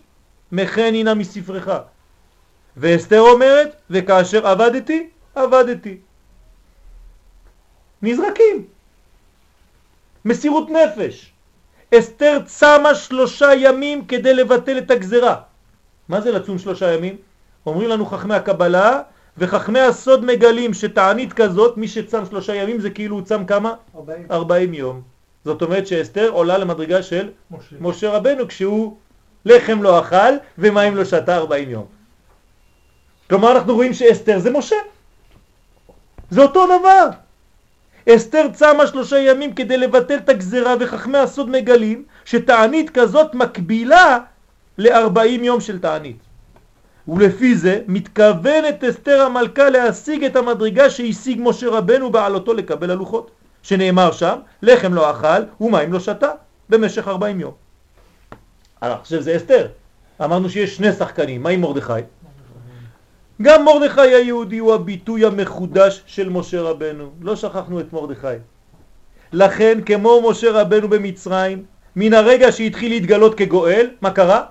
[0.52, 1.70] מכן הנה מספרך.
[2.78, 5.98] ואסתר אומרת, וכאשר עבדתי, עבדתי.
[8.02, 8.66] נזרקים.
[10.26, 11.34] מסירות נפש.
[11.96, 15.36] אסתר צמה שלושה ימים כדי לבטל את הגזרה.
[16.10, 17.16] מה זה לצום שלושה ימים?
[17.66, 19.02] אומרים לנו חכמי הקבלה,
[19.38, 23.74] וחכמי הסוד מגלים שתענית כזאת, מי שצם שלושה ימים זה כאילו הוא צם כמה?
[23.96, 24.26] 40.
[24.32, 25.02] 40 יום.
[25.46, 27.76] זאת אומרת שאסתר עולה למדרגה של משה.
[27.82, 28.98] משה רבנו כשהוא
[29.46, 31.86] לחם לא אכל ומים לא שתה 40 יום.
[33.30, 34.76] כלומר אנחנו רואים שאסתר זה משה.
[36.30, 37.10] זה אותו דבר.
[38.10, 44.20] אסתר צמה שלושה ימים כדי לבטל את הגזרה וחכמי הסוד מגלים שתענית כזאת מקבילה
[44.78, 46.27] ל-40 יום של תענית.
[47.08, 53.32] ולפי זה מתכוונת אסתר המלכה להשיג את המדרגה שהשיג משה רבנו בעלותו לקבל הלוחות,
[53.64, 56.32] שנאמר שם, לחם לא אכל ומים לא שתה
[56.70, 57.54] במשך 40 יום.
[58.82, 59.68] עכשיו זה אסתר.
[60.24, 61.94] אמרנו שיש שני שחקנים, מה עם מרדכי?
[63.42, 68.28] גם מרדכי היהודי הוא הביטוי המחודש של משה רבנו, לא שכחנו את מרדכי.
[69.34, 71.64] לכן כמו משה רבנו במצרים,
[71.96, 74.46] מן הרגע שהתחיל להתגלות כגואל, מה קרה?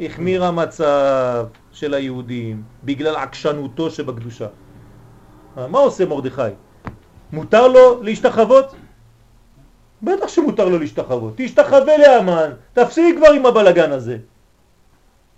[0.00, 4.46] החמיר המצב של היהודים בגלל עקשנותו שבקדושה.
[5.56, 6.42] מה עושה מרדכי?
[7.32, 8.74] מותר לו להשתחוות?
[10.02, 11.32] בטח שמותר לו להשתחוות.
[11.36, 14.18] תשתחווה לאמן, תפסיק כבר עם הבלגן הזה.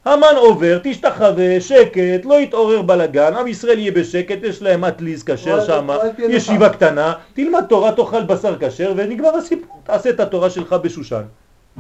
[0.05, 5.64] המן עובר, תשתחווה, שקט, לא יתעורר בלגן, עם ישראל יהיה בשקט, יש להם אטליז כשר
[5.66, 6.68] שם, ישיבה.
[6.68, 9.80] קטנה, תלמד תורה, תאכל בשר כשר ונגמר הסיפור.
[9.85, 11.22] תעשה את התורה שלך בשושן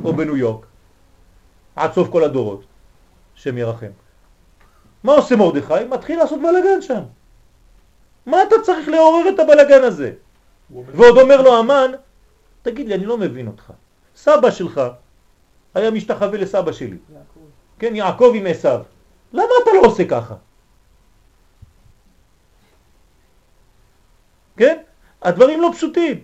[0.04, 0.66] או בניו יורק,
[1.78, 2.64] עד סוף כל הדורות,
[3.34, 3.90] שם ירחם.
[5.04, 5.84] מה עושה מרדכי?
[5.88, 7.02] מתחיל לעשות בלגן שם.
[8.26, 10.12] מה אתה צריך לעורר את הבלגן הזה?
[10.70, 11.90] ועוד אומר לו המן,
[12.62, 13.72] תגיד לי, אני לא מבין אותך.
[14.16, 14.80] סבא שלך
[15.74, 16.96] היה משתחווה לסבא שלי.
[17.78, 18.80] כן, יעקב עם עשיו.
[19.32, 20.34] למה אתה לא עושה ככה?
[24.56, 24.78] כן?
[25.22, 26.20] הדברים לא פשוטים.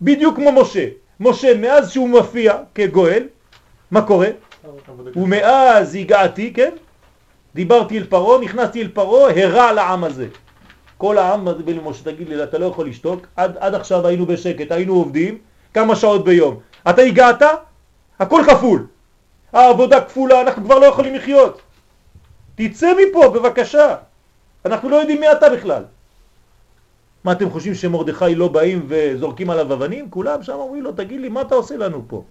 [0.00, 0.88] בדיוק כמו משה.
[1.20, 3.28] משה, מאז שהוא מופיע כגואל,
[3.90, 4.28] מה קורה?
[5.16, 6.70] ומאז הגעתי, כן?
[7.54, 10.28] דיברתי אל פרו, נכנסתי אל פרו, הרע לעם הזה.
[10.98, 11.48] כל העם,
[11.84, 13.26] משה, תגיד לי, אתה לא יכול לשתוק?
[13.36, 15.38] עד, עד עכשיו היינו בשקט, היינו עובדים
[15.74, 16.58] כמה שעות ביום.
[16.90, 17.42] אתה הגעת?
[18.18, 18.86] הכל כפול.
[19.52, 21.60] העבודה כפולה, אנחנו כבר לא יכולים לחיות.
[22.54, 23.96] תצא מפה, בבקשה.
[24.64, 25.82] אנחנו לא יודעים מי אתה בכלל.
[27.24, 30.10] מה אתם חושבים שמרדכי לא באים וזורקים עליו אבנים?
[30.10, 32.22] כולם שם אומרים לו, תגיד לי, מה אתה עושה לנו פה?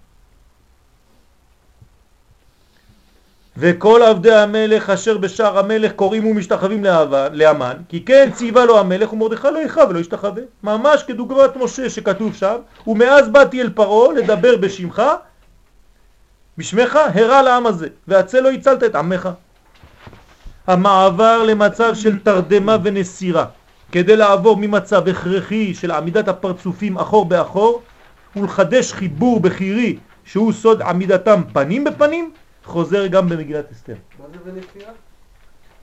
[3.57, 6.83] וכל עבדי המלך אשר בשער המלך קוראים ומשתחווים
[7.31, 10.41] לאמן, כי כן ציווה לו המלך ומרדכי לא יכרע ולא ישתחווה.
[10.63, 12.55] ממש כדוגמת משה שכתוב שם,
[12.87, 15.01] ומאז באתי אל פרעה לדבר בשמך,
[16.57, 19.29] בשמך הרע לעם הזה, והצל לא הצלת את עמך.
[20.67, 23.45] המעבר למצב של תרדמה ונסירה,
[23.91, 27.81] כדי לעבור ממצב הכרחי של עמידת הפרצופים אחור באחור,
[28.35, 32.31] ולחדש חיבור בחירי שהוא סוד עמידתם פנים בפנים,
[32.65, 33.95] חוזר גם במגילת אסתר.
[34.19, 34.91] מה זה בנסיעה?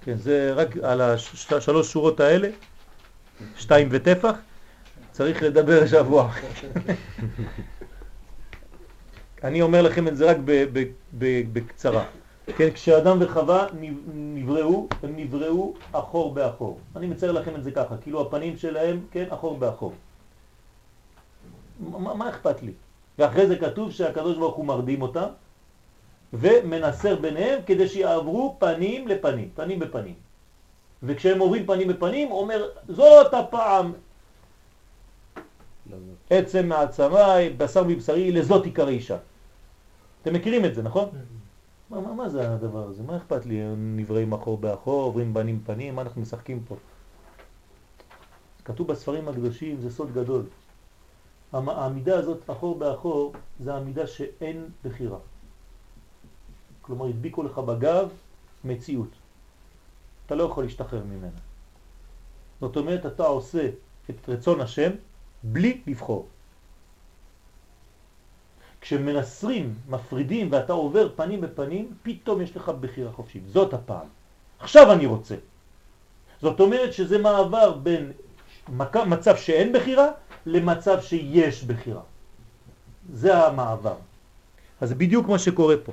[0.05, 2.49] כן, זה רק על השלוש שורות האלה,
[3.57, 4.35] שתיים וטפח,
[5.13, 6.31] צריך לדבר שבוע.
[9.45, 10.37] אני אומר לכם את זה רק
[11.53, 12.05] בקצרה.
[12.57, 16.79] כן, כשאדם וחווה נב- נבראו, הם נבראו אחור באחור.
[16.97, 19.93] אני מצייר לכם את זה ככה, כאילו הפנים שלהם, כן, אחור באחור.
[21.81, 22.73] מה, מה אכפת לי?
[23.19, 25.27] ואחרי זה כתוב שהקדוש ברוך הוא מרדים אותם,
[26.33, 30.15] ומנסר ביניהם כדי שיעברו פנים לפנים, פנים בפנים.
[31.03, 33.93] וכשהם עוברים פנים בפנים, אומר, זאת הפעם
[36.31, 39.17] עצם מעצמי, בשר מבשרי, לזאת עיקר אישה.
[40.23, 41.09] אתם מכירים את זה, נכון?
[41.91, 43.03] מה, מה, מה זה הדבר הזה?
[43.03, 43.61] מה אכפת לי?
[43.77, 46.77] נבראים אחור באחור, עוברים פנים פנים, מה אנחנו משחקים פה?
[48.65, 50.43] כתוב בספרים הקדושים, זה סוד גדול.
[51.53, 55.19] העמידה הזאת אחור באחור, זה העמידה שאין בחירה.
[56.83, 58.09] כלומר, הדביקו לך בגב
[58.65, 59.09] מציאות.
[60.27, 61.41] אתה לא יכול להשתחרר ממנה.
[62.61, 63.69] זאת אומרת, אתה עושה
[64.11, 64.91] את רצון השם
[65.43, 66.27] בלי לבחור.
[68.81, 73.43] כשמנסרים, מפרידים ואתה עובר פנים בפנים, פתאום יש לך בחירה חופשית.
[73.49, 74.07] זאת הפעם.
[74.59, 75.35] עכשיו אני רוצה.
[76.43, 78.13] זאת אומרת שזה מעבר בין
[79.07, 80.09] מצב שאין בחירה
[80.47, 82.03] למצב שיש בחירה.
[83.13, 83.97] זה המעבר.
[84.81, 85.93] אז זה בדיוק מה שקורה פה.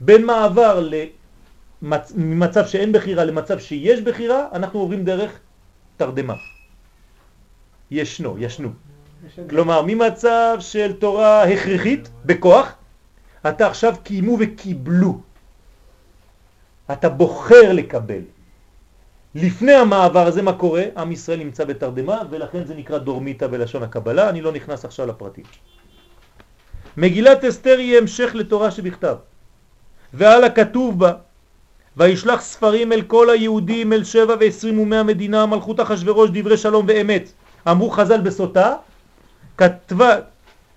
[0.00, 0.88] בין מעבר
[1.82, 2.12] מצ...
[2.16, 5.38] ממצב שאין בחירה למצב שיש בחירה, אנחנו עוברים דרך
[5.96, 6.34] תרדמה.
[7.90, 8.68] ישנו, ישנו.
[9.50, 12.72] כלומר, ממצב של תורה הכרחית, בכוח,
[13.48, 15.20] אתה עכשיו קיימו וקיבלו.
[16.92, 18.22] אתה בוחר לקבל.
[19.34, 20.84] לפני המעבר הזה מה קורה?
[20.96, 25.44] עם ישראל נמצא בתרדמה ולכן זה נקרא דורמיטה בלשון הקבלה, אני לא נכנס עכשיו לפרטים.
[26.96, 29.16] מגילת אסתר היא המשך לתורה שבכתב
[30.14, 31.12] ועל הכתוב בה
[31.96, 37.32] וישלח ספרים אל כל היהודים אל שבע ועשרים ומאה מדינה מלכות אחשוורוש דברי שלום ואמת
[37.68, 38.74] אמרו חז"ל בסוטה
[39.58, 40.16] כתבה,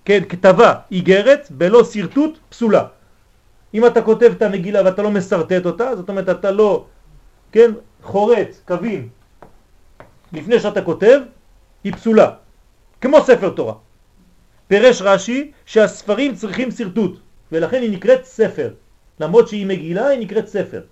[0.04, 2.84] כן, כתבה איגרת בלא שרטוט פסולה
[3.74, 6.84] אם אתה כותב את המגילה ואתה לא מסרטט אותה זאת אומרת אתה לא,
[7.52, 7.70] כן,
[8.02, 9.08] חורץ, קווים
[10.32, 11.20] לפני שאתה כותב
[11.84, 12.30] היא פסולה.
[13.00, 13.74] כמו ספר תורה.
[14.68, 17.18] פירש רש"י שהספרים צריכים שרטוט
[17.52, 18.70] ולכן היא נקראת ספר
[19.22, 20.82] למרות שהיא מגילה היא נקראת ספר.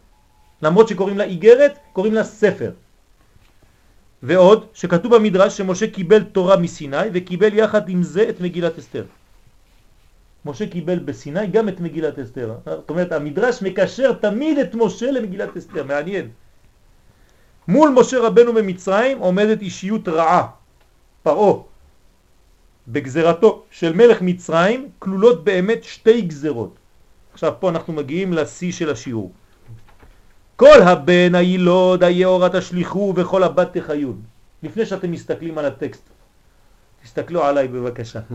[0.63, 2.71] למרות שקוראים לה איגרת קוראים לה ספר.
[4.23, 9.05] ועוד שכתוב במדרש שמשה קיבל תורה מסיני וקיבל יחד עם זה את מגילת אסתר.
[10.45, 12.55] משה קיבל בסיני גם את מגילת אסתר.
[12.65, 15.85] זאת אומרת המדרש מקשר תמיד את משה למגילת אסתר.
[15.85, 16.31] מעניין.
[17.69, 20.47] מול משה רבנו במצרים עומדת אישיות רעה.
[21.23, 21.55] פרעה.
[22.89, 26.80] בגזרתו של מלך מצרים כלולות באמת שתי גזרות.
[27.33, 29.33] עכשיו פה אנחנו מגיעים לשיא של השיעור.
[30.57, 34.23] כל הבן הילוד היאורה תשליחו וכל הבת תחיון.
[34.63, 36.03] לפני שאתם מסתכלים על הטקסט,
[37.03, 38.21] תסתכלו עליי בבקשה.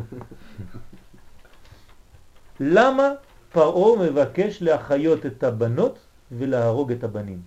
[2.60, 3.10] למה
[3.52, 6.00] פרעה מבקש להחיות את הבנות
[6.32, 7.42] ולהרוג את הבנים?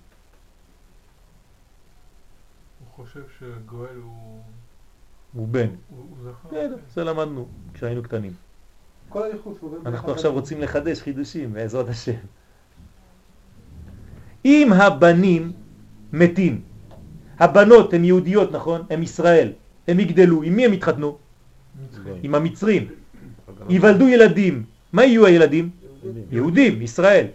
[2.80, 4.42] הוא חושב שגואל הוא...
[5.32, 5.68] הוא בן.
[5.68, 6.48] הוא הוא זכר.
[6.48, 8.47] בסדר, זה למדנו כשהיינו קטנים.
[9.08, 10.32] כל הייחוס הוא עובר דרך אנחנו עכשיו.
[10.32, 12.12] רוצים לחדש חידושים בעזרת השם.
[14.44, 15.52] אם הבנים
[16.12, 16.60] מתים,
[17.38, 18.82] הבנות הן יהודיות, נכון?
[18.90, 19.52] הן ישראל,
[19.88, 21.18] הם יגדלו, עם מי הם יתחתנו?
[22.22, 22.88] עם המצרים.
[23.68, 25.70] ייוולדו ילדים, מה יהיו הילדים?
[26.30, 27.26] יהודים, ישראל.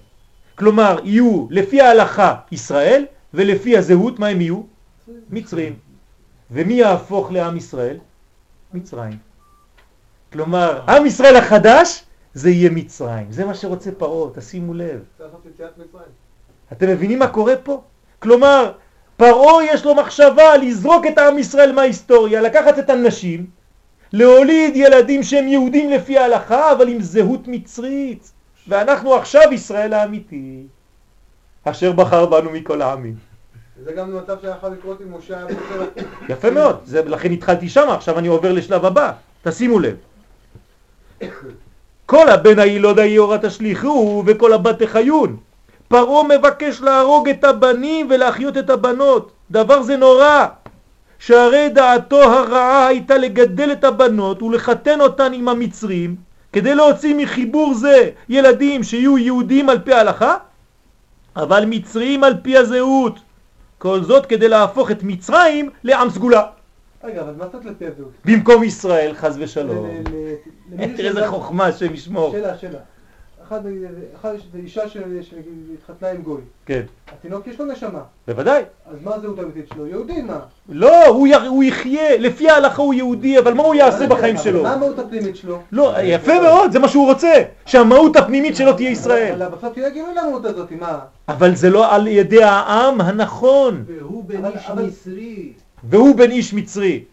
[0.55, 4.61] כלומר, יהיו לפי ההלכה ישראל, ולפי הזהות מה הם יהיו?
[5.29, 5.73] מצרים.
[6.51, 7.97] ומי יהפוך לעם ישראל?
[8.73, 9.17] מצרים.
[10.33, 12.03] כלומר, עם ישראל החדש
[12.33, 13.31] זה יהיה מצרים.
[13.31, 14.99] זה מה שרוצה פרעה, תשימו לב.
[16.71, 17.81] אתם מבינים מה קורה פה?
[18.19, 18.71] כלומר,
[19.17, 23.45] פרעה יש לו מחשבה לזרוק את עם ישראל מההיסטוריה, לקחת את הנשים,
[24.13, 28.31] להוליד ילדים שהם יהודים לפי ההלכה, אבל עם זהות מצרית.
[28.67, 30.63] ואנחנו עכשיו ישראל האמיתי,
[31.63, 33.15] אשר בחר בנו מכל העמים.
[33.83, 35.57] זה גם מצב שהיה יכול לקרות עם משה היה.
[36.29, 39.11] יפה מאוד, זה, לכן התחלתי שם, עכשיו אני עובר לשלב הבא,
[39.43, 39.95] תשימו לב.
[42.05, 45.37] כל הבן הילוד היורה תשליכו וכל הבת תחיון.
[45.87, 49.31] פרעה מבקש להרוג את הבנים ולהחיות את הבנות.
[49.51, 50.45] דבר זה נורא.
[51.19, 56.15] שהרי דעתו הרעה הייתה לגדל את הבנות ולחתן אותן עם המצרים
[56.53, 60.35] כדי להוציא מחיבור זה ילדים שיהיו יהודים על פי ההלכה
[61.35, 63.19] אבל מצרים על פי הזהות.
[63.77, 66.43] כל זאת כדי להפוך את מצרים לעם סגולה.
[67.03, 68.11] רגע, אבל מה קצת לפי הזהות?
[68.25, 69.87] במקום ישראל, חז ושלום.
[70.95, 72.31] תראה איזה חוכמה, השם ישמור.
[72.31, 72.79] שאלה, שאלה.
[73.47, 73.59] אחד,
[74.19, 76.41] אחד, זה אישה שהתחתנה עם גוי.
[76.65, 76.81] כן,
[77.11, 77.99] התינוק יש לו נשמה.
[78.27, 78.63] בוודאי.
[78.91, 79.87] אז מה הזהות האמיתית שלו?
[79.87, 80.39] יהודי מה?
[80.69, 81.33] לא, הוא, י...
[81.35, 84.63] הוא יחיה, לפי ההלכה הוא יהודי, אבל מה הוא יעשה בחיים אבל שלו?
[84.63, 85.59] מה המהות הפנימית שלו?
[85.71, 87.33] לא, יפה מאוד, זה מה שהוא רוצה,
[87.65, 89.41] שהמהות הפנימית שלו תהיה ישראל.
[89.41, 90.99] אבל בסוף תהיה גילוי למהות הזאת, מה?
[91.27, 95.53] אבל זה לא על ידי העם הנכון, והוא בן אבל- מצרי.
[95.89, 97.03] והוא בן איש מצרי.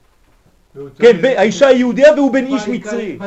[0.98, 3.18] כן, האישה היהודיה והוא בן איש מצרי.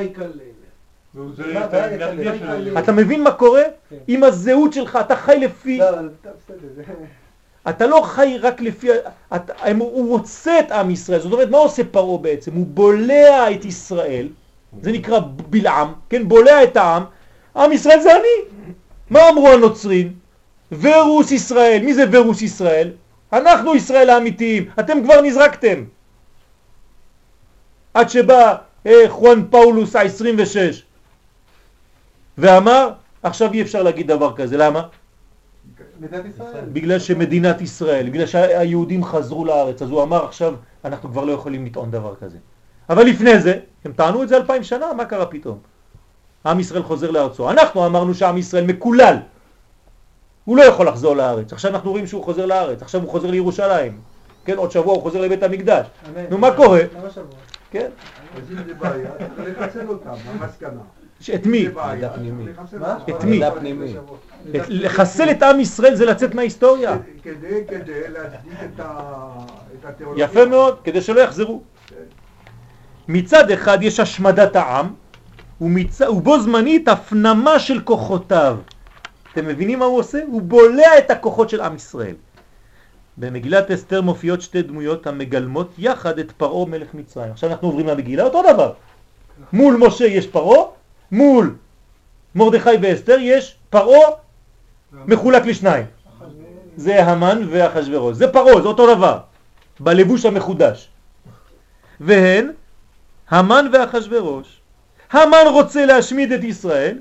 [2.80, 3.64] אתה מבין מה קורה?
[3.90, 3.96] כן.
[4.08, 5.78] עם הזהות שלך, אתה חי לפי...
[5.78, 5.88] לא,
[7.70, 8.88] אתה לא חי רק לפי...
[9.36, 12.54] אתה, הוא רוצה את עם ישראל, זאת אומרת, מה עושה פרעה בעצם?
[12.54, 14.28] הוא בולע את ישראל,
[14.82, 16.28] זה נקרא בלעם, כן?
[16.28, 17.04] בולע את העם,
[17.56, 18.74] עם ישראל זה אני.
[19.10, 20.14] מה אמרו הנוצרים?
[20.82, 22.92] ורוס ישראל, מי זה ורוס ישראל?
[23.34, 25.84] אנחנו ישראל האמיתיים, אתם כבר נזרקתם.
[27.94, 28.56] עד שבא
[28.86, 30.58] אה, חואן פאולוס ה-26
[32.38, 32.90] ואמר,
[33.24, 34.88] עכשיו אי אפשר להגיד דבר כזה, למה?
[36.74, 40.56] בגלל שמדינת ישראל, בגלל שהיהודים חזרו לארץ, אז הוא אמר עכשיו
[40.86, 42.38] אנחנו כבר לא יכולים לטעון דבר כזה.
[42.90, 45.58] אבל לפני זה, הם טענו את זה אלפיים שנה, מה קרה פתאום?
[46.46, 47.52] עם ישראל חוזר לארצו.
[47.52, 49.18] אנחנו אמרנו שעם ישראל מקולל.
[50.46, 51.54] הוא לא יכול לחזור לארץ.
[51.54, 54.00] עכשיו אנחנו רואים שהוא חוזר לארץ, עכשיו הוא חוזר לירושלים.
[54.46, 55.88] כן, עוד שבוע הוא חוזר לבית המקדש.
[56.30, 56.80] נו, מה קורה?
[56.80, 57.28] למה שבוע?
[57.72, 57.90] כן,
[58.36, 60.82] אז אם זה בעיה, צריך לחסל אותם, המסקנה.
[61.36, 61.68] את מי?
[63.10, 63.96] את מי?
[64.70, 66.98] לחסל את עם ישראל זה לצאת מההיסטוריה.
[67.24, 70.26] כדי, כדי להצדיק את התיאולוגיה.
[70.26, 71.62] יפה מאוד, כדי שלא יחזרו.
[73.08, 74.88] מצד אחד יש השמדת העם.
[76.10, 78.58] ובו זמנית הפנמה של כוחותיו.
[79.34, 80.20] אתם מבינים מה הוא עושה?
[80.28, 82.16] הוא בולע את הכוחות של עם ישראל.
[83.18, 87.32] במגילת אסתר מופיעות שתי דמויות המגלמות יחד את פרעה מלך מצרים.
[87.32, 88.74] עכשיו אנחנו עוברים למגילה, אותו דבר.
[89.54, 90.66] מול משה יש פרעה,
[91.12, 91.56] מול
[92.36, 94.10] מרדכי ואסתר יש פרעה
[94.94, 95.86] מחולק לשניים.
[96.76, 98.18] זה המן ואחשוורוש.
[98.18, 99.20] זה פרעה, זה אותו דבר.
[99.80, 100.90] בלבוש המחודש.
[102.00, 102.52] והן
[103.30, 104.60] המן ואחשוורוש.
[105.12, 106.98] המן רוצה להשמיד את ישראל,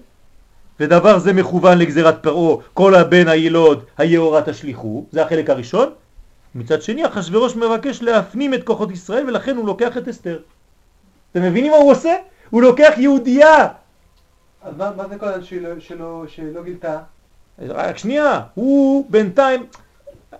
[0.82, 5.88] ודבר זה מכוון לגזירת פרעה, כל הבן הילוד היהורה תשליכו, זה החלק הראשון.
[6.54, 10.38] מצד שני, אחשוורוש מבקש להפנים את כוחות ישראל, ולכן הוא לוקח את אסתר.
[11.32, 12.14] אתם מבינים מה הוא עושה?
[12.50, 13.68] הוא לוקח יהודייה.
[14.62, 16.98] אז מה מה זה כל שלא- שלא- שלא גילתה?
[17.68, 19.66] רק שנייה, הוא בינתיים,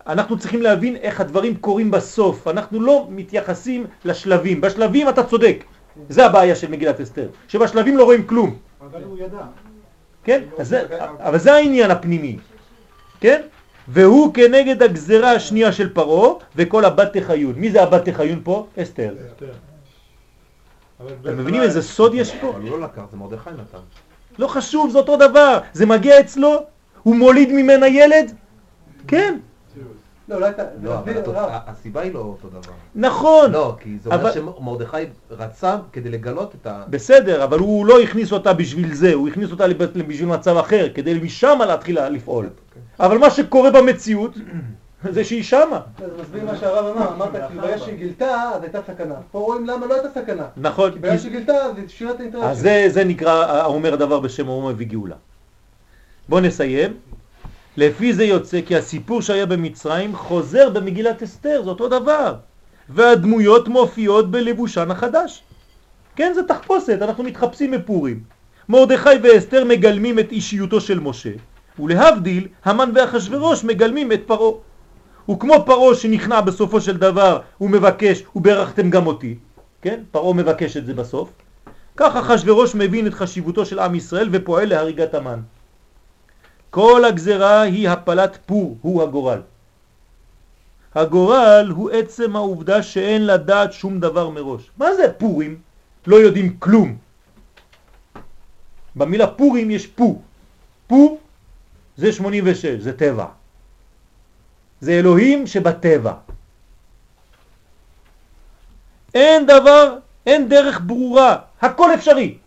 [0.07, 5.65] אנחנו צריכים להבין איך הדברים קורים בסוף, אנחנו לא מתייחסים לשלבים, בשלבים אתה צודק,
[6.09, 9.39] זה הבעיה של מגילת אסתר, שבשלבים לא רואים כלום, אבל הוא ידע.
[10.25, 10.43] כן?
[10.59, 10.83] אז זה,
[11.19, 12.39] אבל זה העניין הפנימי,
[13.21, 13.43] כן?
[13.89, 17.55] והוא כנגד הגזרה השנייה של פרעה וכל הבת תחיון.
[17.57, 18.67] מי זה הבת תחיון פה?
[18.83, 19.15] אסתר.
[21.23, 22.51] אתם מבינים איזה סוד יש פה?
[22.51, 23.79] אבל הוא לא לקח, זה מרדכי נתן.
[24.39, 25.59] לא חשוב, זה אותו דבר.
[25.73, 26.63] זה מגיע אצלו,
[27.03, 28.33] הוא מוליד ממנה ילד?
[29.09, 29.39] כן,
[30.29, 30.63] לא, אולי אתה...
[30.83, 31.13] לא, אבל.
[31.67, 32.73] הסיבה היא לא אותו דבר.
[32.95, 33.51] נכון.
[33.53, 34.97] לא, כי זה אומר שמרדכי
[35.31, 36.85] רצה כדי לגלות את ה...
[36.91, 39.65] בסדר, אבל הוא לא הכניס אותה בשביל זה, הוא הכניס אותה
[40.09, 42.49] בשביל מצב אחר, כדי משם להתחיל לפעול.
[43.01, 44.35] אבל מה שקורה במציאות,
[45.11, 45.81] זה שהיא שמה.
[46.05, 49.15] אז מסביר מה שהרב אמר, אמרת, כי ברגע שהיא גילתה, אז הייתה סכנה.
[49.33, 50.47] פה רואים למה לא הייתה סכנה.
[50.57, 53.97] נכון, כי ברגע שהיא גילתה, אז היא שינה את האינטרס אז זה, זה נקרא, האומר
[53.97, 55.17] דבר בשם אומרו מביא גאולה.
[56.29, 56.93] בואו נסיים.
[57.77, 62.35] לפי זה יוצא כי הסיפור שהיה במצרים חוזר במגילת אסתר, זה אותו דבר.
[62.89, 65.43] והדמויות מופיעות בלבושן החדש.
[66.17, 68.21] כן, זה תחפושת, אנחנו מתחפשים בפורים.
[68.69, 71.31] מרדכי ואסתר מגלמים את אישיותו של משה,
[71.79, 74.53] ולהבדיל, המן ואחשוורוש מגלמים את פרעה.
[75.31, 79.35] וכמו פרעה שנכנע בסופו של דבר, הוא מבקש, וברכתם גם אותי,
[79.83, 80.01] כן?
[80.11, 81.33] פרעה מבקש את זה בסוף.
[81.97, 85.41] כך אחשוורוש מבין את חשיבותו של עם ישראל ופועל להריגת המן.
[86.73, 89.41] כל הגזרה היא הפלת פור, הוא הגורל.
[90.95, 94.71] הגורל הוא עצם העובדה שאין לדעת שום דבר מראש.
[94.77, 95.61] מה זה פורים?
[96.07, 96.97] לא יודעים כלום.
[98.97, 100.23] במילה פורים יש פו.
[100.87, 101.19] פו
[101.97, 103.27] זה 86, זה טבע.
[104.81, 106.15] זה אלוהים שבטבע.
[109.15, 109.97] אין דבר,
[110.27, 112.42] אין דרך ברורה, הכל אפשרי.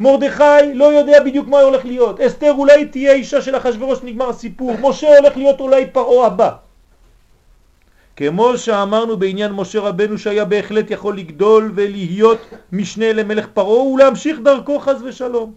[0.00, 2.20] מרדכי לא יודע בדיוק מה הולך להיות.
[2.20, 4.74] אסתר אולי תהיה אישה של אחשוורוש, נגמר הסיפור.
[4.80, 6.50] משה הולך להיות אולי פרעה הבא.
[8.16, 12.38] כמו שאמרנו בעניין משה רבנו שהיה בהחלט יכול לגדול ולהיות
[12.72, 15.52] משנה למלך פרעה ולהמשיך דרכו חז ושלום.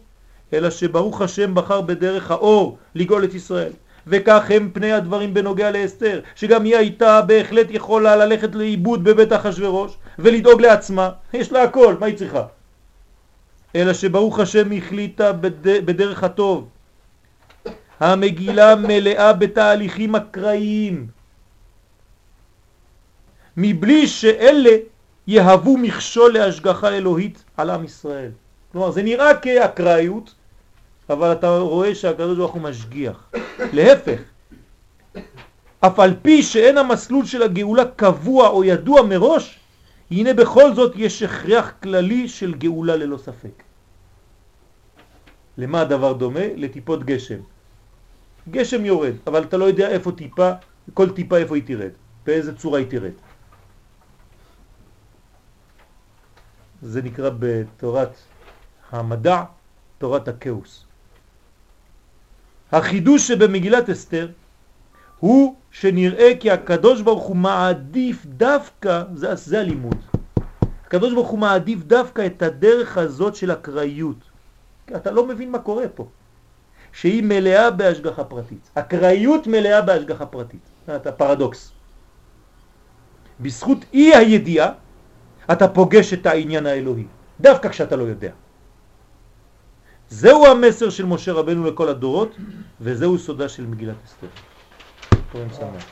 [0.53, 3.71] אלא שברוך השם בחר בדרך האור לגאול את ישראל.
[4.07, 9.97] וכך הם פני הדברים בנוגע לאסתר, שגם היא הייתה בהחלט יכולה ללכת לאיבוד בבית אחשוורוש
[10.19, 11.09] ולדאוג לעצמה.
[11.33, 12.43] יש לה הכל, מה היא צריכה?
[13.75, 15.67] אלא שברוך השם החליטה בד...
[15.85, 16.69] בדרך הטוב.
[17.99, 21.07] המגילה מלאה בתהליכים אקראיים,
[23.57, 24.77] מבלי שאלה
[25.27, 28.31] יהוו מכשול להשגחה אלוהית על עם ישראל.
[28.71, 30.33] כלומר, זה נראה כאקראיות,
[31.09, 33.29] אבל אתה רואה שהקדוש ברוך הוא משגיח.
[33.73, 34.19] להפך,
[35.79, 39.59] אף על פי שאין המסלול של הגאולה קבוע או ידוע מראש,
[40.11, 43.63] הנה בכל זאת יש הכרח כללי של גאולה ללא ספק.
[45.57, 46.45] למה הדבר דומה?
[46.55, 47.39] לטיפות גשם.
[48.49, 50.51] גשם יורד, אבל אתה לא יודע איפה טיפה,
[50.93, 51.91] כל טיפה איפה היא תרד,
[52.25, 53.15] באיזה צורה היא תרד.
[56.81, 58.15] זה נקרא בתורת
[58.91, 59.43] המדע,
[59.97, 60.85] תורת הכאוס.
[62.71, 64.29] החידוש שבמגילת אסתר
[65.19, 69.97] הוא שנראה כי הקדוש ברוך הוא מעדיף דווקא, זה, זה הלימוד,
[70.85, 74.17] הקדוש ברוך הוא מעדיף דווקא את הדרך הזאת של הקראיות.
[74.95, 76.07] אתה לא מבין מה קורה פה.
[76.93, 78.69] שהיא מלאה בהשגחה פרטית.
[78.75, 80.61] הקראיות מלאה בהשגחה פרטית.
[80.95, 81.71] אתה פרדוקס.
[83.39, 84.71] בזכות אי הידיעה
[85.51, 87.05] אתה פוגש את העניין האלוהי,
[87.41, 88.31] דווקא כשאתה לא יודע.
[90.09, 92.35] זהו המסר של משה רבנו לכל הדורות,
[92.81, 94.27] וזהו סודה של מגילת אסתר.
[95.31, 95.85] פורים שמח.